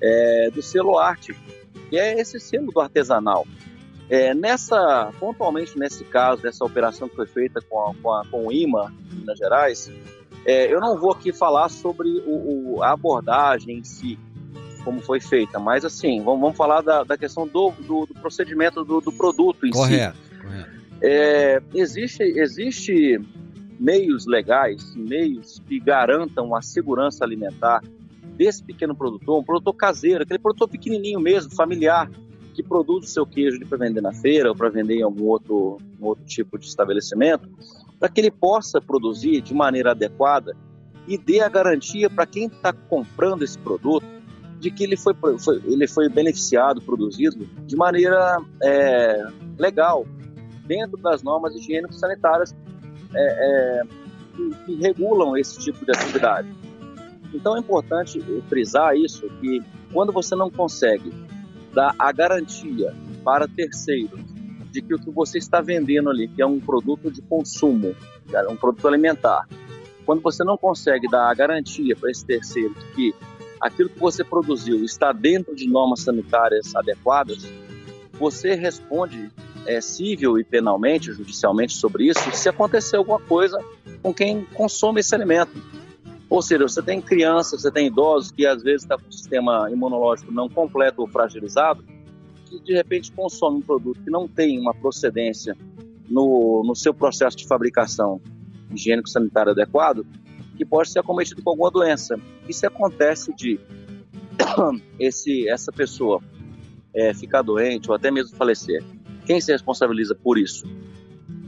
é, 0.00 0.50
do 0.50 0.62
selo 0.62 0.98
arte, 0.98 1.36
que 1.88 1.98
é 1.98 2.18
esse 2.18 2.38
selo 2.40 2.72
do 2.72 2.80
artesanal. 2.80 3.46
É, 4.08 4.34
nessa, 4.34 5.12
pontualmente 5.20 5.78
nesse 5.78 6.04
caso, 6.04 6.42
dessa 6.42 6.64
operação 6.64 7.08
que 7.08 7.14
foi 7.14 7.26
feita 7.26 7.60
com, 7.60 7.80
a, 7.80 7.94
com, 7.94 8.12
a, 8.12 8.26
com 8.26 8.46
o 8.46 8.52
IMA, 8.52 8.92
em 9.12 9.16
Minas 9.16 9.38
Gerais, 9.38 9.92
é, 10.44 10.72
eu 10.72 10.80
não 10.80 10.98
vou 10.98 11.12
aqui 11.12 11.32
falar 11.32 11.68
sobre 11.68 12.08
o, 12.26 12.76
o, 12.76 12.82
a 12.82 12.92
abordagem 12.92 13.78
em 13.78 13.84
si, 13.84 14.18
como 14.80 15.00
foi 15.00 15.20
feita, 15.20 15.58
mas 15.58 15.84
assim, 15.84 16.22
vamos, 16.22 16.40
vamos 16.40 16.56
falar 16.56 16.80
da, 16.80 17.04
da 17.04 17.16
questão 17.16 17.46
do, 17.46 17.70
do, 17.86 18.06
do 18.06 18.14
procedimento 18.14 18.84
do, 18.84 19.00
do, 19.00 19.12
produto 19.12 19.66
em 19.66 19.70
correto, 19.70 20.16
si. 20.16 20.40
Correto. 20.40 20.70
É, 21.02 21.62
existe, 21.74 22.22
existe 22.22 23.20
meios 23.78 24.26
legais, 24.26 24.94
meios 24.94 25.62
que 25.66 25.80
garantam 25.80 26.54
a 26.54 26.60
segurança 26.60 27.24
alimentar 27.24 27.82
desse 28.36 28.62
pequeno 28.62 28.94
produtor, 28.94 29.40
um 29.40 29.44
produtor 29.44 29.74
caseiro, 29.74 30.22
aquele 30.22 30.38
produtor 30.38 30.68
pequenininho 30.68 31.20
mesmo, 31.20 31.54
familiar, 31.54 32.10
que 32.54 32.62
produz 32.62 33.06
o 33.06 33.08
seu 33.08 33.26
queijo 33.26 33.60
para 33.66 33.78
vender 33.78 34.00
na 34.00 34.12
feira 34.12 34.50
ou 34.50 34.56
para 34.56 34.68
vender 34.68 34.96
em 34.96 35.02
algum 35.02 35.24
outro, 35.24 35.78
um 36.00 36.06
outro 36.06 36.24
tipo 36.24 36.58
de 36.58 36.66
estabelecimento, 36.66 37.48
para 37.98 38.08
que 38.08 38.20
ele 38.20 38.30
possa 38.30 38.80
produzir 38.80 39.40
de 39.40 39.54
maneira 39.54 39.92
adequada 39.92 40.56
e 41.06 41.16
dê 41.16 41.40
a 41.40 41.48
garantia 41.48 42.10
para 42.10 42.26
quem 42.26 42.46
está 42.46 42.72
comprando 42.72 43.42
esse 43.42 43.58
produto 43.58 44.06
de 44.60 44.70
que 44.70 44.84
ele 44.84 44.96
foi, 44.96 45.14
foi, 45.38 45.62
ele 45.64 45.88
foi 45.88 46.08
beneficiado, 46.08 46.82
produzido 46.82 47.46
de 47.66 47.74
maneira 47.76 48.38
é, 48.62 49.26
legal, 49.58 50.06
dentro 50.66 50.98
das 50.98 51.22
normas 51.22 51.54
higiênicas 51.56 51.98
sanitárias 51.98 52.54
é, 53.14 53.22
é, 53.22 53.82
que, 54.36 54.50
que, 54.66 54.74
regulam 54.76 55.36
esse 55.36 55.58
tipo 55.58 55.84
de 55.84 55.90
atividade. 55.90 56.54
Então 57.32 57.56
é 57.56 57.60
importante 57.60 58.20
frisar 58.48 58.94
isso, 58.94 59.28
que 59.40 59.62
quando 59.92 60.12
você 60.12 60.36
não 60.36 60.50
consegue 60.50 61.10
dar 61.72 61.94
a 61.98 62.12
garantia 62.12 62.94
para 63.24 63.48
terceiros 63.48 64.20
de 64.70 64.82
que 64.82 64.94
o 64.94 64.98
que 64.98 65.10
você 65.10 65.38
está 65.38 65.60
vendendo 65.60 66.10
ali, 66.10 66.28
que 66.28 66.42
é 66.42 66.46
um 66.46 66.60
produto 66.60 67.10
de 67.10 67.22
consumo, 67.22 67.94
um 68.48 68.56
produto 68.56 68.86
alimentar, 68.86 69.48
quando 70.04 70.20
você 70.20 70.44
não 70.44 70.56
consegue 70.56 71.08
dar 71.08 71.30
a 71.30 71.34
garantia 71.34 71.96
para 71.96 72.10
esse 72.10 72.24
terceiro 72.24 72.74
de 72.74 72.84
que 72.94 73.14
aquilo 73.60 73.88
que 73.88 73.98
você 73.98 74.24
produziu 74.24 74.84
está 74.84 75.12
dentro 75.12 75.54
de 75.54 75.68
normas 75.68 76.00
sanitárias 76.00 76.74
adequadas, 76.74 77.46
você 78.18 78.54
responde 78.54 79.30
é, 79.66 79.80
civil 79.80 80.38
e 80.38 80.44
penalmente, 80.44 81.12
judicialmente 81.12 81.74
sobre 81.74 82.08
isso, 82.08 82.20
se 82.32 82.48
acontecer 82.48 82.96
alguma 82.96 83.20
coisa 83.20 83.62
com 84.02 84.12
quem 84.12 84.44
consome 84.44 85.00
esse 85.00 85.14
alimento. 85.14 85.52
Ou 86.28 86.40
seja, 86.40 86.62
você 86.62 86.82
tem 86.82 87.02
crianças, 87.02 87.62
você 87.62 87.70
tem 87.70 87.88
idosos 87.88 88.30
que 88.30 88.46
às 88.46 88.62
vezes 88.62 88.82
estão 88.82 88.96
tá 88.96 89.02
com 89.02 89.10
o 89.10 89.12
sistema 89.12 89.70
imunológico 89.70 90.32
não 90.32 90.48
completo 90.48 91.02
ou 91.02 91.08
fragilizado, 91.08 91.84
que 92.46 92.60
de 92.60 92.72
repente 92.72 93.10
consome 93.12 93.58
um 93.58 93.62
produto 93.62 94.00
que 94.02 94.10
não 94.10 94.28
tem 94.28 94.58
uma 94.58 94.72
procedência 94.72 95.56
no, 96.08 96.62
no 96.64 96.74
seu 96.74 96.94
processo 96.94 97.36
de 97.36 97.46
fabricação 97.46 98.20
higiênico-sanitário 98.72 99.52
adequado, 99.52 100.06
que 100.60 100.64
pode 100.66 100.90
ser 100.90 100.98
acometido 100.98 101.42
com 101.42 101.48
alguma 101.48 101.70
doença. 101.70 102.20
E 102.46 102.52
se 102.52 102.66
acontece 102.66 103.34
de 103.34 103.58
esse, 105.00 105.48
essa 105.48 105.72
pessoa 105.72 106.20
é, 106.94 107.14
ficar 107.14 107.40
doente 107.40 107.88
ou 107.88 107.96
até 107.96 108.10
mesmo 108.10 108.36
falecer, 108.36 108.84
quem 109.24 109.40
se 109.40 109.50
responsabiliza 109.50 110.14
por 110.14 110.36
isso? 110.36 110.66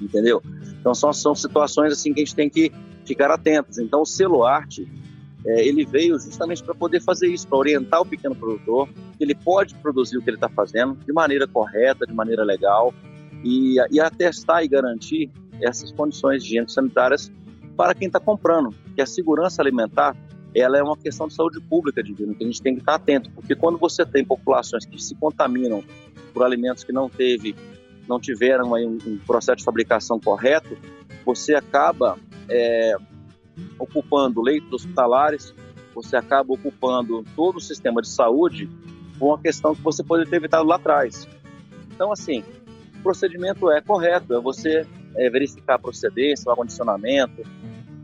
Entendeu? 0.00 0.42
Então 0.80 0.94
são, 0.94 1.12
são 1.12 1.34
situações 1.34 1.92
assim 1.92 2.14
que 2.14 2.22
a 2.22 2.24
gente 2.24 2.34
tem 2.34 2.48
que 2.48 2.72
ficar 3.04 3.30
atentos. 3.30 3.76
Então 3.76 4.00
o 4.00 4.06
selo 4.06 4.44
arte 4.44 4.88
é, 5.44 5.68
ele 5.68 5.84
veio 5.84 6.18
justamente 6.18 6.62
para 6.62 6.74
poder 6.74 7.02
fazer 7.02 7.28
isso, 7.28 7.46
para 7.46 7.58
orientar 7.58 8.00
o 8.00 8.06
pequeno 8.06 8.34
produtor 8.34 8.88
que 9.18 9.22
ele 9.24 9.34
pode 9.34 9.74
produzir 9.74 10.16
o 10.16 10.22
que 10.22 10.30
ele 10.30 10.38
está 10.38 10.48
fazendo 10.48 10.94
de 10.94 11.12
maneira 11.12 11.46
correta, 11.46 12.06
de 12.06 12.14
maneira 12.14 12.44
legal 12.44 12.94
e, 13.44 13.76
e 13.90 14.00
atestar 14.00 14.64
e 14.64 14.68
garantir 14.68 15.30
essas 15.60 15.92
condições 15.92 16.42
higiênico-sanitárias 16.42 17.30
para 17.76 17.94
quem 17.94 18.06
está 18.06 18.20
comprando, 18.20 18.74
que 18.92 19.02
a 19.02 19.06
segurança 19.06 19.62
alimentar 19.62 20.16
ela 20.54 20.76
é 20.76 20.82
uma 20.82 20.96
questão 20.96 21.26
de 21.28 21.34
saúde 21.34 21.60
pública, 21.60 22.02
divino, 22.02 22.34
que 22.34 22.44
a 22.44 22.46
gente 22.46 22.60
tem 22.60 22.74
que 22.74 22.80
estar 22.80 22.96
atento, 22.96 23.30
porque 23.30 23.54
quando 23.54 23.78
você 23.78 24.04
tem 24.04 24.24
populações 24.24 24.84
que 24.84 25.02
se 25.02 25.14
contaminam 25.14 25.82
por 26.34 26.44
alimentos 26.44 26.84
que 26.84 26.92
não 26.92 27.08
teve, 27.08 27.56
não 28.06 28.20
tiveram 28.20 28.74
aí 28.74 28.86
um, 28.86 28.98
um 29.06 29.18
processo 29.26 29.58
de 29.58 29.64
fabricação 29.64 30.20
correto, 30.20 30.76
você 31.24 31.54
acaba 31.54 32.18
é, 32.48 32.94
ocupando 33.78 34.42
leitos 34.42 34.72
hospitalares, 34.72 35.54
você 35.94 36.16
acaba 36.16 36.52
ocupando 36.52 37.24
todo 37.34 37.56
o 37.56 37.60
sistema 37.60 38.02
de 38.02 38.08
saúde 38.08 38.68
com 39.18 39.28
uma 39.28 39.38
questão 39.38 39.74
que 39.74 39.82
você 39.82 40.02
poderia 40.02 40.28
ter 40.30 40.36
evitado 40.36 40.66
lá 40.66 40.76
atrás. 40.76 41.28
Então, 41.94 42.12
assim, 42.12 42.42
o 42.98 43.02
procedimento 43.02 43.70
é 43.70 43.80
correto, 43.80 44.34
é 44.34 44.40
você 44.40 44.86
é, 45.14 45.30
verificar 45.30 45.74
a 45.74 45.78
procedência, 45.78 46.48
o 46.48 46.52
acondicionamento, 46.52 47.42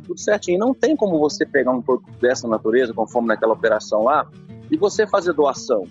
tudo 0.08 0.20
certinho. 0.20 0.58
Não 0.58 0.74
tem 0.74 0.96
como 0.96 1.18
você 1.18 1.44
pegar 1.44 1.70
um 1.70 1.82
produto 1.82 2.10
dessa 2.18 2.48
natureza, 2.48 2.94
conforme 2.94 3.28
naquela 3.28 3.52
operação 3.52 4.04
lá, 4.04 4.26
e 4.70 4.76
você 4.76 5.06
fazer 5.06 5.34
doação. 5.34 5.84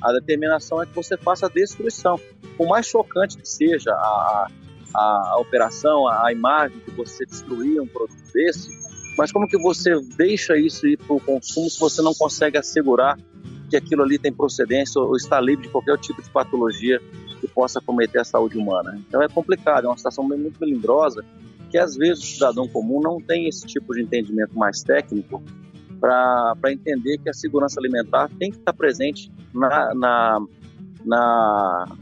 A 0.00 0.12
determinação 0.12 0.80
é 0.80 0.86
que 0.86 0.94
você 0.94 1.16
faça 1.16 1.46
a 1.46 1.48
destruição. 1.48 2.18
Por 2.56 2.68
mais 2.68 2.86
chocante 2.86 3.36
que 3.36 3.48
seja 3.48 3.90
a, 3.90 4.48
a, 4.94 5.32
a 5.32 5.38
operação, 5.40 6.06
a, 6.06 6.26
a, 6.26 6.32
imagem 6.32 6.78
que 6.80 6.92
você 6.92 7.26
destruir 7.26 7.80
um 7.80 7.86
produto 7.86 8.32
desse, 8.32 8.68
mas 9.16 9.32
como 9.32 9.48
que 9.48 9.58
você 9.58 10.00
deixa 10.16 10.56
isso 10.56 10.86
ir 10.86 10.96
para 10.96 11.16
o 11.16 11.20
consumo 11.20 11.68
se 11.68 11.80
você 11.80 12.00
não 12.00 12.14
consegue 12.14 12.56
assegurar 12.56 13.18
que 13.68 13.76
aquilo 13.76 14.04
ali 14.04 14.18
tem 14.18 14.32
procedência 14.32 15.00
ou 15.00 15.16
está 15.16 15.40
livre 15.40 15.66
de 15.66 15.68
qualquer 15.68 15.98
tipo 15.98 16.22
de 16.22 16.30
patologia 16.30 17.00
que 17.40 17.48
possa 17.48 17.80
cometer 17.80 18.20
a 18.20 18.24
saúde 18.24 18.56
humana? 18.56 18.98
Então 19.06 19.20
é 19.20 19.28
complicado, 19.28 19.86
é 19.86 19.88
uma 19.88 19.96
situação 19.96 20.22
muito 20.22 20.60
melindrosa 20.60 21.24
que 21.70 21.78
às 21.78 21.96
vezes 21.96 22.22
o 22.22 22.26
cidadão 22.26 22.66
comum 22.68 23.00
não 23.00 23.20
tem 23.20 23.48
esse 23.48 23.66
tipo 23.66 23.94
de 23.94 24.02
entendimento 24.02 24.56
mais 24.56 24.82
técnico 24.82 25.42
para 26.00 26.54
entender 26.70 27.18
que 27.18 27.28
a 27.28 27.32
segurança 27.32 27.80
alimentar 27.80 28.30
tem 28.38 28.50
que 28.50 28.58
estar 28.58 28.72
presente 28.72 29.30
na, 29.52 29.94
na, 29.94 30.40
na 31.04 31.96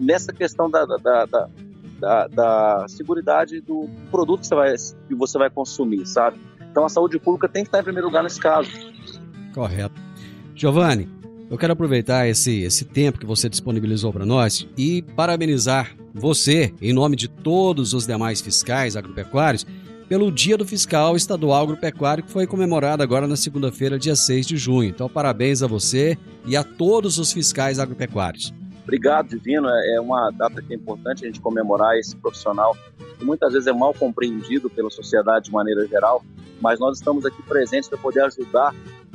nessa 0.00 0.32
questão 0.32 0.70
da, 0.70 0.84
da, 0.84 0.96
da, 0.96 1.48
da, 2.00 2.26
da 2.28 2.86
segurança 2.88 3.60
do 3.64 3.88
produto 4.10 4.40
que 4.40 4.46
você, 4.46 4.54
vai, 4.54 4.74
que 5.08 5.14
você 5.14 5.38
vai 5.38 5.50
consumir, 5.50 6.06
sabe? 6.06 6.40
Então 6.70 6.84
a 6.84 6.88
saúde 6.88 7.18
pública 7.18 7.48
tem 7.48 7.62
que 7.62 7.68
estar 7.68 7.80
em 7.80 7.84
primeiro 7.84 8.08
lugar 8.08 8.22
nesse 8.22 8.40
caso. 8.40 8.70
Correto. 9.54 10.00
Giovanni, 10.54 11.08
eu 11.52 11.58
quero 11.58 11.74
aproveitar 11.74 12.26
esse, 12.26 12.62
esse 12.62 12.82
tempo 12.86 13.18
que 13.18 13.26
você 13.26 13.46
disponibilizou 13.46 14.10
para 14.10 14.24
nós 14.24 14.66
e 14.74 15.02
parabenizar 15.02 15.94
você, 16.14 16.72
em 16.80 16.94
nome 16.94 17.14
de 17.14 17.28
todos 17.28 17.92
os 17.92 18.06
demais 18.06 18.40
fiscais 18.40 18.96
agropecuários, 18.96 19.66
pelo 20.08 20.32
Dia 20.32 20.56
do 20.56 20.66
Fiscal 20.66 21.14
Estadual 21.14 21.64
Agropecuário, 21.64 22.24
que 22.24 22.30
foi 22.30 22.46
comemorado 22.46 23.02
agora 23.02 23.28
na 23.28 23.36
segunda-feira, 23.36 23.98
dia 23.98 24.16
6 24.16 24.46
de 24.46 24.56
junho. 24.56 24.88
Então, 24.88 25.10
parabéns 25.10 25.62
a 25.62 25.66
você 25.66 26.16
e 26.46 26.56
a 26.56 26.64
todos 26.64 27.18
os 27.18 27.30
fiscais 27.30 27.78
agropecuários. 27.78 28.54
Obrigado, 28.82 29.28
Divino. 29.28 29.68
É, 29.68 29.96
é 29.96 30.00
uma 30.00 30.30
data 30.30 30.62
que 30.62 30.72
é 30.72 30.76
importante 30.76 31.22
a 31.24 31.26
gente 31.26 31.40
comemorar 31.40 31.98
esse 31.98 32.16
profissional 32.16 32.74
que 33.18 33.26
muitas 33.26 33.52
vezes 33.52 33.68
é 33.68 33.74
mal 33.74 33.92
compreendido 33.92 34.70
pela 34.70 34.88
sociedade 34.88 35.46
de 35.46 35.52
maneira 35.52 35.86
geral, 35.86 36.24
mas 36.62 36.80
nós 36.80 36.96
estamos 36.96 37.26
aqui 37.26 37.42
presentes 37.42 37.90
para 37.90 37.98
poder 37.98 38.22
ajudar 38.22 38.74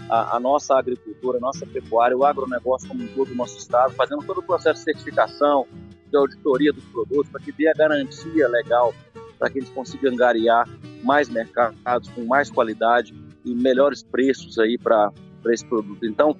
a, 0.09 0.37
a, 0.37 0.39
nossa 0.39 0.77
agricultura, 0.77 1.37
a 1.37 1.41
nossa 1.41 1.65
pecuária, 1.65 2.17
o 2.17 2.23
agronegócio 2.23 2.87
como 2.87 3.03
um 3.03 3.07
todo 3.07 3.29
do 3.29 3.35
nosso 3.35 3.57
estado, 3.57 3.93
fazendo 3.93 4.23
todo 4.25 4.39
o 4.39 4.43
processo 4.43 4.79
de 4.79 4.85
certificação, 4.85 5.65
de 6.09 6.17
auditoria 6.17 6.71
dos 6.71 6.83
produtos, 6.85 7.29
para 7.29 7.41
que 7.41 7.51
dê 7.51 7.67
a 7.67 7.73
garantia 7.73 8.47
legal 8.47 8.93
para 9.37 9.49
que 9.49 9.59
eles 9.59 9.69
consigam 9.69 10.11
angariar 10.11 10.67
mais 11.03 11.29
mercados 11.29 12.09
com 12.09 12.25
mais 12.25 12.49
qualidade 12.49 13.13
e 13.45 13.53
melhores 13.53 14.03
preços 14.03 14.57
aí 14.57 14.77
para 14.77 15.11
esse 15.47 15.65
produto. 15.65 16.05
Então, 16.05 16.35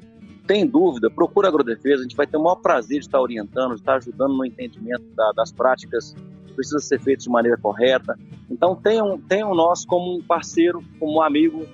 tem 0.48 0.66
dúvida, 0.66 1.10
procura 1.10 1.48
a 1.48 1.50
Agrodefesa, 1.50 2.00
a 2.00 2.04
gente 2.04 2.16
vai 2.16 2.26
ter 2.26 2.38
o 2.38 2.44
maior 2.44 2.56
prazer 2.56 3.00
de 3.00 3.06
estar 3.06 3.22
orientando, 3.22 3.76
de 3.76 3.82
estar 3.82 3.96
ajudando 3.96 4.36
no 4.36 4.46
entendimento 4.46 5.04
da, 5.14 5.32
das 5.34 5.52
práticas 5.52 6.16
que 6.48 6.54
precisam 6.54 6.80
ser 6.80 7.00
feitas 7.00 7.26
de 7.26 7.30
maneira 7.30 7.58
correta. 7.58 8.18
Então, 8.50 8.76
tenham, 8.76 9.20
tenham 9.20 9.54
nós 9.54 9.86
como 9.86 10.18
um 10.18 10.24
parceiro, 10.24 10.82
como 11.00 11.18
um 11.18 11.22
amigo 11.22 11.68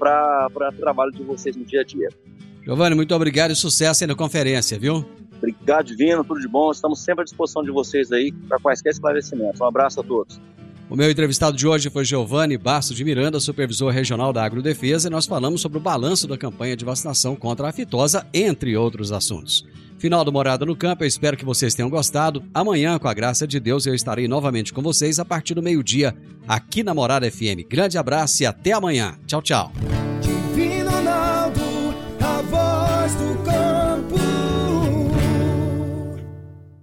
para 0.00 0.48
o 0.50 0.80
trabalho 0.80 1.12
de 1.12 1.22
vocês 1.22 1.54
no 1.54 1.64
dia 1.64 1.82
a 1.82 1.84
dia. 1.84 2.08
Giovanni, 2.64 2.96
muito 2.96 3.14
obrigado 3.14 3.50
e 3.50 3.56
sucesso 3.56 4.02
aí 4.02 4.08
na 4.08 4.14
conferência, 4.14 4.78
viu? 4.78 5.04
Obrigado, 5.38 5.86
Divino, 5.86 6.24
tudo 6.24 6.40
de 6.40 6.48
bom. 6.48 6.70
Estamos 6.70 7.00
sempre 7.00 7.22
à 7.22 7.24
disposição 7.24 7.62
de 7.62 7.70
vocês 7.70 8.10
aí 8.12 8.32
para 8.48 8.58
quaisquer 8.58 8.92
esclarecimentos. 8.92 9.60
Um 9.60 9.64
abraço 9.64 10.00
a 10.00 10.02
todos. 10.02 10.40
O 10.90 10.96
meu 10.96 11.08
entrevistado 11.08 11.56
de 11.56 11.68
hoje 11.68 11.88
foi 11.88 12.04
Giovanni 12.04 12.58
Bastos 12.58 12.96
de 12.96 13.04
Miranda, 13.04 13.38
supervisor 13.38 13.92
regional 13.92 14.32
da 14.32 14.44
Agrodefesa, 14.44 15.06
e 15.06 15.10
nós 15.10 15.24
falamos 15.24 15.60
sobre 15.60 15.78
o 15.78 15.80
balanço 15.80 16.26
da 16.26 16.36
campanha 16.36 16.76
de 16.76 16.84
vacinação 16.84 17.36
contra 17.36 17.68
a 17.68 17.72
fitosa, 17.72 18.26
entre 18.34 18.76
outros 18.76 19.12
assuntos. 19.12 19.64
Final 19.98 20.24
do 20.24 20.32
Morada 20.32 20.66
no 20.66 20.74
Campo, 20.74 21.04
eu 21.04 21.08
espero 21.08 21.36
que 21.36 21.44
vocês 21.44 21.74
tenham 21.74 21.88
gostado. 21.88 22.42
Amanhã, 22.52 22.98
com 22.98 23.06
a 23.06 23.14
graça 23.14 23.46
de 23.46 23.60
Deus, 23.60 23.86
eu 23.86 23.94
estarei 23.94 24.26
novamente 24.26 24.72
com 24.72 24.82
vocês 24.82 25.20
a 25.20 25.24
partir 25.24 25.54
do 25.54 25.62
meio-dia, 25.62 26.12
aqui 26.48 26.82
na 26.82 26.92
Morada 26.92 27.30
FM. 27.30 27.68
Grande 27.68 27.96
abraço 27.96 28.42
e 28.42 28.46
até 28.46 28.72
amanhã. 28.72 29.16
Tchau, 29.28 29.40
tchau. 29.40 29.72